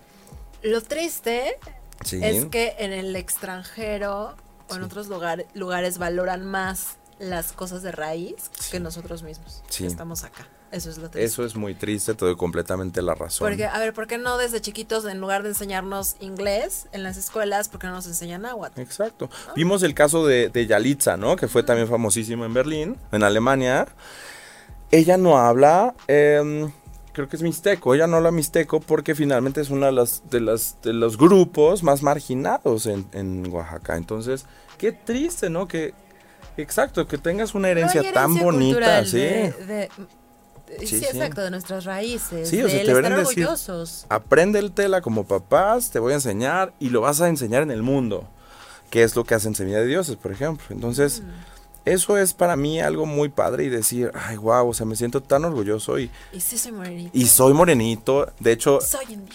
Lo 0.64 0.82
triste 0.82 1.58
Sí. 2.04 2.20
es 2.22 2.46
que 2.48 2.76
en 2.80 2.92
el 2.94 3.16
extranjero 3.16 4.36
o 4.70 4.76
en 4.76 4.84
otros 4.84 5.08
lugar- 5.08 5.46
lugares 5.54 5.98
valoran 5.98 6.46
más 6.46 6.98
las 7.20 7.52
cosas 7.54 7.84
de 7.84 7.92
raíz 7.92 8.50
que 8.72 8.80
nosotros 8.80 9.22
mismos. 9.24 9.64
Sí. 9.70 9.84
Que 9.84 9.88
estamos 9.88 10.24
acá. 10.24 10.48
Eso 10.72 10.90
es 10.90 10.98
lo 10.98 11.10
triste. 11.10 11.24
Eso 11.26 11.44
es 11.46 11.56
muy 11.56 11.76
triste, 11.76 12.14
te 12.14 12.24
doy 12.26 12.36
completamente 12.38 13.02
la 13.02 13.14
razón. 13.14 13.46
Porque, 13.48 13.66
a 13.66 13.78
ver, 13.78 13.94
¿por 13.94 14.08
qué 14.08 14.18
no 14.18 14.38
desde 14.38 14.62
chiquitos, 14.62 15.04
en 15.06 15.20
lugar 15.20 15.44
de 15.44 15.50
enseñarnos 15.50 16.16
inglés 16.22 16.88
en 16.94 17.04
las 17.04 17.18
escuelas, 17.18 17.68
por 17.68 17.82
qué 17.82 17.88
no 17.88 17.94
nos 17.94 18.08
enseñan 18.08 18.44
náhuatl? 18.44 18.80
Exacto. 18.80 19.30
Vimos 19.56 19.84
el 19.84 19.94
caso 19.94 20.26
de, 20.26 20.48
de 20.50 20.68
Yalitza, 20.68 21.18
¿no? 21.18 21.36
Que 21.36 21.48
fue 21.50 21.64
también 21.64 21.88
famosísimo 21.90 22.46
en 22.46 22.54
Berlín, 22.54 22.98
en 23.12 23.24
Alemania. 23.24 23.88
Ella 24.92 25.18
no 25.18 25.38
habla, 25.38 25.94
em, 26.08 26.72
creo 27.14 27.28
que 27.30 27.36
es 27.38 27.42
mixteco, 27.42 27.94
ella 27.94 28.08
no 28.08 28.18
habla 28.18 28.32
mixteco 28.32 28.80
porque 28.82 29.16
finalmente 29.16 29.62
es 29.62 29.70
uno 29.70 29.86
de, 29.86 29.92
las, 29.94 30.24
de, 30.30 30.42
las, 30.42 30.78
de 30.82 30.94
los 30.94 31.18
grupos 31.18 31.84
más 31.84 32.02
marginados 32.04 32.86
en, 32.86 33.06
en 33.14 33.46
Oaxaca. 33.52 33.96
Entonces, 33.98 34.46
qué 34.78 34.92
triste, 34.92 35.50
¿no? 35.50 35.68
Que, 35.68 35.94
exacto, 36.58 37.08
que 37.08 37.18
tengas 37.18 37.56
una 37.56 37.70
herencia, 37.70 38.12
tan 38.14 38.38
bonita, 38.38 39.06
sí. 39.06 39.18
de- 39.20 39.90
Sí, 40.80 40.88
sí, 40.88 41.06
exacto, 41.06 41.42
de 41.42 41.52
nuestras 41.52 41.86
raíces. 41.86 42.50
Sí, 42.50 42.62
o 42.64 42.70
sea, 42.70 42.84
te 42.84 42.92
estar 42.92 43.04
decir- 43.18 43.44
orgullosos. 43.46 44.06
Apréndetela 44.10 45.02
como 45.02 45.26
papás, 45.26 45.90
te 45.92 46.00
voy 46.00 46.12
a 46.14 46.16
enseñar 46.16 46.74
y 46.80 46.90
lo 46.90 47.02
vas 47.02 47.22
a 47.22 47.28
enseñar 47.30 47.62
en 47.64 47.72
el 47.72 47.84
mundo, 47.84 48.28
que 48.90 49.04
es 49.04 49.16
lo 49.16 49.24
que 49.24 49.36
hacen 49.36 49.54
Semilla 49.56 49.80
de 49.80 49.88
Dioses, 49.88 50.16
por 50.16 50.32
ejemplo. 50.32 50.66
Entonces, 50.70 51.22
eso 51.86 52.18
es 52.18 52.34
para 52.34 52.56
mí 52.56 52.80
algo 52.80 53.06
muy 53.06 53.30
padre 53.30 53.64
y 53.66 53.70
decir, 53.70 54.12
ay, 54.14 54.38
wow, 54.38 54.70
o 54.70 54.74
sea, 54.74 54.86
me 54.86 54.96
siento 54.96 55.22
tan 55.22 55.46
orgulloso 55.46 55.98
y, 56.00 56.10
Y 56.32 56.40
sí 56.40 56.58
soy 56.58 56.72
morenito. 56.72 57.12
y 57.18 57.26
soy 57.26 57.54
morenito. 57.54 58.32
De 58.40 58.52
hecho. 58.52 58.80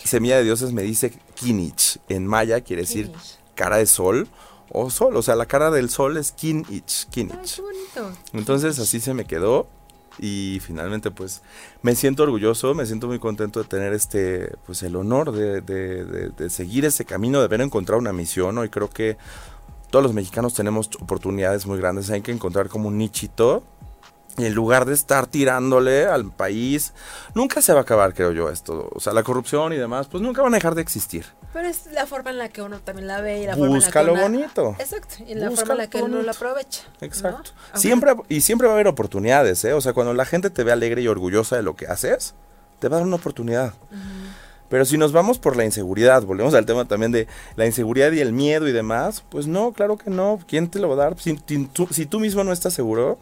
Semilla 0.05 0.37
de 0.39 0.45
Dioses 0.45 0.72
me 0.72 0.82
dice 0.82 1.12
Kinich. 1.34 1.99
En 2.09 2.26
maya 2.26 2.61
quiere 2.61 2.82
decir 2.82 3.07
Kinich. 3.09 3.39
cara 3.55 3.76
de 3.78 3.87
sol 3.87 4.28
o 4.70 4.91
sol, 4.91 5.16
o 5.16 5.22
sea, 5.22 5.37
la 5.37 5.47
cara 5.47 5.70
del 5.70 5.91
sol 5.91 6.16
es 6.16 6.32
Kinich, 6.32 7.05
Ay, 7.07 7.11
Kinich. 7.11 7.57
qué 7.57 7.62
bonito. 7.62 8.12
Entonces 8.32 8.78
así 8.78 9.01
se 9.01 9.14
me 9.14 9.24
quedó 9.24 9.68
y 10.18 10.58
finalmente 10.60 11.10
pues 11.10 11.42
me 11.82 11.94
siento 11.94 12.22
orgulloso, 12.22 12.74
me 12.74 12.86
siento 12.86 13.06
muy 13.06 13.18
contento 13.18 13.62
de 13.62 13.68
tener 13.68 13.92
este 13.92 14.54
pues 14.66 14.82
el 14.82 14.96
honor 14.96 15.32
de, 15.32 15.60
de- 15.60 16.30
de- 16.30 16.50
seguir 16.50 16.84
ese 16.84 17.04
camino, 17.04 17.38
de 17.38 17.44
haber 17.46 17.60
encontrado 17.60 18.00
una 18.00 18.12
misión. 18.12 18.56
Hoy 18.58 18.68
creo 18.68 18.88
que 18.90 19.16
todos 19.90 20.02
los 20.02 20.14
mexicanos 20.14 20.54
tenemos 20.54 20.90
oportunidades 21.00 21.66
muy 21.66 21.78
grandes, 21.78 22.10
hay 22.10 22.22
que 22.22 22.32
encontrar 22.32 22.68
como 22.68 22.88
un 22.88 22.98
nichito. 22.98 23.62
En 24.39 24.53
lugar 24.55 24.84
de 24.84 24.93
estar 24.93 25.26
tirándole 25.26 26.05
al 26.07 26.30
país, 26.30 26.93
nunca 27.34 27.62
se 27.62 27.72
va 27.72 27.78
a 27.78 27.82
acabar, 27.82 28.12
creo 28.12 28.32
yo, 28.32 28.51
esto. 28.51 28.91
O 28.95 29.01
sea, 29.01 29.14
la 29.14 29.22
corrupción 29.22 29.72
y 29.72 29.76
demás, 29.76 30.09
pues 30.09 30.22
nunca 30.22 30.43
van 30.43 30.53
a 30.53 30.59
dejar 30.59 30.74
de 30.74 30.82
existir. 30.82 31.24
Pero 31.55 31.68
es 31.68 31.87
la 31.93 32.05
forma 32.07 32.30
en 32.30 32.39
la 32.39 32.51
que 32.51 32.61
uno 32.61 32.78
también 32.80 33.07
la 33.09 33.22
ve 33.22 33.41
y 33.43 33.47
la 33.47 33.53
forma 33.55 33.66
en 33.66 33.72
la 33.72 33.78
Busca 33.78 34.01
que 34.01 34.07
lo 34.07 34.12
una- 34.12 34.22
bonito. 34.22 34.76
Exacto, 34.78 35.14
y 35.26 35.34
la 35.37 35.49
Busca 35.49 35.61
forma 35.64 35.72
en 35.74 35.78
la 35.78 35.84
lo 35.84 35.91
que 35.91 35.97
uno 35.99 36.07
bonito. 36.09 36.22
la 36.26 36.32
aprovecha. 36.32 36.82
¿no? 37.01 37.07
Exacto. 37.07 37.51
Aunque- 37.72 37.80
Siempre, 37.80 38.14
y 38.28 38.41
siempre 38.43 38.66
va 38.66 38.74
a 38.74 38.76
haber 38.76 38.89
oportunidades, 38.89 39.64
¿eh? 39.64 39.72
O 39.72 39.80
sea, 39.80 39.95
cuando 39.95 40.12
la 40.12 40.26
gente 40.26 40.51
te 40.51 40.64
ve 40.64 40.72
alegre 40.72 41.01
y 41.01 41.09
orgullosa 41.09 41.57
de 41.57 41.62
lo 41.62 41.74
que 41.74 41.87
haces, 41.87 42.34
te 42.78 42.89
va 42.91 42.97
a 42.97 42.99
dar 42.99 43.07
una 43.07 43.16
oportunidad. 43.16 43.72
Pero 44.68 44.84
si 44.84 44.99
nos 44.99 45.12
vamos 45.12 45.39
por 45.39 45.57
la 45.57 45.64
inseguridad, 45.64 46.24
volvemos 46.24 46.53
al 46.53 46.66
tema 46.66 46.84
también 46.87 47.12
de 47.12 47.28
la 47.55 47.64
inseguridad 47.66 48.11
y 48.12 48.20
el 48.20 48.32
miedo 48.32 48.66
y 48.68 48.72
demás, 48.72 49.22
pues 49.30 49.47
no, 49.47 49.72
claro 49.72 49.97
que 49.97 50.11
no. 50.11 50.41
¿Quién 50.49 50.68
te 50.68 50.80
lo 50.80 50.89
va 50.89 50.95
a 50.95 51.09
dar? 51.09 51.18
Si, 51.20 51.39
si 51.47 51.66
tú, 51.66 51.87
si 51.91 52.05
tú 52.05 52.18
mismo 52.18 52.43
no 52.43 52.53
estás 52.53 52.74
seguro, 52.74 53.16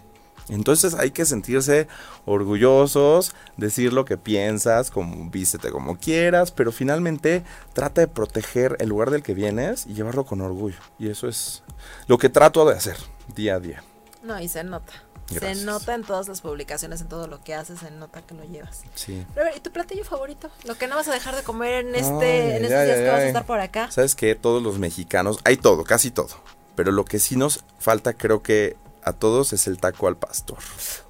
entonces 0.49 0.95
hay 0.95 1.11
que 1.11 1.25
sentirse 1.25 1.89
orgullosos, 2.27 3.35
decir 3.57 3.93
lo 3.93 4.05
que 4.05 4.19
piensas, 4.19 4.91
como 4.91 5.31
vístete 5.31 5.71
como 5.71 5.99
quieras, 5.99 6.51
pero 6.51 6.73
finalmente 6.73 7.45
trata 7.73 8.03
de 8.03 8.09
proteger 8.09 8.77
el 8.81 8.89
lugar 8.89 9.11
del 9.11 9.23
que 9.23 9.35
vienes 9.35 9.87
y 9.87 9.95
llevarlo 9.95 10.25
con 10.25 10.41
orgullo. 10.41 10.79
Y 10.99 11.09
eso 11.09 11.29
es 11.29 11.63
lo 12.07 12.19
que 12.19 12.29
trato 12.29 12.65
de 12.67 12.75
hacer 12.75 12.97
día 13.35 13.57
a 13.57 13.61
día. 13.61 13.83
No, 14.23 14.41
y 14.41 14.49
se 14.49 14.65
nota. 14.65 14.93
Gracias. 15.31 15.59
Se 15.59 15.65
nota 15.65 15.95
en 15.95 16.05
todas 16.05 16.29
las 16.29 16.43
publicaciones, 16.43 17.01
en 17.01 17.09
todo 17.09 17.27
lo 17.27 17.43
que 17.43 17.55
haces, 17.55 17.81
se 17.81 17.91
nota 17.91 18.21
que 18.21 18.35
lo 18.35 18.45
llevas. 18.45 18.83
Sí. 18.95 19.25
Pero 19.33 19.47
a 19.47 19.49
ver, 19.49 19.59
¿y 19.59 19.61
tu 19.61 19.71
platillo 19.71 20.05
favorito? 20.05 20.51
Lo 20.65 20.77
que 20.77 20.87
no 20.87 20.97
vas 20.97 21.09
a 21.09 21.13
dejar 21.13 21.35
de 21.35 21.43
comer 21.43 21.87
en 21.87 21.95
este, 21.95 22.43
Ay, 22.43 22.57
en 22.57 22.65
estos 22.65 22.79
ay, 22.79 22.87
días 22.87 22.99
ay, 22.99 23.05
que 23.05 23.11
vas 23.11 23.21
a 23.21 23.27
estar 23.27 23.47
por 23.47 23.61
acá. 23.61 23.91
¿Sabes 23.91 24.15
qué? 24.15 24.35
Todos 24.35 24.63
los 24.63 24.79
mexicanos, 24.79 25.39
hay 25.45 25.57
todo, 25.57 25.85
casi 25.85 26.11
todo. 26.11 26.37
Pero 26.77 26.93
lo 26.93 27.07
que 27.07 27.19
sí 27.19 27.37
nos 27.37 27.65
falta, 27.79 28.13
creo 28.13 28.43
que 28.43 28.77
a 29.05 29.13
todos, 29.13 29.53
es 29.53 29.67
el 29.67 29.79
taco 29.79 30.09
al 30.09 30.17
pastor. 30.17 30.59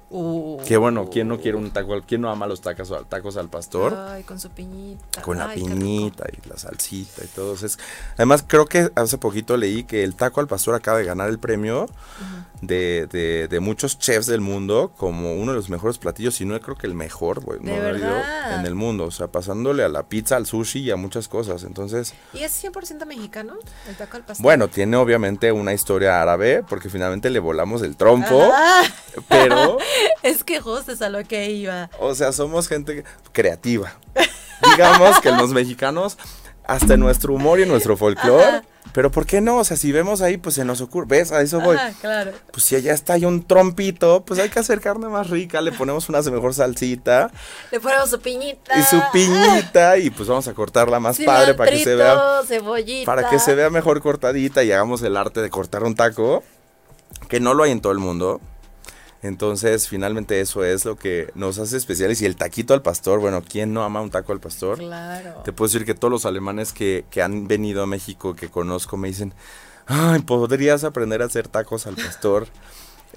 Uh. 0.09 0.61
Que 0.65 0.77
bueno, 0.77 1.09
¿quién 1.09 1.27
no 1.27 1.39
quiere 1.39 1.57
un 1.57 1.71
taco? 1.71 1.99
¿Quién 2.07 2.21
no 2.21 2.29
ama 2.29 2.45
los 2.47 2.61
tacos, 2.61 2.91
al- 2.91 3.05
tacos 3.07 3.37
al 3.37 3.49
pastor? 3.49 3.93
Ay, 3.95 4.23
con 4.23 4.39
su 4.39 4.49
piñita. 4.51 5.21
Con 5.21 5.37
la 5.39 5.49
Ay, 5.49 5.61
qué 5.63 5.67
piñita 5.69 6.25
y 6.31 6.47
la 6.47 6.57
salsita 6.57 7.23
y 7.23 7.27
todo. 7.27 7.53
Es, 7.55 7.77
además, 8.15 8.43
creo 8.47 8.65
que 8.67 8.91
hace 8.95 9.17
poquito 9.17 9.57
leí 9.57 9.83
que 9.83 10.03
el 10.03 10.15
taco 10.15 10.39
al 10.41 10.47
pastor 10.47 10.75
acaba 10.75 10.99
de 10.99 11.05
ganar 11.05 11.29
el 11.29 11.39
premio 11.39 11.87
de, 12.61 13.07
de- 13.11 13.47
de 13.47 13.59
muchos 13.59 13.97
chefs 13.99 14.27
del 14.27 14.41
mundo 14.41 14.91
como 14.95 15.33
uno 15.35 15.51
de 15.51 15.57
los 15.57 15.69
mejores 15.69 15.97
platillos, 15.97 16.35
si 16.35 16.45
no 16.45 16.59
creo 16.61 16.77
que 16.77 16.87
el 16.87 16.93
mejor, 16.95 17.41
güey, 17.43 17.59
¿De 17.59 17.71
no 17.71 18.55
en 18.59 18.65
el 18.65 18.75
mundo. 18.75 19.05
O 19.05 19.11
sea, 19.11 19.27
pasándole 19.27 19.83
a 19.83 19.89
la 19.89 20.03
pizza, 20.03 20.35
al 20.37 20.45
sushi 20.45 20.79
y 20.81 20.91
a 20.91 20.95
muchas 20.95 21.27
cosas. 21.27 21.63
Entonces, 21.63 22.13
¿Y 22.33 22.43
es 22.43 22.63
100% 22.63 23.05
mexicano 23.05 23.55
el 23.89 23.95
taco 23.95 24.17
al 24.17 24.23
pastor? 24.23 24.43
bueno, 24.43 24.67
tiene 24.67 24.97
obviamente 24.97 25.51
una 25.51 25.73
historia 25.73 26.21
árabe 26.21 26.63
porque 26.67 26.89
finalmente 26.89 27.29
le 27.29 27.39
volamos 27.39 27.81
el 27.81 27.95
trompo, 27.97 28.49
Ah, 28.53 28.83
pero, 29.27 29.77
es 30.23 30.43
que 30.43 30.59
justo 30.59 30.91
es 30.91 31.01
a 31.01 31.09
lo 31.09 31.23
que 31.23 31.49
iba. 31.51 31.89
o 31.99 32.15
sea, 32.15 32.31
somos 32.31 32.67
gente 32.67 33.03
creativa. 33.31 33.93
Digamos 34.71 35.19
que 35.19 35.31
los 35.31 35.51
mexicanos, 35.51 36.17
hasta 36.63 36.93
en 36.93 36.99
nuestro 37.01 37.33
humor 37.33 37.59
y 37.59 37.63
en 37.63 37.69
nuestro 37.69 37.97
folclore, 37.97 38.61
pero 38.93 39.11
¿por 39.11 39.25
qué 39.25 39.41
no? 39.41 39.57
O 39.57 39.63
sea, 39.65 39.75
si 39.75 39.91
vemos 39.91 40.21
ahí, 40.21 40.37
pues 40.37 40.55
se 40.55 40.63
nos 40.63 40.79
ocurre, 40.79 41.05
¿ves? 41.09 41.31
A 41.33 41.41
eso 41.41 41.59
voy. 41.59 41.75
Ajá, 41.75 41.91
claro. 41.99 42.31
Pues 42.51 42.63
si 42.63 42.75
allá 42.77 42.93
está 42.93 43.13
ahí 43.13 43.25
un 43.25 43.45
trompito, 43.45 44.23
pues 44.23 44.39
hay 44.39 44.49
que 44.49 44.59
hacer 44.59 44.79
carne 44.79 45.09
más 45.09 45.29
rica, 45.29 45.59
le 45.59 45.73
ponemos 45.73 46.07
una 46.07 46.21
mejor 46.21 46.53
salsita 46.53 47.29
Le 47.71 47.79
ponemos 47.81 48.09
su 48.09 48.19
piñita. 48.21 48.79
y 48.79 48.83
su 48.83 49.01
piñita 49.11 49.97
y 49.97 50.09
pues 50.11 50.29
vamos 50.29 50.47
a 50.47 50.53
cortarla 50.53 51.01
más 51.01 51.19
padre 51.19 51.53
para 51.55 51.71
que 51.71 51.83
se 51.83 51.95
vea 51.95 52.41
cebollita. 52.47 53.05
para 53.05 53.29
que 53.29 53.39
se 53.39 53.53
vea 53.53 53.69
mejor 53.69 54.01
cortadita 54.01 54.63
y 54.63 54.71
hagamos 54.71 55.01
el 55.01 55.17
arte 55.17 55.41
de 55.41 55.49
cortar 55.49 55.83
un 55.83 55.95
taco, 55.95 56.43
que 57.27 57.41
no 57.41 57.53
lo 57.53 57.63
hay 57.63 57.71
en 57.71 57.81
todo 57.81 57.91
el 57.91 57.99
mundo. 57.99 58.39
Entonces, 59.25 59.87
finalmente 59.87 60.39
eso 60.39 60.63
es 60.63 60.85
lo 60.85 60.97
que 60.97 61.31
nos 61.33 61.57
hace 61.57 61.77
especiales. 61.77 62.21
Y 62.21 62.25
el 62.25 62.35
taquito 62.35 62.73
al 62.75 62.81
pastor, 62.83 63.19
bueno, 63.19 63.41
¿quién 63.47 63.73
no 63.73 63.83
ama 63.83 64.01
un 64.01 64.11
taco 64.11 64.33
al 64.33 64.39
pastor? 64.39 64.77
Claro. 64.77 65.41
Te 65.43 65.51
puedo 65.51 65.67
decir 65.67 65.83
que 65.85 65.95
todos 65.95 66.11
los 66.11 66.25
alemanes 66.27 66.73
que, 66.73 67.05
que 67.09 67.21
han 67.23 67.47
venido 67.47 67.81
a 67.81 67.87
México, 67.87 68.35
que 68.35 68.49
conozco, 68.49 68.97
me 68.97 69.07
dicen, 69.07 69.33
ay, 69.87 70.21
¿podrías 70.21 70.83
aprender 70.83 71.23
a 71.23 71.25
hacer 71.25 71.47
tacos 71.47 71.87
al 71.87 71.95
pastor? 71.95 72.47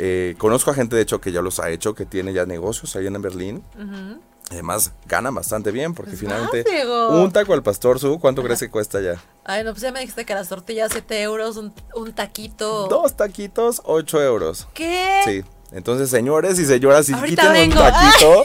Eh, 0.01 0.37
conozco 0.39 0.71
a 0.71 0.75
gente, 0.75 0.95
de 0.95 1.03
hecho, 1.03 1.21
que 1.21 1.33
ya 1.33 1.43
los 1.43 1.59
ha 1.59 1.71
hecho, 1.71 1.93
que 1.93 2.07
tiene 2.07 2.33
ya 2.33 2.47
negocios 2.47 2.95
ahí 2.95 3.09
en 3.09 3.21
Berlín. 3.21 3.65
Ujú. 3.75 4.21
Además, 4.53 4.93
ganan 5.07 5.35
bastante 5.35 5.73
bien, 5.73 5.93
porque 5.93 6.13
Pues 6.13 6.21
finalmente 6.21 6.63
Diego. 6.71 7.21
un 7.21 7.33
taco 7.33 7.53
al 7.53 7.65
pastor, 7.65 7.99
Su, 7.99 8.21
¿cuánto 8.21 8.45
crees 8.45 8.61
que 8.61 8.71
cuesta 8.71 9.01
ya? 9.01 9.21
Ay, 9.45 9.65
no, 9.65 9.73
pues 9.73 9.83
ya 9.83 9.91
me 9.91 9.99
dijiste 9.99 10.25
que 10.25 10.35
las 10.35 10.49
tortillas 10.49 10.91
7 10.93 11.21
euros, 11.23 11.57
un, 11.57 11.75
un 11.97 12.13
taquito. 12.13 12.87
Dos 12.87 13.17
taquitos, 13.17 13.83
8 13.85 14.23
euros. 14.23 14.69
¿Qué? 14.73 15.21
Sí. 15.25 15.45
Entonces, 15.71 16.09
señores 16.09 16.59
y 16.59 16.65
señoras, 16.65 17.05
si 17.07 17.13
Ahorita 17.13 17.43
quitan 17.43 17.53
vengo. 17.53 17.81
un 17.81 17.87
taquito, 17.87 18.45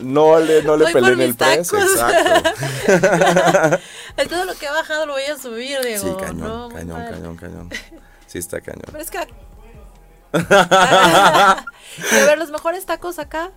no 0.00 0.38
le, 0.40 0.62
no 0.62 0.76
le 0.76 0.92
peleen 0.92 1.20
el 1.20 1.34
precio. 1.36 1.78
Exacto. 1.78 2.50
Todo 4.28 4.44
lo 4.44 4.54
que 4.54 4.66
ha 4.66 4.72
bajado 4.72 5.06
lo 5.06 5.12
voy 5.12 5.22
a 5.22 5.36
subir, 5.36 5.80
Diego. 5.82 6.02
Sí, 6.02 6.24
cañón, 6.24 6.38
No, 6.38 6.68
cañón, 6.68 7.04
cañón, 7.08 7.36
cañón. 7.36 7.70
Sí, 8.26 8.38
está 8.38 8.60
cañón. 8.60 8.82
Pero 8.86 8.98
es 8.98 9.10
que... 9.10 9.18
a 10.32 11.64
ver, 12.10 12.38
los 12.38 12.50
mejores 12.50 12.84
tacos 12.86 13.20
acá. 13.20 13.52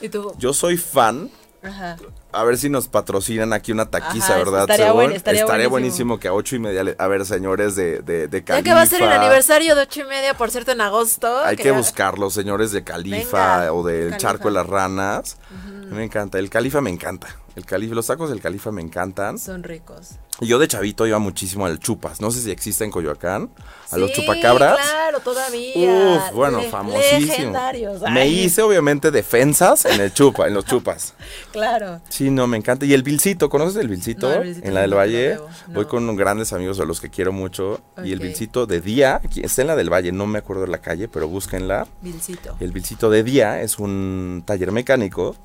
Y 0.00 0.08
tú... 0.08 0.32
Yo 0.38 0.54
soy 0.54 0.78
fan. 0.78 1.30
Ajá. 1.62 1.96
A 2.30 2.44
ver 2.44 2.58
si 2.58 2.68
nos 2.68 2.88
patrocinan 2.88 3.52
aquí 3.54 3.72
una 3.72 3.86
taquiza, 3.86 4.34
Ajá, 4.34 4.38
¿verdad? 4.38 4.60
estaría 4.62 4.86
Según? 4.88 5.12
estaría 5.12 5.44
buenísimo. 5.44 5.70
buenísimo 5.70 6.18
que 6.20 6.28
a 6.28 6.34
ocho 6.34 6.56
y 6.56 6.58
media. 6.58 6.94
A 6.98 7.06
ver, 7.06 7.24
señores 7.24 7.74
de, 7.74 8.00
de, 8.00 8.28
de 8.28 8.44
Ya 8.46 8.62
que 8.62 8.74
va 8.74 8.82
a 8.82 8.86
ser 8.86 9.00
el 9.02 9.08
Califa, 9.08 9.22
aniversario 9.24 9.74
de 9.74 9.82
ocho 9.82 10.00
y 10.02 10.04
media, 10.04 10.34
por 10.34 10.50
cierto, 10.50 10.72
en 10.72 10.80
agosto. 10.82 11.38
Hay 11.44 11.56
que 11.56 11.64
ya- 11.64 11.72
buscarlos, 11.72 12.34
señores 12.34 12.70
de 12.72 12.84
Califa 12.84 13.58
Venga, 13.60 13.72
o 13.72 13.82
del 13.82 14.00
Califa. 14.10 14.16
Charco 14.18 14.48
de 14.48 14.54
las 14.54 14.66
Ranas. 14.66 15.38
A 15.50 15.54
mí 15.90 15.96
Me 15.96 16.04
encanta. 16.04 16.38
El 16.38 16.50
Califa 16.50 16.82
me 16.82 16.90
encanta. 16.90 17.28
El 17.56 17.64
Califa, 17.64 17.94
los 17.94 18.06
tacos 18.06 18.28
del 18.30 18.40
Califa 18.40 18.70
me 18.70 18.82
encantan. 18.82 19.36
Son 19.38 19.62
ricos. 19.64 20.10
Y 20.40 20.46
Yo 20.46 20.60
de 20.60 20.68
chavito 20.68 21.06
iba 21.06 21.18
muchísimo 21.18 21.66
al 21.66 21.80
Chupas. 21.80 22.20
No 22.20 22.30
sé 22.30 22.40
si 22.40 22.50
existe 22.52 22.84
en 22.84 22.92
Coyoacán. 22.92 23.50
A 23.90 23.96
los 23.96 24.12
chupacabras. 24.12 24.78
claro, 24.78 25.18
todavía. 25.20 25.74
Uf, 25.76 26.32
bueno, 26.34 26.60
Le- 26.60 26.68
famosísimo. 26.70 27.26
Legendarios. 27.26 28.02
Me 28.12 28.28
hice 28.28 28.62
obviamente 28.62 29.10
defensas 29.10 29.86
en 29.86 30.00
el 30.00 30.12
chupa, 30.14 30.46
en 30.46 30.54
los 30.54 30.66
chupas. 30.66 31.14
Claro. 31.52 32.00
Sí, 32.10 32.17
no, 32.24 32.46
me 32.46 32.56
encanta. 32.56 32.86
Y 32.86 32.92
el 32.92 33.02
Vilcito, 33.02 33.48
¿conoces 33.48 33.80
el 33.80 33.88
Vilcito? 33.88 34.28
No, 34.28 34.42
en 34.42 34.74
la 34.74 34.82
del 34.82 34.94
Valle. 34.94 35.28
veo, 35.28 35.48
Voy 35.68 35.84
con 35.86 36.14
grandes 36.16 36.52
amigos 36.52 36.80
a 36.80 36.84
los 36.84 37.00
que 37.00 37.10
quiero 37.10 37.32
mucho. 37.32 37.80
Y 38.04 38.12
el. 38.12 38.20
Vilcito 38.20 38.66
de 38.66 38.80
día, 38.80 39.20
aquí, 39.24 39.40
está 39.42 39.62
en 39.62 39.68
la 39.68 39.76
del 39.76 39.92
Valle, 39.92 40.12
no 40.12 40.26
me 40.26 40.38
acuerdo 40.38 40.62
de 40.62 40.68
la 40.68 40.78
calle, 40.78 41.08
pero 41.08 41.28
búsquenla. 41.28 41.86
Vilcito. 42.02 42.56
El 42.60 42.72
Vilcito 42.72 43.10
de 43.10 43.22
día 43.22 43.62
es 43.62 43.78
un 43.78 44.42
taller 44.44 44.72
mecánico. 44.72 45.36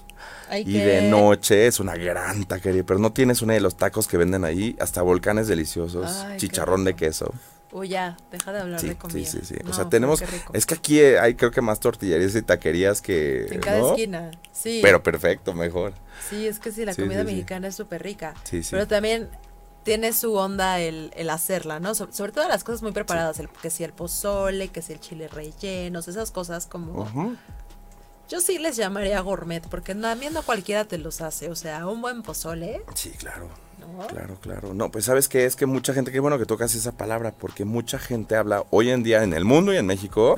Ay, 0.49 0.63
Y 0.65 0.73
de 0.73 1.03
noche 1.09 1.67
es 1.67 1.79
una 1.79 1.95
gran 1.95 2.45
taquería, 2.45 2.83
pero 2.83 2.99
no 2.99 3.11
tienes 3.11 3.41
una 3.41 3.53
de 3.53 3.61
los 3.61 3.75
tacos 3.75 4.07
que 4.07 4.17
venden 4.17 4.43
ahí, 4.45 4.75
hasta 4.79 5.01
volcanes 5.01 5.47
deliciosos, 5.47 6.23
Ay, 6.25 6.33
qué 6.33 6.37
chicharrón 6.37 6.83
de 6.83 6.95
queso. 6.95 7.33
Uy, 7.73 7.89
ya, 7.89 8.15
deja 8.31 8.53
de 8.53 8.59
hablar 8.59 8.79
Sí, 8.79 8.89
de 8.89 8.95
comida. 8.95 9.25
sí, 9.25 9.39
sí, 9.43 9.55
sí. 9.55 9.55
o 9.67 9.73
sea, 9.73 9.89
tenemos, 9.89 10.23
es 10.53 10.65
que 10.67 10.75
aquí 10.75 11.01
hay 11.01 11.33
creo 11.33 11.49
que 11.51 11.59
más 11.61 11.79
tortillerías 11.79 12.35
y 12.35 12.41
taquerías 12.43 13.01
que, 13.01 13.47
En 13.47 13.59
cada 13.61 13.79
¿no? 13.79 13.89
esquina. 13.89 14.29
Sí. 14.51 14.79
Pero 14.83 15.01
perfecto, 15.01 15.53
mejor. 15.55 15.93
Sí, 16.29 16.47
es 16.47 16.59
que 16.59 16.71
sí, 16.71 16.85
la 16.85 16.93
Sí, 16.93 17.01
comida 17.01 17.21
sí, 17.21 17.25
mexicana 17.25 17.67
es 17.67 17.75
súper 17.75 18.03
rica. 18.03 18.35
Sí, 18.43 18.61
sí. 18.61 18.69
Pero 18.71 18.87
también 18.87 19.27
tiene 19.83 20.13
su 20.13 20.33
onda 20.35 20.79
el, 20.79 21.11
el 21.15 21.29
hacerla, 21.31 21.79
¿no? 21.79 21.95
So- 21.95 22.07
sobre 22.11 22.31
todo 22.31 22.47
las 22.47 22.63
cosas 22.63 22.83
muy 22.83 22.91
preparadas, 22.91 23.39
el, 23.39 23.49
que 23.49 23.69
si 23.71 23.83
el 23.83 23.91
pozole, 23.91 24.67
que 24.69 24.81
si 24.83 24.93
el 24.93 24.99
chile 24.99 25.27
rellenos, 25.27 26.07
esas 26.07 26.29
cosas 26.31 26.67
como... 26.67 27.01
Ujú. 27.01 27.35
Yo 28.29 28.41
sí 28.41 28.57
les 28.57 28.75
llamaría 28.75 29.19
gourmet, 29.21 29.61
porque 29.69 29.93
también 29.95 30.33
no 30.33 30.43
cualquiera 30.43 30.85
te 30.85 30.97
los 30.97 31.21
hace. 31.21 31.49
O 31.49 31.55
sea, 31.55 31.85
un 31.87 32.01
buen 32.01 32.23
pozole, 32.23 32.81
Sí, 32.95 33.11
claro. 33.11 33.49
¿no? 33.79 34.07
Claro, 34.07 34.37
claro. 34.39 34.73
No, 34.73 34.89
pues 34.91 35.05
sabes 35.05 35.27
que 35.27 35.45
es 35.45 35.55
que 35.55 35.65
mucha 35.65 35.93
gente, 35.93 36.11
qué 36.11 36.19
bueno 36.19 36.39
que 36.39 36.45
tocas 36.45 36.73
esa 36.73 36.93
palabra, 36.93 37.31
porque 37.37 37.65
mucha 37.65 37.99
gente 37.99 38.35
habla 38.35 38.63
hoy 38.71 38.89
en 38.89 39.03
día 39.03 39.23
en 39.23 39.33
el 39.33 39.45
mundo 39.45 39.73
y 39.73 39.77
en 39.77 39.85
México, 39.85 40.37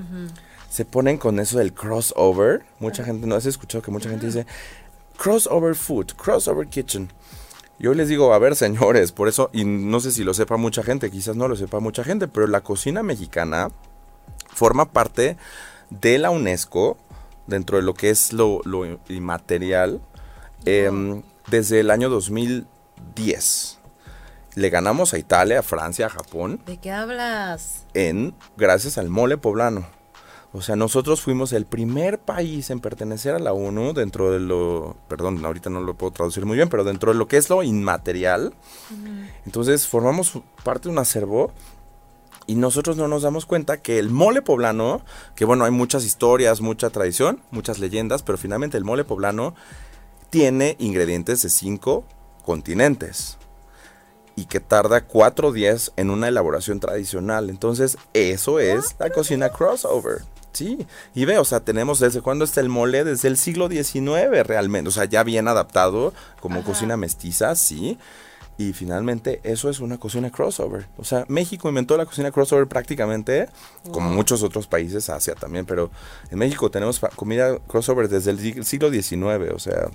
se 0.69 0.83
ponen 0.83 1.17
con 1.17 1.39
eso 1.39 1.57
del 1.59 1.73
crossover. 1.73 2.65
Mucha 2.79 3.03
gente, 3.03 3.27
¿no 3.27 3.35
has 3.35 3.45
escuchado 3.45 3.81
que 3.81 3.91
mucha 3.91 4.09
gente 4.09 4.25
dice 4.25 4.45
crossover 5.17 5.75
food, 5.75 6.13
crossover 6.17 6.67
kitchen? 6.67 7.11
Yo 7.77 7.93
les 7.93 8.07
digo, 8.07 8.33
a 8.33 8.39
ver, 8.39 8.55
señores, 8.55 9.11
por 9.11 9.27
eso, 9.27 9.49
y 9.53 9.65
no 9.65 9.99
sé 9.99 10.11
si 10.11 10.23
lo 10.23 10.33
sepa 10.33 10.57
mucha 10.57 10.81
gente, 10.81 11.11
quizás 11.11 11.35
no 11.35 11.47
lo 11.47 11.55
sepa 11.55 11.79
mucha 11.79 12.03
gente, 12.03 12.27
pero 12.27 12.47
la 12.47 12.61
cocina 12.61 13.03
mexicana 13.03 13.69
forma 14.53 14.85
parte 14.91 15.37
de 15.89 16.17
la 16.17 16.29
UNESCO, 16.31 16.97
dentro 17.47 17.77
de 17.77 17.83
lo 17.83 17.93
que 17.93 18.09
es 18.09 18.33
lo, 18.33 18.61
lo 18.65 18.85
inmaterial, 19.09 20.01
em, 20.65 21.21
desde 21.47 21.79
el 21.81 21.91
año 21.91 22.09
2010. 22.09 23.79
Le 24.55 24.69
ganamos 24.69 25.13
a 25.13 25.17
Italia, 25.17 25.59
a 25.59 25.63
Francia, 25.63 26.05
a 26.05 26.09
Japón, 26.09 26.61
¿De 26.65 26.77
qué 26.77 26.91
hablas? 26.91 27.83
en 27.93 28.33
gracias 28.57 28.97
al 28.97 29.09
mole 29.09 29.37
poblano. 29.37 29.85
O 30.53 30.61
sea, 30.61 30.77
nosotros 30.77 31.19
fuimos 31.19 31.51
el 31.51 31.65
primer 31.65 32.17
país 32.17 32.69
en 32.69 32.79
pertenecer 32.79 33.35
a 33.35 33.39
la 33.39 33.51
ONU 33.51 33.91
dentro 33.91 34.31
de 34.31 34.39
lo, 34.39 34.95
perdón, 35.09 35.43
ahorita 35.45 35.69
no 35.69 35.81
lo 35.81 35.95
puedo 35.95 36.11
traducir 36.13 36.45
muy 36.45 36.55
bien, 36.55 36.69
pero 36.69 36.85
dentro 36.85 37.11
de 37.11 37.17
lo 37.19 37.27
que 37.27 37.35
es 37.35 37.49
lo 37.49 37.61
inmaterial. 37.61 38.53
Entonces 39.45 39.85
formamos 39.85 40.39
parte 40.63 40.83
de 40.87 40.93
un 40.93 40.99
acervo 40.99 41.51
y 42.47 42.55
nosotros 42.55 42.97
no 42.97 43.07
nos 43.07 43.23
damos 43.23 43.45
cuenta 43.45 43.81
que 43.81 43.99
el 43.99 44.09
mole 44.09 44.41
poblano, 44.41 45.01
que 45.35 45.45
bueno, 45.45 45.65
hay 45.65 45.71
muchas 45.71 46.05
historias, 46.05 46.61
mucha 46.61 46.89
tradición, 46.89 47.41
muchas 47.51 47.79
leyendas, 47.79 48.23
pero 48.23 48.37
finalmente 48.37 48.77
el 48.77 48.83
mole 48.83 49.03
poblano 49.03 49.55
tiene 50.29 50.75
ingredientes 50.79 51.41
de 51.41 51.49
cinco 51.49 52.05
continentes 52.43 53.37
y 54.35 54.45
que 54.45 54.59
tarda 54.59 55.05
cuatro 55.05 55.51
días 55.51 55.91
en 55.95 56.09
una 56.09 56.27
elaboración 56.27 56.79
tradicional. 56.79 57.49
Entonces, 57.49 57.97
eso 58.13 58.59
es 58.59 58.95
la 58.99 59.09
cocina 59.09 59.49
crossover. 59.49 60.23
Sí, 60.51 60.85
y 61.13 61.25
ve, 61.25 61.37
o 61.37 61.43
sea, 61.43 61.59
tenemos 61.59 61.99
desde 61.99 62.21
cuándo 62.21 62.45
está 62.45 62.61
el 62.61 62.69
mole, 62.69 63.03
desde 63.03 63.27
el 63.27 63.37
siglo 63.37 63.67
XIX 63.67 64.45
realmente, 64.45 64.87
o 64.87 64.91
sea, 64.91 65.03
ya 65.03 65.21
bien 65.23 65.49
adaptado 65.49 66.13
como 66.39 66.59
Ajá. 66.59 66.67
cocina 66.67 66.95
mestiza, 66.95 67.55
sí. 67.55 67.97
Y 68.57 68.71
finalmente 68.71 69.41
eso 69.43 69.69
es 69.69 69.79
una 69.81 69.97
cocina 69.97 70.31
crossover. 70.31 70.87
O 70.97 71.03
sea, 71.03 71.25
México 71.27 71.67
inventó 71.67 71.97
la 71.97 72.05
cocina 72.05 72.31
crossover 72.31 72.67
prácticamente, 72.67 73.49
como 73.91 74.09
muchos 74.09 74.43
otros 74.43 74.65
países, 74.67 75.09
Asia 75.09 75.35
también, 75.35 75.65
pero 75.65 75.91
en 76.31 76.39
México 76.39 76.71
tenemos 76.71 76.99
comida 77.17 77.59
crossover 77.67 78.07
desde 78.07 78.31
el 78.31 78.39
sig- 78.39 78.63
siglo 78.63 78.89
XIX, 78.91 79.51
o 79.53 79.59
sea, 79.59 79.89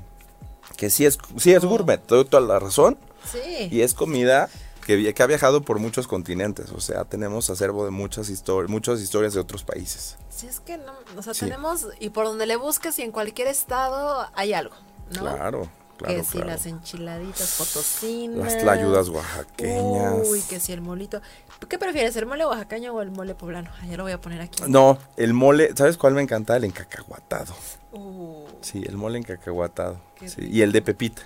que 0.77 0.91
sí 0.91 1.07
es, 1.07 1.19
sí 1.39 1.53
es 1.53 1.65
gourmet, 1.65 2.01
te 2.07 2.15
doy 2.15 2.25
toda 2.27 2.43
la 2.43 2.59
razón, 2.59 2.99
Sí. 3.33 3.69
y 3.71 3.81
es 3.81 3.95
comida 3.95 4.49
que, 4.87 5.13
que 5.15 5.23
ha 5.23 5.27
viajado 5.27 5.63
por 5.63 5.79
muchos 5.79 6.07
continentes. 6.07 6.71
O 6.73 6.81
sea, 6.81 7.05
tenemos 7.05 7.49
acervo 7.51 7.85
de 7.87 7.91
muchas, 7.91 8.31
histori- 8.31 8.69
muchas 8.69 9.01
historias 9.01 9.33
de 9.35 9.41
otros 9.41 9.63
países. 9.65 10.17
Si 10.29 10.47
es 10.47 10.61
que 10.61 10.77
no, 10.79 10.93
o 11.17 11.23
sea, 11.23 11.33
Sí. 11.33 11.41
tenemos, 11.47 11.87
y 11.99 12.11
por 12.11 12.27
donde 12.27 12.45
le 12.47 12.57
busques 12.57 12.99
y 12.99 13.03
en 13.03 13.11
cualquier 13.13 13.49
estado 13.49 14.27
hay 14.35 14.53
algo, 14.53 14.75
¿no? 15.15 15.21
Claro, 15.21 15.69
claro, 16.01 16.17
que 16.17 16.25
si 16.25 16.33
claro. 16.33 16.47
las 16.49 16.67
enchiladitas 16.67 17.57
potosinas. 17.59 18.39
Las 18.53 18.59
tlayudas 18.59 19.09
oaxaqueñas. 19.09 20.29
Uy, 20.29 20.43
que 20.43 20.59
si 20.61 20.73
el 20.73 20.81
molito. 20.81 21.21
¿Qué 21.69 21.79
prefieres, 21.79 22.17
el 22.17 22.27
mole 22.27 22.47
oaxaqueño 22.47 22.93
o 22.93 23.03
el 23.03 23.11
mole 23.11 23.35
poblano? 23.35 23.71
Ya 23.89 23.97
lo 23.97 24.05
voy 24.05 24.13
a 24.13 24.21
poner 24.21 24.41
aquí. 24.41 24.63
No, 24.67 24.99
el 25.17 25.35
mole, 25.35 25.71
¿sabes 25.77 25.97
cuál 25.97 26.15
me 26.15 26.23
encanta? 26.23 26.57
El 26.57 26.65
encacahuatado. 26.65 27.55
Uh, 27.93 28.47
Sí, 28.63 28.83
el 28.87 28.97
mole 28.97 29.19
encacahuatado. 29.19 30.01
Sí, 30.27 30.49
y 30.51 30.63
el 30.63 30.73
de 30.73 30.83
pepita, 30.83 31.23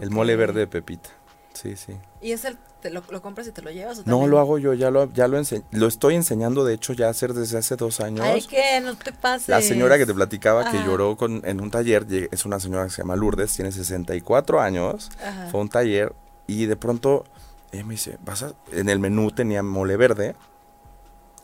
el 0.00 0.10
mole 0.10 0.36
verde 0.36 0.60
de 0.60 0.66
pepita. 0.66 1.10
Sí, 1.54 1.76
sí. 1.76 1.94
¿Y 2.20 2.32
es 2.32 2.44
el, 2.44 2.56
te 2.80 2.90
lo, 2.90 3.02
lo 3.10 3.22
compras 3.22 3.46
y 3.46 3.52
te 3.52 3.62
lo 3.62 3.70
llevas? 3.70 3.98
o 3.98 4.02
No, 4.06 4.26
lo 4.26 4.38
hago 4.38 4.58
yo, 4.58 4.72
ya 4.74 4.90
lo, 4.90 5.12
ya 5.12 5.28
lo, 5.28 5.40
lo 5.72 5.86
estoy 5.86 6.14
enseñando, 6.14 6.64
de 6.64 6.74
hecho, 6.74 6.92
ya 6.92 7.08
hacer 7.08 7.34
desde 7.34 7.58
hace 7.58 7.76
dos 7.76 8.00
años. 8.00 8.24
Ay, 8.24 8.42
que 8.42 8.80
no 8.80 8.96
te 8.96 9.12
pases. 9.12 9.48
La 9.48 9.60
señora 9.60 9.98
que 9.98 10.06
te 10.06 10.14
platicaba 10.14 10.70
que 10.70 10.78
Ajá. 10.78 10.86
lloró 10.86 11.16
con, 11.16 11.42
en 11.44 11.60
un 11.60 11.70
taller, 11.70 12.06
es 12.30 12.44
una 12.44 12.60
señora 12.60 12.84
que 12.84 12.90
se 12.90 13.02
llama 13.02 13.16
Lourdes, 13.16 13.52
tiene 13.54 13.72
64 13.72 14.60
años, 14.60 15.10
Ajá. 15.22 15.48
fue 15.50 15.60
a 15.60 15.62
un 15.62 15.68
taller 15.68 16.14
y 16.46 16.66
de 16.66 16.76
pronto 16.76 17.24
ella 17.72 17.84
me 17.84 17.94
dice, 17.94 18.18
vas 18.24 18.42
a, 18.42 18.52
en 18.72 18.88
el 18.88 18.98
menú 18.98 19.30
tenía 19.30 19.62
mole 19.62 19.96
verde 19.96 20.34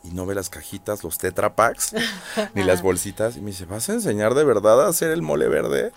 y 0.03 0.09
no 0.11 0.25
ve 0.25 0.35
las 0.35 0.49
cajitas, 0.49 1.03
los 1.03 1.17
Tetra 1.17 1.55
Packs, 1.55 1.93
ni 2.53 2.63
las 2.63 2.81
bolsitas 2.81 3.37
y 3.37 3.41
me 3.41 3.47
dice, 3.51 3.65
¿vas 3.65 3.89
a 3.89 3.93
enseñar 3.93 4.33
de 4.35 4.43
verdad 4.43 4.85
a 4.85 4.89
hacer 4.89 5.11
el 5.11 5.21
mole 5.21 5.47
verde? 5.47 5.91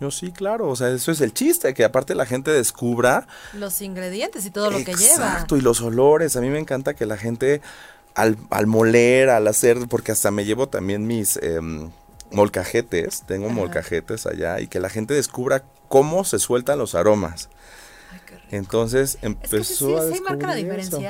Yo 0.00 0.10
sí, 0.10 0.30
claro, 0.30 0.68
o 0.68 0.76
sea, 0.76 0.90
eso 0.90 1.10
es 1.10 1.20
el 1.22 1.32
chiste, 1.32 1.72
que 1.72 1.84
aparte 1.84 2.14
la 2.14 2.26
gente 2.26 2.50
descubra 2.50 3.26
Los 3.54 3.80
ingredientes 3.80 4.44
y 4.44 4.50
todo 4.50 4.70
lo 4.70 4.78
que 4.78 4.94
lleva. 4.94 5.14
Exacto, 5.14 5.56
y 5.56 5.62
los 5.62 5.80
olores. 5.80 6.36
A 6.36 6.40
mí 6.40 6.50
me 6.50 6.58
encanta 6.58 6.94
que 6.94 7.06
la 7.06 7.16
gente 7.16 7.62
al, 8.14 8.36
al 8.50 8.66
moler, 8.66 9.30
al 9.30 9.46
hacer, 9.48 9.78
porque 9.88 10.12
hasta 10.12 10.30
me 10.30 10.44
llevo 10.44 10.68
también 10.68 11.06
mis 11.06 11.36
em, 11.38 11.90
molcajetes, 12.30 13.22
tengo 13.26 13.46
Ajá. 13.46 13.54
molcajetes 13.54 14.26
allá, 14.26 14.60
y 14.60 14.68
que 14.68 14.80
la 14.80 14.88
gente 14.90 15.14
descubra 15.14 15.64
cómo 15.88 16.24
se 16.24 16.38
sueltan 16.38 16.78
los 16.78 16.94
aromas. 16.94 17.48
Ay, 18.12 18.20
qué 18.26 18.34
rico. 18.36 18.48
Entonces 18.50 19.14
Es 19.14 19.20
que 19.20 19.26
sí, 19.26 19.26
empezó 19.26 19.98
a 19.98 20.12
sí 20.12 20.20
marca 20.20 20.46
la 20.48 20.54
descubrir 20.54 20.80
eso. 20.80 21.00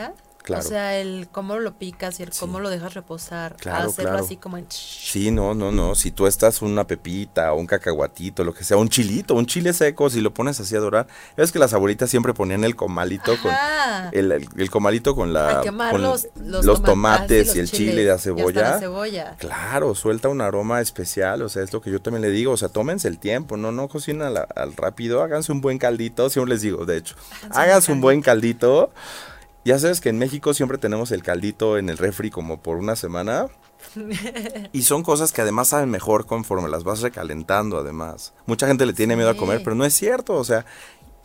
Claro. 0.46 0.64
O 0.64 0.68
sea, 0.68 0.96
el 1.00 1.26
cómo 1.32 1.58
lo 1.58 1.74
picas 1.76 2.20
y 2.20 2.22
el 2.22 2.32
Sí. 2.32 2.38
cómo 2.38 2.60
lo 2.60 2.70
dejas 2.70 2.94
reposar. 2.94 3.56
Claro, 3.56 3.88
hacerlo 3.90 4.12
claro. 4.12 4.24
así 4.24 4.36
como 4.36 4.56
en... 4.58 4.66
Sí, 4.70 5.32
no, 5.32 5.54
no, 5.54 5.72
no. 5.72 5.96
Si 5.96 6.12
tú 6.12 6.28
estás 6.28 6.62
una 6.62 6.86
pepita 6.86 7.52
o 7.52 7.56
un 7.56 7.66
cacahuatito, 7.66 8.44
lo 8.44 8.54
que 8.54 8.62
sea, 8.62 8.76
un 8.76 8.88
chilito, 8.88 9.34
un 9.34 9.46
chile 9.46 9.72
seco, 9.72 10.08
si 10.08 10.20
lo 10.20 10.32
pones 10.32 10.60
así 10.60 10.76
a 10.76 10.78
dorar. 10.78 11.08
Es 11.36 11.50
que 11.50 11.58
las 11.58 11.72
abuelitas 11.74 12.08
siempre 12.10 12.32
ponían 12.32 12.62
el 12.62 12.76
comalito 12.76 13.32
con 13.42 13.50
el, 14.12 14.30
el- 14.30 14.48
el 14.56 14.70
comalito 14.70 15.16
con 15.16 15.32
la 15.32 15.62
con 15.90 16.00
los, 16.02 16.28
los, 16.36 16.64
los 16.64 16.76
toma- 16.82 17.16
tomates 17.18 17.48
ah, 17.48 17.52
sí, 17.52 17.58
y 17.58 17.60
el 17.60 17.64
los 17.66 17.72
chile 17.72 18.02
y 18.02 18.04
la 18.04 18.10
y 18.12 18.14
hasta 18.14 18.22
cebolla. 18.22 18.62
la 18.70 18.78
cebolla. 18.78 19.34
Claro, 19.38 19.96
suelta 19.96 20.28
un 20.28 20.40
aroma 20.40 20.80
especial, 20.80 21.42
o 21.42 21.48
sea, 21.48 21.64
es 21.64 21.72
lo 21.72 21.80
que 21.80 21.90
yo 21.90 22.00
también 22.00 22.22
le 22.22 22.30
digo, 22.30 22.52
o 22.52 22.56
sea, 22.56 22.68
tómense 22.68 23.08
el 23.08 23.18
tiempo, 23.18 23.56
no, 23.56 23.72
no 23.72 23.88
cocinen 23.88 24.22
al, 24.22 24.46
al 24.54 24.76
rápido, 24.76 25.22
háganse 25.24 25.50
un 25.50 25.60
buen 25.60 25.78
caldito, 25.78 26.30
siempre 26.30 26.54
les 26.54 26.62
digo, 26.62 26.86
de 26.86 26.98
hecho, 26.98 27.16
Háganse 27.16 27.48
un 27.48 27.56
háganse 27.60 27.92
un 27.92 28.00
buen 28.00 28.16
buen 28.18 28.22
caldito. 28.22 28.92
Ya 29.66 29.80
sabes 29.80 30.00
que 30.00 30.10
en 30.10 30.18
México 30.18 30.54
siempre 30.54 30.78
tenemos 30.78 31.10
el 31.10 31.24
caldito 31.24 31.76
en 31.76 31.88
el 31.88 31.98
refri 31.98 32.30
como 32.30 32.62
por 32.62 32.76
una 32.76 32.94
semana. 32.94 33.48
Y 34.72 34.82
son 34.82 35.02
cosas 35.02 35.32
que 35.32 35.40
además 35.40 35.68
saben 35.68 35.90
mejor 35.90 36.24
conforme 36.24 36.68
las 36.68 36.84
vas 36.84 37.00
recalentando, 37.00 37.76
además. 37.76 38.32
Mucha 38.46 38.68
gente 38.68 38.86
le 38.86 38.92
tiene 38.92 39.16
miedo 39.16 39.28
a 39.28 39.36
comer, 39.36 39.62
pero 39.64 39.74
no 39.74 39.84
es 39.84 39.92
cierto, 39.92 40.34
o 40.34 40.44
sea, 40.44 40.66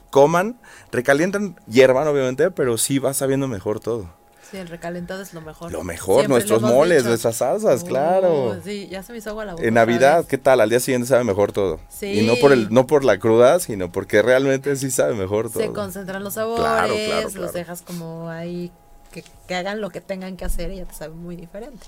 coman, 0.09 0.59
recalientan, 0.91 1.55
hiervan 1.67 2.07
obviamente, 2.07 2.49
pero 2.49 2.79
sí 2.79 2.97
va 2.97 3.13
sabiendo 3.13 3.47
mejor 3.47 3.79
todo. 3.79 4.09
Sí, 4.51 4.57
el 4.57 4.67
recalentado 4.67 5.21
es 5.21 5.33
lo 5.33 5.39
mejor. 5.41 5.71
Lo 5.71 5.83
mejor, 5.83 6.15
Siempre 6.21 6.27
nuestros 6.27 6.61
lo 6.61 6.67
moles, 6.67 6.97
dicho. 6.99 7.09
nuestras 7.09 7.37
salsas, 7.37 7.83
claro. 7.85 8.49
Uh, 8.49 8.61
sí, 8.63 8.87
ya 8.89 9.01
se 9.01 9.13
me 9.13 9.19
hizo 9.19 9.29
agua 9.29 9.45
la 9.45 9.53
boca. 9.53 9.63
En 9.65 9.73
Navidad. 9.73 10.25
¿qué 10.27 10.37
tal? 10.37 10.59
Al 10.59 10.69
día 10.69 10.79
siguiente 10.81 11.07
sabe 11.07 11.23
mejor 11.23 11.53
todo. 11.53 11.79
Sí. 11.89 12.19
Y 12.19 12.27
no 12.27 12.35
por 12.35 12.51
el, 12.51 12.71
no 12.73 12.85
por 12.85 13.05
la 13.05 13.17
cruda, 13.17 13.59
sino 13.61 13.91
porque 13.91 14.21
realmente 14.21 14.75
sí 14.75 14.91
sabe 14.91 15.13
mejor 15.13 15.49
todo. 15.49 15.63
Se 15.63 15.71
concentran 15.71 16.23
los 16.23 16.33
sabores, 16.33 16.61
Claro, 16.63 16.93
claro, 16.93 17.27
claro. 17.29 17.41
los 17.45 17.53
dejas 17.53 17.81
como 17.81 18.29
ahí 18.29 18.71
que, 19.11 19.23
que 19.47 19.55
hagan 19.55 19.79
lo 19.79 19.89
que 19.89 20.01
tengan 20.01 20.35
que 20.35 20.43
hacer 20.45 20.71
y 20.71 20.77
ya 20.77 20.85
te 20.85 20.93
sabe 20.95 21.13
muy 21.13 21.35
diferente. 21.37 21.87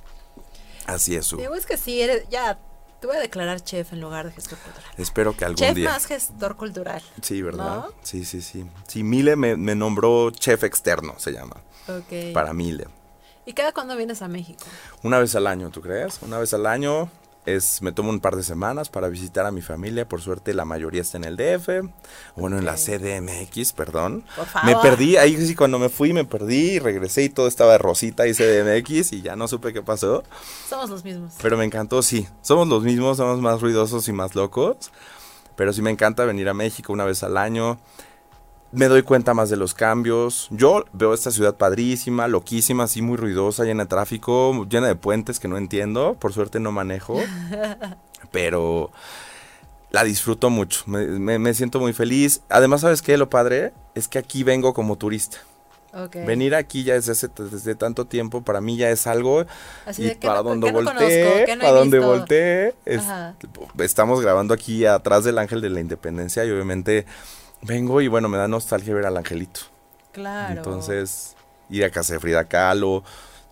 Así 0.85 1.15
es, 1.15 1.25
Su. 1.25 1.37
Digo, 1.37 1.55
es 1.55 1.65
que 1.65 1.77
sí, 1.77 2.01
eres, 2.01 2.27
ya 2.29 2.59
te 2.99 3.07
voy 3.07 3.17
a 3.17 3.19
declarar 3.19 3.61
chef 3.61 3.91
en 3.93 3.99
lugar 4.01 4.25
de 4.25 4.31
gestor 4.31 4.57
cultural. 4.59 4.91
Espero 4.97 5.35
que 5.35 5.43
algún 5.43 5.57
Chef 5.57 5.75
día. 5.75 5.89
más 5.89 6.05
gestor 6.05 6.55
cultural. 6.55 7.01
Sí, 7.21 7.41
¿verdad? 7.41 7.65
¿no? 7.87 7.87
Sí, 8.03 8.23
sí, 8.23 8.41
sí. 8.41 8.65
Sí, 8.87 9.03
Mile 9.03 9.35
me, 9.35 9.57
me 9.57 9.75
nombró 9.75 10.31
chef 10.31 10.63
externo, 10.63 11.15
se 11.17 11.31
llama. 11.33 11.57
Ok. 11.87 12.33
Para 12.33 12.53
Mile. 12.53 12.87
¿Y 13.45 13.53
cada 13.53 13.73
cuándo 13.73 13.95
vienes 13.97 14.21
a 14.21 14.27
México? 14.27 14.63
Una 15.03 15.19
vez 15.19 15.35
al 15.35 15.47
año, 15.47 15.69
¿tú 15.69 15.81
crees? 15.81 16.19
Una 16.21 16.37
vez 16.39 16.53
al 16.53 16.65
año 16.65 17.09
es 17.45 17.81
me 17.81 17.91
tomo 17.91 18.09
un 18.09 18.21
par 18.21 18.37
de 18.37 18.43
semanas 18.43 18.87
para 18.87 19.09
visitar 19.09 19.45
a 19.45 19.51
mi 19.51 19.61
familia. 19.61 20.07
Por 20.07 20.21
suerte 20.21 20.53
la 20.53 20.63
mayoría 20.63 21.01
está 21.01 21.17
en 21.17 21.25
el 21.25 21.35
DF, 21.35 21.67
bueno, 22.37 22.57
en 22.57 22.63
la. 22.63 22.75
CDMX, 22.75 23.73
perdón. 23.73 24.23
Por 24.37 24.45
Me 24.63 24.71
favor. 24.71 24.81
perdí, 24.81 25.17
ahí 25.17 25.35
sí 25.45 25.55
cuando 25.55 25.77
me 25.77 25.89
fui 25.89 26.13
me 26.13 26.23
perdí 26.23 26.75
y 26.75 26.79
regresé 26.79 27.23
y 27.23 27.29
todo 27.29 27.47
estaba 27.47 27.73
de 27.73 27.79
rosita 27.79 28.25
y 28.27 28.33
CDMX 28.33 29.11
y 29.11 29.21
ya 29.21 29.35
no 29.35 29.49
supe 29.49 29.73
qué 29.73 29.81
pasó. 29.81 30.23
Somos 30.69 30.89
los 30.89 31.03
mismos. 31.03 31.33
Pero 31.41 31.57
me 31.57 31.65
encantó, 31.65 32.01
sí. 32.01 32.25
Somos 32.41 32.69
los 32.69 32.83
mismos, 32.83 33.17
somos 33.17 33.41
más 33.41 33.59
ruidosos 33.59 34.07
y 34.07 34.13
más 34.13 34.35
locos. 34.35 34.89
Pero 35.57 35.73
sí 35.73 35.81
me 35.81 35.91
encanta 35.91 36.23
venir 36.23 36.47
a 36.47 36.53
México 36.53 36.93
una 36.93 37.03
vez 37.03 37.23
al 37.23 37.35
año. 37.37 37.77
Me 38.73 38.87
doy 38.87 39.03
cuenta 39.03 39.33
más 39.33 39.49
de 39.49 39.55
los 39.57 39.73
cambios. 39.73 40.47
Yo 40.51 40.83
veo 40.93 41.13
esta 41.13 41.29
ciudad 41.31 41.55
padrísima, 41.55 42.27
loquísima, 42.27 42.85
así 42.85 43.01
muy 43.01 43.17
ruidosa, 43.17 43.63
llena 43.65 43.83
de 43.83 43.89
tráfico, 43.89 44.65
llena 44.67 44.87
de 44.87 44.95
puentes 44.95 45.39
que 45.39 45.47
no 45.47 45.57
entiendo. 45.57 46.15
Por 46.19 46.33
suerte 46.33 46.59
no 46.59 46.71
manejo. 46.71 47.19
pero 48.31 48.91
la 49.91 50.03
disfruto 50.03 50.49
mucho. 50.49 50.83
Me, 50.87 51.05
me- 51.05 51.39
me 51.39 51.53
siento 51.53 51.79
muy 51.79 51.93
feliz. 51.93 52.41
Además, 52.49 52.81
¿sabes 52.81 53.01
qué? 53.01 53.15
Lo 53.17 53.29
padre 53.29 53.73
es 53.93 54.07
que 54.07 54.17
aquí 54.17 54.43
vengo 54.43 54.73
como 54.73 54.97
turista. 54.97 55.37
Venir 56.25 56.55
aquí 56.55 56.83
ya 56.83 56.95
desde, 56.95 57.11
hace, 57.11 57.27
desde 57.51 57.75
tanto 57.75 58.05
tiempo, 58.05 58.41
para 58.41 58.59
mí 58.61 58.77
ya 58.77 58.89
es 58.89 59.05
algo. 59.05 59.45
Así 59.85 60.01
y 60.01 60.05
de, 60.05 60.17
¿qué 60.17 60.25
para 60.27 60.41
no- 60.41 60.49
donde 60.49 60.71
no 60.71 60.73
volteé, 60.73 61.45
para 61.59 61.71
donde 61.71 61.99
volteé, 61.99 62.73
es- 62.85 63.03
estamos 63.77 64.19
grabando 64.19 64.55
aquí 64.55 64.87
atrás 64.87 65.23
del 65.23 65.37
Ángel 65.37 65.61
de 65.61 65.69
la 65.69 65.79
Independencia 65.79 66.43
y 66.45 66.49
obviamente 66.49 67.05
vengo 67.63 68.01
y 68.01 68.07
bueno, 68.07 68.29
me 68.29 68.37
da 68.37 68.47
nostalgia 68.47 68.93
ver 68.93 69.05
al 69.05 69.17
angelito. 69.17 69.61
Claro. 70.11 70.55
Entonces, 70.57 71.35
ir 71.69 71.83
a 71.83 71.89
casa 71.89 72.13
de 72.13 72.19
Frida 72.19 72.45
Kahlo. 72.45 73.03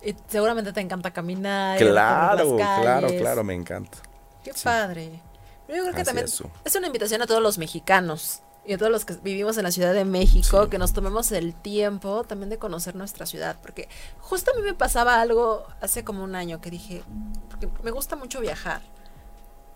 Y 0.04 0.14
seguramente 0.28 0.72
te 0.72 0.80
encanta 0.80 1.10
caminar. 1.12 1.78
Claro, 1.78 2.56
claro, 2.56 3.08
claro, 3.18 3.44
me 3.44 3.54
encanta. 3.54 3.98
Qué 4.44 4.52
Sí. 4.52 4.64
padre. 4.64 5.20
Yo 5.68 5.74
creo 5.74 5.84
que 5.94 6.00
Así 6.02 6.04
también 6.04 6.26
es, 6.64 6.76
una 6.76 6.86
invitación 6.86 7.22
a 7.22 7.26
todos 7.26 7.40
los 7.42 7.56
mexicanos 7.58 8.40
y 8.66 8.74
a 8.74 8.78
todos 8.78 8.92
los 8.92 9.04
que 9.04 9.14
vivimos 9.14 9.56
en 9.56 9.62
la 9.64 9.70
Ciudad 9.72 9.94
de 9.94 10.04
México 10.04 10.64
Sí. 10.64 10.70
que 10.70 10.78
nos 10.78 10.92
tomemos 10.92 11.32
el 11.32 11.54
tiempo 11.54 12.24
también 12.24 12.50
de 12.50 12.58
conocer 12.58 12.94
nuestra 12.94 13.26
ciudad. 13.26 13.56
Porque 13.62 13.88
justo 14.20 14.50
a 14.52 14.56
mí 14.56 14.62
me 14.62 14.74
pasaba 14.74 15.20
algo 15.20 15.64
hace 15.80 16.04
como 16.04 16.24
un 16.24 16.34
año 16.34 16.60
que 16.60 16.70
dije, 16.70 17.02
porque 17.48 17.68
me 17.82 17.90
gusta 17.90 18.16
mucho 18.16 18.40
viajar. 18.40 18.82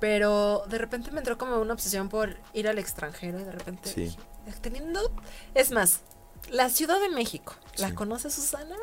Pero 0.01 0.65
de 0.69 0.79
repente 0.79 1.11
me 1.11 1.19
entró 1.19 1.39
como 1.39 1.59
una 1.59 1.73
obsesión 1.73 2.09
por 2.09 2.37
ir 2.53 2.69
al 2.69 2.79
extranjero 2.79 3.41
y 3.41 3.45
de 3.45 3.53
repente 3.53 3.89
Sí. 3.91 4.15
dije, 4.45 4.59
teniendo... 4.61 5.01
Es 5.55 5.71
más, 5.71 6.01
la 6.51 6.69
Ciudad 6.69 7.01
de 7.01 7.09
México, 7.09 7.55
¿la 7.79 7.89
Sí. 7.89 7.95
conoce 7.95 8.31
Susana? 8.31 8.77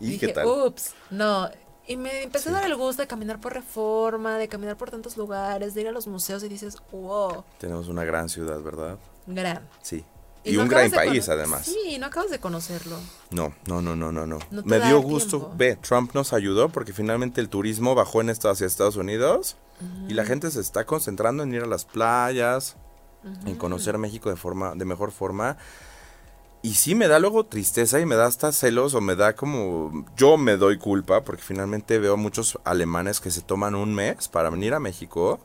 ¿Y 0.00 0.10
dije, 0.10 0.28
qué 0.28 0.32
tal? 0.32 0.46
ups, 0.46 0.94
no. 1.10 1.48
Y 1.86 1.96
me 1.98 2.22
empecé 2.22 2.48
Sí. 2.48 2.54
a 2.54 2.60
dar 2.60 2.64
el 2.66 2.76
gusto 2.76 3.02
de 3.02 3.08
caminar 3.08 3.40
por 3.40 3.52
reforma, 3.52 4.38
de 4.38 4.48
caminar 4.48 4.76
por 4.76 4.90
tantos 4.90 5.16
lugares, 5.18 5.74
de 5.74 5.82
ir 5.82 5.88
a 5.88 5.92
los 5.92 6.06
museos 6.06 6.42
y 6.42 6.48
dices, 6.48 6.78
wow, 6.90 7.44
Tenemos 7.58 7.88
una 7.88 8.04
gran 8.04 8.28
ciudad, 8.28 8.60
¿verdad? 8.62 8.98
gran. 9.26 9.68
Sí. 9.82 10.04
Y 10.46 10.50
Y, 10.52 10.56
no 10.56 10.64
un 10.64 10.68
gran 10.68 10.90
país, 10.90 11.26
además. 11.30 11.64
Sí, 11.66 11.96
no 11.98 12.06
acabas 12.06 12.30
de 12.30 12.38
conocerlo. 12.38 12.98
No, 13.30 13.54
no, 13.66 13.80
no, 13.80 13.96
no, 13.96 14.12
no, 14.12 14.26
no. 14.26 14.38
Me 14.64 14.78
dio 14.80 15.00
gusto. 15.00 15.38
tiempo. 15.38 15.54
Ve, 15.56 15.76
Trump 15.76 16.12
nos 16.14 16.32
ayudó 16.34 16.68
porque 16.68 16.92
finalmente 16.92 17.40
el 17.40 17.48
turismo 17.48 17.94
bajó 17.94 18.20
en 18.20 18.28
esto 18.28 18.50
hacia 18.50 18.66
Estados 18.66 18.96
Unidos 18.96 19.56
y 20.08 20.14
la 20.14 20.24
gente 20.24 20.50
se 20.50 20.60
está 20.60 20.84
concentrando 20.84 21.42
en 21.42 21.54
ir 21.54 21.62
a 21.62 21.66
las 21.66 21.84
playas, 21.84 22.76
en 23.46 23.56
conocer 23.56 23.98
México 23.98 24.30
de 24.30 24.36
forma, 24.36 24.74
de 24.74 24.84
mejor 24.84 25.10
forma. 25.10 25.56
Y 26.62 26.74
sí 26.74 26.94
me 26.94 27.08
da 27.08 27.18
luego 27.18 27.44
tristeza 27.44 28.00
y 28.00 28.06
me 28.06 28.14
da 28.14 28.26
hasta 28.26 28.50
celos 28.50 28.94
o 28.94 29.02
me 29.02 29.16
da 29.16 29.34
como 29.34 30.06
yo 30.16 30.38
me 30.38 30.56
doy 30.56 30.78
culpa 30.78 31.22
porque 31.22 31.42
finalmente 31.42 31.98
veo 31.98 32.16
muchos 32.16 32.58
alemanes 32.64 33.20
que 33.20 33.30
se 33.30 33.42
toman 33.42 33.74
un 33.74 33.94
mes 33.94 34.28
para 34.28 34.48
venir 34.48 34.72
a 34.72 34.80
México 34.80 35.40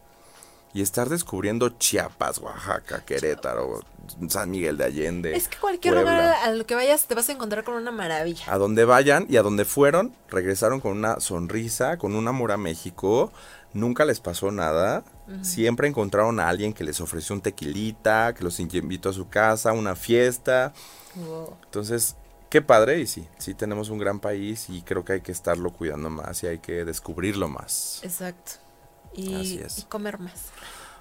y 0.73 0.81
estar 0.81 1.09
descubriendo 1.09 1.69
Chiapas, 1.69 2.37
Oaxaca, 2.39 3.03
Querétaro, 3.03 3.81
San 4.29 4.51
Miguel 4.51 4.77
de 4.77 4.85
Allende. 4.85 5.35
Es 5.35 5.47
que 5.47 5.57
cualquier 5.57 5.95
Puebla. 5.95 6.11
lugar 6.11 6.35
al 6.43 6.65
que 6.65 6.75
vayas 6.75 7.05
te 7.05 7.15
vas 7.15 7.27
a 7.29 7.31
encontrar 7.31 7.63
con 7.63 7.75
una 7.75 7.91
maravilla. 7.91 8.45
A 8.47 8.57
donde 8.57 8.85
vayan 8.85 9.25
y 9.29 9.37
a 9.37 9.41
donde 9.41 9.65
fueron, 9.65 10.13
regresaron 10.29 10.79
con 10.79 10.91
una 10.91 11.19
sonrisa, 11.19 11.97
con 11.97 12.15
un 12.15 12.27
amor 12.27 12.51
a 12.51 12.57
México. 12.57 13.31
Nunca 13.73 14.05
les 14.05 14.19
pasó 14.19 14.51
nada. 14.51 15.03
Siempre 15.43 15.87
encontraron 15.87 16.39
a 16.39 16.49
alguien 16.49 16.73
que 16.73 16.83
les 16.83 16.99
ofreció 17.01 17.35
un 17.35 17.41
tequilita, 17.41 18.33
que 18.33 18.43
los 18.43 18.59
invitó 18.59 19.09
a 19.09 19.13
su 19.13 19.29
casa, 19.29 19.73
una 19.73 19.95
fiesta. 19.95 20.73
Wow. 21.13 21.55
Entonces, 21.65 22.15
qué 22.49 22.63
padre 22.63 22.99
y 22.99 23.05
sí, 23.05 23.27
sí 23.37 23.53
tenemos 23.53 23.89
un 23.89 23.99
gran 23.99 24.19
país 24.19 24.69
y 24.69 24.81
creo 24.81 25.05
que 25.05 25.13
hay 25.13 25.21
que 25.21 25.31
estarlo 25.31 25.71
cuidando 25.71 26.09
más 26.09 26.41
y 26.43 26.47
hay 26.47 26.57
que 26.59 26.83
descubrirlo 26.83 27.47
más. 27.47 27.99
Exacto. 28.03 28.53
Así 29.11 29.55
Y, 29.55 29.59
es. 29.59 29.79
y 29.79 29.83
comer 29.83 30.17
más. 30.19 30.45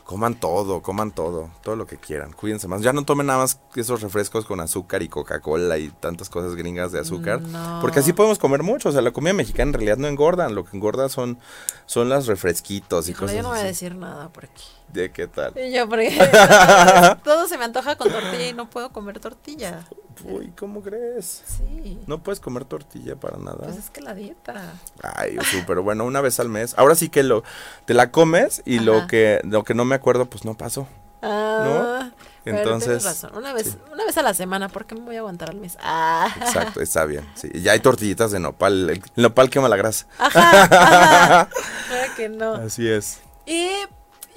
Coman 0.08 0.36
todo, 0.40 0.80
coman 0.80 1.10
todo, 1.10 1.50
todo 1.62 1.76
lo 1.76 1.86
que 1.86 1.98
quieran. 1.98 2.32
Cuídense 2.32 2.66
más. 2.66 2.80
Ya 2.80 2.94
no 2.94 3.04
tomen 3.04 3.26
nada 3.26 3.40
más 3.40 3.60
esos 3.76 4.00
refrescos 4.00 4.46
con 4.46 4.58
azúcar 4.58 5.02
y 5.02 5.08
Coca-Cola 5.10 5.76
y 5.76 5.90
tantas 5.90 6.30
cosas 6.30 6.54
gringas 6.54 6.92
de 6.92 6.98
azúcar. 6.98 7.42
No. 7.42 7.76
Porque 7.82 7.98
así 8.00 8.14
podemos 8.14 8.38
comer 8.38 8.62
mucho. 8.62 8.88
O 8.88 8.92
sea, 8.92 9.02
la 9.02 9.10
comida 9.10 9.34
mexicana 9.34 9.68
en 9.68 9.74
realidad 9.74 9.98
no 9.98 10.08
engordan. 10.08 10.54
Lo 10.54 10.64
que 10.64 10.74
engorda 10.78 11.10
son, 11.10 11.38
son 11.84 12.08
las 12.08 12.26
refresquitos 12.26 13.06
y 13.08 13.10
Híjole, 13.10 13.26
cosas 13.32 13.36
yo 13.36 13.42
no 13.42 13.48
voy 13.50 13.58
a 13.58 13.60
así. 13.60 13.68
decir 13.68 13.96
nada 13.96 14.30
por 14.30 14.46
aquí. 14.46 14.64
¿De 14.92 15.10
qué 15.10 15.26
tal? 15.26 15.52
Y 15.56 15.72
yo, 15.72 15.88
porque 15.88 16.10
todo 17.24 17.46
se 17.46 17.58
me 17.58 17.64
antoja 17.64 17.96
con 17.96 18.10
tortilla 18.10 18.48
y 18.48 18.52
no 18.54 18.70
puedo 18.70 18.90
comer 18.90 19.20
tortilla. 19.20 19.84
Uy, 20.24 20.52
¿cómo 20.58 20.82
crees? 20.82 21.42
Sí. 21.46 21.98
No 22.06 22.18
puedes 22.22 22.40
comer 22.40 22.64
tortilla 22.64 23.14
para 23.16 23.36
nada. 23.36 23.58
Pues 23.64 23.76
es 23.76 23.90
que 23.90 24.00
la 24.00 24.14
dieta. 24.14 24.72
Ay, 25.02 25.36
súper 25.50 25.80
bueno, 25.80 26.04
una 26.04 26.20
vez 26.20 26.40
al 26.40 26.48
mes. 26.48 26.74
Ahora 26.76 26.94
sí 26.94 27.08
que 27.08 27.22
lo 27.22 27.44
te 27.84 27.94
la 27.94 28.10
comes 28.10 28.62
y 28.64 28.80
lo 28.80 29.06
que 29.06 29.40
lo 29.44 29.62
que 29.62 29.74
no 29.74 29.84
me 29.84 29.94
acuerdo 29.94 30.26
pues 30.26 30.44
no 30.44 30.56
pasó. 30.56 30.88
Ah, 31.22 32.10
pero 32.44 32.58
Entonces, 32.58 33.02
tienes 33.02 33.04
razón. 33.04 33.36
Una 33.36 33.52
vez, 33.52 33.76
una 33.92 34.04
vez 34.04 34.16
a 34.18 34.22
la 34.22 34.34
semana, 34.34 34.68
¿por 34.68 34.86
qué 34.86 34.94
me 34.94 35.00
voy 35.02 35.16
a 35.16 35.18
aguantar 35.20 35.50
al 35.50 35.56
mes? 35.56 35.76
Ah. 35.82 36.28
Exacto, 36.40 36.80
está 36.80 37.04
bien. 37.04 37.28
Sí, 37.34 37.50
ya 37.60 37.72
hay 37.72 37.80
tortillitas 37.80 38.30
de 38.30 38.38
nopal. 38.40 38.90
El, 38.90 39.02
el 39.16 39.22
nopal 39.22 39.50
quema 39.50 39.68
la 39.68 39.76
grasa. 39.76 40.06
Ajá, 40.18 40.62
ajá. 40.62 41.48
Claro 41.88 42.12
que 42.16 42.28
no. 42.28 42.54
Así 42.54 42.88
es. 42.88 43.20
Y 43.46 43.68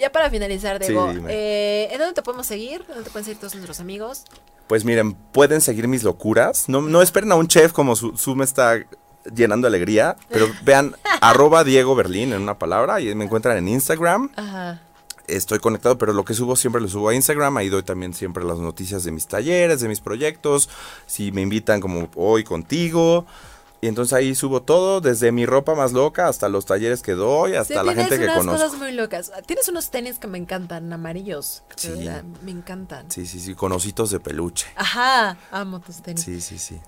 ya 0.01 0.11
para 0.11 0.29
finalizar, 0.29 0.79
Diego, 0.79 1.11
Sí, 1.13 1.19
eh, 1.29 1.89
¿en 1.91 1.99
dónde 1.99 2.13
te 2.13 2.21
podemos 2.21 2.47
seguir? 2.47 2.83
¿Dónde 2.87 3.03
te 3.03 3.09
pueden 3.11 3.25
seguir 3.25 3.39
todos 3.39 3.53
nuestros 3.53 3.79
amigos? 3.79 4.23
Pues 4.67 4.83
miren, 4.83 5.13
pueden 5.13 5.61
seguir 5.61 5.87
mis 5.87 6.03
locuras. 6.03 6.67
No, 6.67 6.81
no 6.81 7.01
esperen 7.01 7.31
a 7.31 7.35
un 7.35 7.47
chef 7.47 7.71
como 7.71 7.95
su, 7.95 8.17
su 8.17 8.35
me 8.35 8.43
está 8.43 8.85
llenando 9.33 9.67
alegría, 9.67 10.15
pero 10.29 10.47
vean 10.63 10.95
arroba 11.21 11.63
Diego 11.63 11.95
Berlín 11.95 12.33
en 12.33 12.41
una 12.41 12.57
palabra 12.57 12.99
y 12.99 13.13
me 13.15 13.25
encuentran 13.25 13.57
en 13.57 13.67
Instagram. 13.67 14.31
Ajá. 14.35 14.81
Estoy 15.27 15.59
conectado, 15.59 15.97
pero 15.97 16.13
lo 16.13 16.25
que 16.25 16.33
subo 16.33 16.55
siempre 16.55 16.81
lo 16.81 16.87
subo 16.89 17.09
a 17.09 17.15
Instagram. 17.15 17.55
Ahí 17.57 17.69
doy 17.69 17.83
también 17.83 18.13
siempre 18.13 18.43
las 18.43 18.57
noticias 18.57 19.03
de 19.03 19.11
mis 19.11 19.27
talleres, 19.27 19.79
de 19.79 19.87
mis 19.87 20.01
proyectos. 20.01 20.69
Si 21.05 21.31
me 21.31 21.41
invitan 21.41 21.79
como 21.79 22.09
hoy 22.15 22.43
contigo. 22.43 23.25
Y 23.83 23.87
entonces 23.87 24.13
ahí 24.13 24.35
subo 24.35 24.61
todo, 24.61 25.01
desde 25.01 25.31
mi 25.31 25.47
ropa 25.47 25.73
más 25.73 25.91
loca 25.91 26.27
hasta 26.27 26.49
los 26.49 26.67
talleres 26.67 27.01
que 27.01 27.13
doy, 27.13 27.55
hasta 27.55 27.73
Sí, 27.73 27.85
la 27.85 27.93
tienes 27.93 28.03
gente 28.09 28.17
que 28.19 28.23
unas 28.25 28.37
conozco. 28.37 28.63
cosas 28.63 28.79
muy 28.79 28.91
locas. 28.91 29.31
Tienes 29.47 29.67
unos 29.69 29.89
tenis 29.89 30.19
que 30.19 30.27
me 30.27 30.37
encantan, 30.37 30.93
amarillos. 30.93 31.63
Sí. 31.75 31.89
verdad 31.89 32.23
me 32.43 32.51
encantan. 32.51 33.09
Sí, 33.09 33.25
sí, 33.25 33.39
sí, 33.39 33.55
con 33.55 33.71
ositos 33.71 34.11
de 34.11 34.19
peluche. 34.19 34.67
Ajá, 34.75 35.35
amo 35.49 35.79
tus 35.79 36.01
tenis. 36.03 36.23
Sí, 36.23 36.39
sí, 36.41 36.59
sí. 36.59 36.79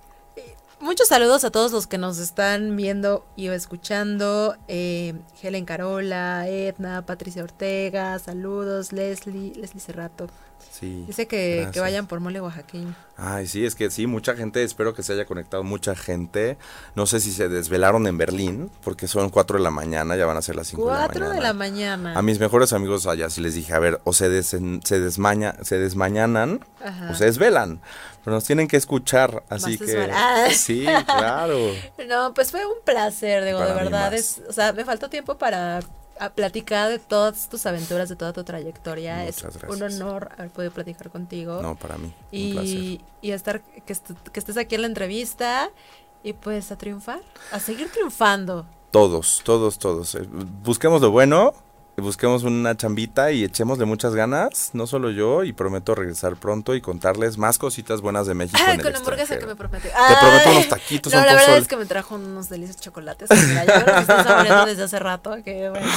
Muchos 0.79 1.07
saludos 1.07 1.45
a 1.45 1.49
todos 1.49 1.71
los 1.71 1.87
que 1.87 1.97
nos 1.97 2.17
están 2.17 2.75
viendo 2.75 3.25
y 3.37 3.47
escuchando. 3.47 4.57
Eh, 4.67 5.13
Helen 5.41 5.63
Carola, 5.65 6.45
Edna, 6.47 7.05
Patricia 7.05 7.41
Ortega, 7.41 8.19
saludos, 8.19 8.91
Leslie, 8.91 9.53
Leslie 9.55 9.79
Cerrato. 9.81 10.27
Sí. 10.71 11.03
Dice 11.07 11.27
que, 11.27 11.69
vayan 11.79 12.07
por 12.07 12.19
mole 12.19 12.41
oaxaqueño. 12.41 12.95
Ay, 13.15 13.47
sí, 13.47 13.65
es 13.65 13.75
que 13.75 13.91
sí, 13.91 14.07
mucha 14.07 14.35
gente, 14.35 14.63
espero 14.63 14.93
que 14.95 15.03
se 15.03 15.13
haya 15.13 15.25
conectado 15.25 15.63
mucha 15.63 15.95
gente. 15.95 16.57
No 16.95 17.05
sé 17.05 17.19
si 17.19 17.31
se 17.31 17.47
desvelaron 17.47 18.07
en 18.07 18.17
Berlín, 18.17 18.71
porque 18.83 19.07
son 19.07 19.29
4 19.29 19.57
de 19.57 19.63
la 19.63 19.69
mañana, 19.69 20.15
ya 20.15 20.25
van 20.25 20.37
a 20.37 20.41
ser 20.41 20.55
las 20.55 20.67
5 20.67 20.81
de 20.81 20.87
la 20.87 20.93
mañana. 20.93 21.07
Cuatro 21.13 21.29
de 21.29 21.41
la 21.41 21.53
mañana. 21.53 22.17
A 22.17 22.21
mis 22.21 22.39
mejores 22.39 22.73
amigos 22.73 23.05
allá 23.05 23.29
sí 23.29 23.41
les 23.41 23.53
dije, 23.53 23.73
a 23.73 23.79
ver, 23.79 24.01
o 24.03 24.13
se, 24.13 24.29
desen- 24.29 24.83
se, 24.83 24.99
desmaña, 24.99 25.55
se 25.61 25.77
desmañanan 25.77 26.65
Ajá. 26.83 27.11
o 27.11 27.15
se 27.15 27.25
desvelan. 27.25 27.79
Pero 28.23 28.35
nos 28.35 28.45
tienen 28.45 28.67
que 28.67 28.77
escuchar, 28.77 29.43
así 29.49 29.77
Más 29.77 29.87
que... 29.87 30.11
Sí, 30.55 30.85
claro. 31.05 31.57
No, 32.07 32.33
pues 32.33 32.51
fue 32.51 32.65
un 32.65 32.83
placer, 32.83 33.43
Diego, 33.43 33.59
de 33.59 33.67
Para 33.67 33.83
verdad. 33.83 34.13
Es, 34.13 34.41
o 34.49 34.53
sea, 34.53 34.73
me 34.73 34.85
faltó 34.85 35.09
tiempo 35.09 35.37
para 35.37 35.81
a 36.19 36.29
platicar 36.31 36.89
de 36.89 36.99
todas 36.99 37.49
tus 37.49 37.65
aventuras, 37.65 38.09
de 38.09 38.15
toda 38.15 38.33
tu 38.33 38.43
trayectoria. 38.43 39.17
Muchas 39.25 39.55
es 39.55 39.61
gracias. 39.61 39.71
un 39.71 39.83
honor 40.01 40.29
haber 40.37 40.51
podido 40.51 40.71
platicar 40.71 41.09
contigo. 41.09 41.61
No, 41.61 41.75
para 41.75 41.97
mí, 41.97 42.05
un 42.31 42.51
placer. 42.53 42.75
y, 42.75 43.01
y 43.21 43.31
estar 43.31 43.61
que, 43.61 43.93
est- 43.93 44.11
que 44.31 44.39
estés 44.39 44.57
aquí 44.57 44.75
en 44.75 44.81
la 44.81 44.87
entrevista 44.87 45.69
y 46.23 46.33
pues 46.33 46.71
a 46.71 46.77
triunfar, 46.77 47.21
a 47.51 47.59
seguir 47.59 47.89
triunfando. 47.91 48.65
Todos, 48.91 49.41
todos, 49.43 49.79
todos. 49.79 50.15
Eh, 50.15 50.27
Busquemos 50.63 51.01
lo 51.01 51.09
bueno, 51.11 51.53
busquemos 52.01 52.43
una 52.43 52.75
chambita 52.75 53.31
y 53.31 53.43
echémosle 53.43 53.85
muchas 53.85 54.15
ganas, 54.15 54.71
no 54.73 54.87
solo 54.87 55.11
yo, 55.11 55.43
y 55.43 55.53
prometo 55.53 55.93
regresar 55.93 56.35
pronto 56.35 56.73
y 56.75 56.81
contarles 56.81 57.37
más 57.37 57.57
cositas 57.57 58.01
buenas 58.01 58.25
de 58.25 58.33
México 58.33 58.59
Ah, 58.65 58.73
en 58.73 58.79
el 58.79 58.85
con 58.85 58.95
hamburguesa 58.95 59.37
que 59.37 59.45
me 59.45 59.55
prometió. 59.55 59.91
Te 59.91 60.15
prometo 60.19 60.51
unos 60.51 60.69
taquitos, 60.69 61.13
No, 61.13 61.19
un 61.19 61.25
la 61.25 61.33
verdad 61.35 61.57
es 61.57 61.67
que 61.67 61.77
me 61.77 61.85
trajo 61.85 62.15
unos 62.15 62.49
deliciosos 62.49 62.81
chocolates. 62.81 63.29
que 63.29 63.35
estoy 63.35 64.65
desde 64.65 64.83
hace 64.83 64.99
rato. 64.99 65.37
Que 65.43 65.69
bueno. 65.69 65.87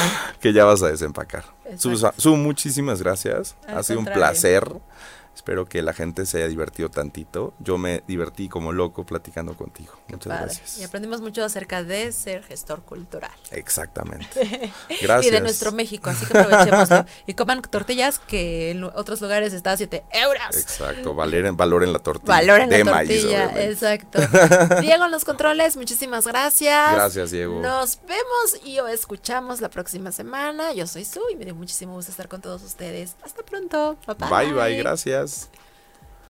que 0.41 0.53
ya 0.53 0.65
vas 0.65 0.83
a 0.83 0.89
desempacar. 0.89 1.45
Exacto. 1.65 2.21
Su, 2.21 2.37
muchísimas 2.37 3.01
gracias. 3.03 3.57
Al 3.67 3.79
ha 3.79 3.83
sido 3.83 3.99
un 4.01 4.05
placer. 4.07 4.69
Espero 5.37 5.67
que 5.67 5.83
la 5.83 5.93
gente 5.93 6.25
se 6.25 6.39
haya 6.39 6.49
divertido 6.49 6.89
tantito. 6.89 7.53
Yo 7.59 7.77
me 7.77 8.03
divertí 8.09 8.49
como 8.49 8.73
loco 8.73 9.05
platicando 9.05 9.55
contigo. 9.55 9.93
Muchas 10.09 10.31
Padre. 10.31 10.45
gracias. 10.47 10.79
Y 10.79 10.85
aprendimos 10.85 11.21
mucho 11.21 11.45
acerca 11.45 11.85
de 11.85 12.11
ser 12.13 12.43
gestor 12.43 12.81
cultural. 12.81 13.31
Exactamente. 13.51 14.27
Gracias. 15.03 15.27
Y 15.27 15.31
de 15.31 15.41
nuestro 15.41 15.73
México, 15.73 16.09
así 16.09 16.25
que 16.25 16.39
aprovechémoslo. 16.39 17.05
y 17.27 17.35
coman 17.35 17.61
tortillas 17.61 18.19
que 18.19 18.71
en 18.71 18.85
otros 18.85 19.21
lugares 19.21 19.53
está 19.53 19.73
a 19.73 19.77
7 19.77 20.05
euros. 20.13 20.57
Exacto. 20.57 21.15
Valoren, 21.15 21.55
valoren 21.55 21.93
la 21.93 21.99
tortilla. 21.99 22.33
Valoren 22.33 22.71
de 22.71 22.85
la 22.85 22.93
maíz, 22.93 23.09
tortilla, 23.11 23.47
obviamente. 23.47 23.71
exacto. 23.73 24.19
Diego 24.81 25.05
en 25.05 25.11
los 25.11 25.25
controles, 25.27 25.77
muchísimas 25.77 26.27
gracias. 26.27 26.95
Gracias, 26.95 27.31
Diego. 27.31 27.61
Nos 27.61 28.01
vemos 28.07 28.65
y 28.65 28.79
o 28.79 28.89
escuchamos 28.89 29.61
la 29.61 29.69
próxima 29.69 30.13
semana. 30.13 30.73
Yo 30.73 30.87
soy 30.87 31.05
Su 31.05 31.21
y 31.31 31.37
me 31.37 31.45
dio 31.45 31.55
muchísimo 31.55 31.93
gusto 31.93 32.11
estar 32.11 32.29
con 32.29 32.41
todos 32.41 32.63
ustedes. 32.63 33.17
Hasta 33.23 33.43
pronto. 33.43 33.99
Bye 34.07 34.29
Bye, 34.31 34.53
bye. 34.55 34.77
Gracias. 34.79 35.26
guys. 35.27 35.49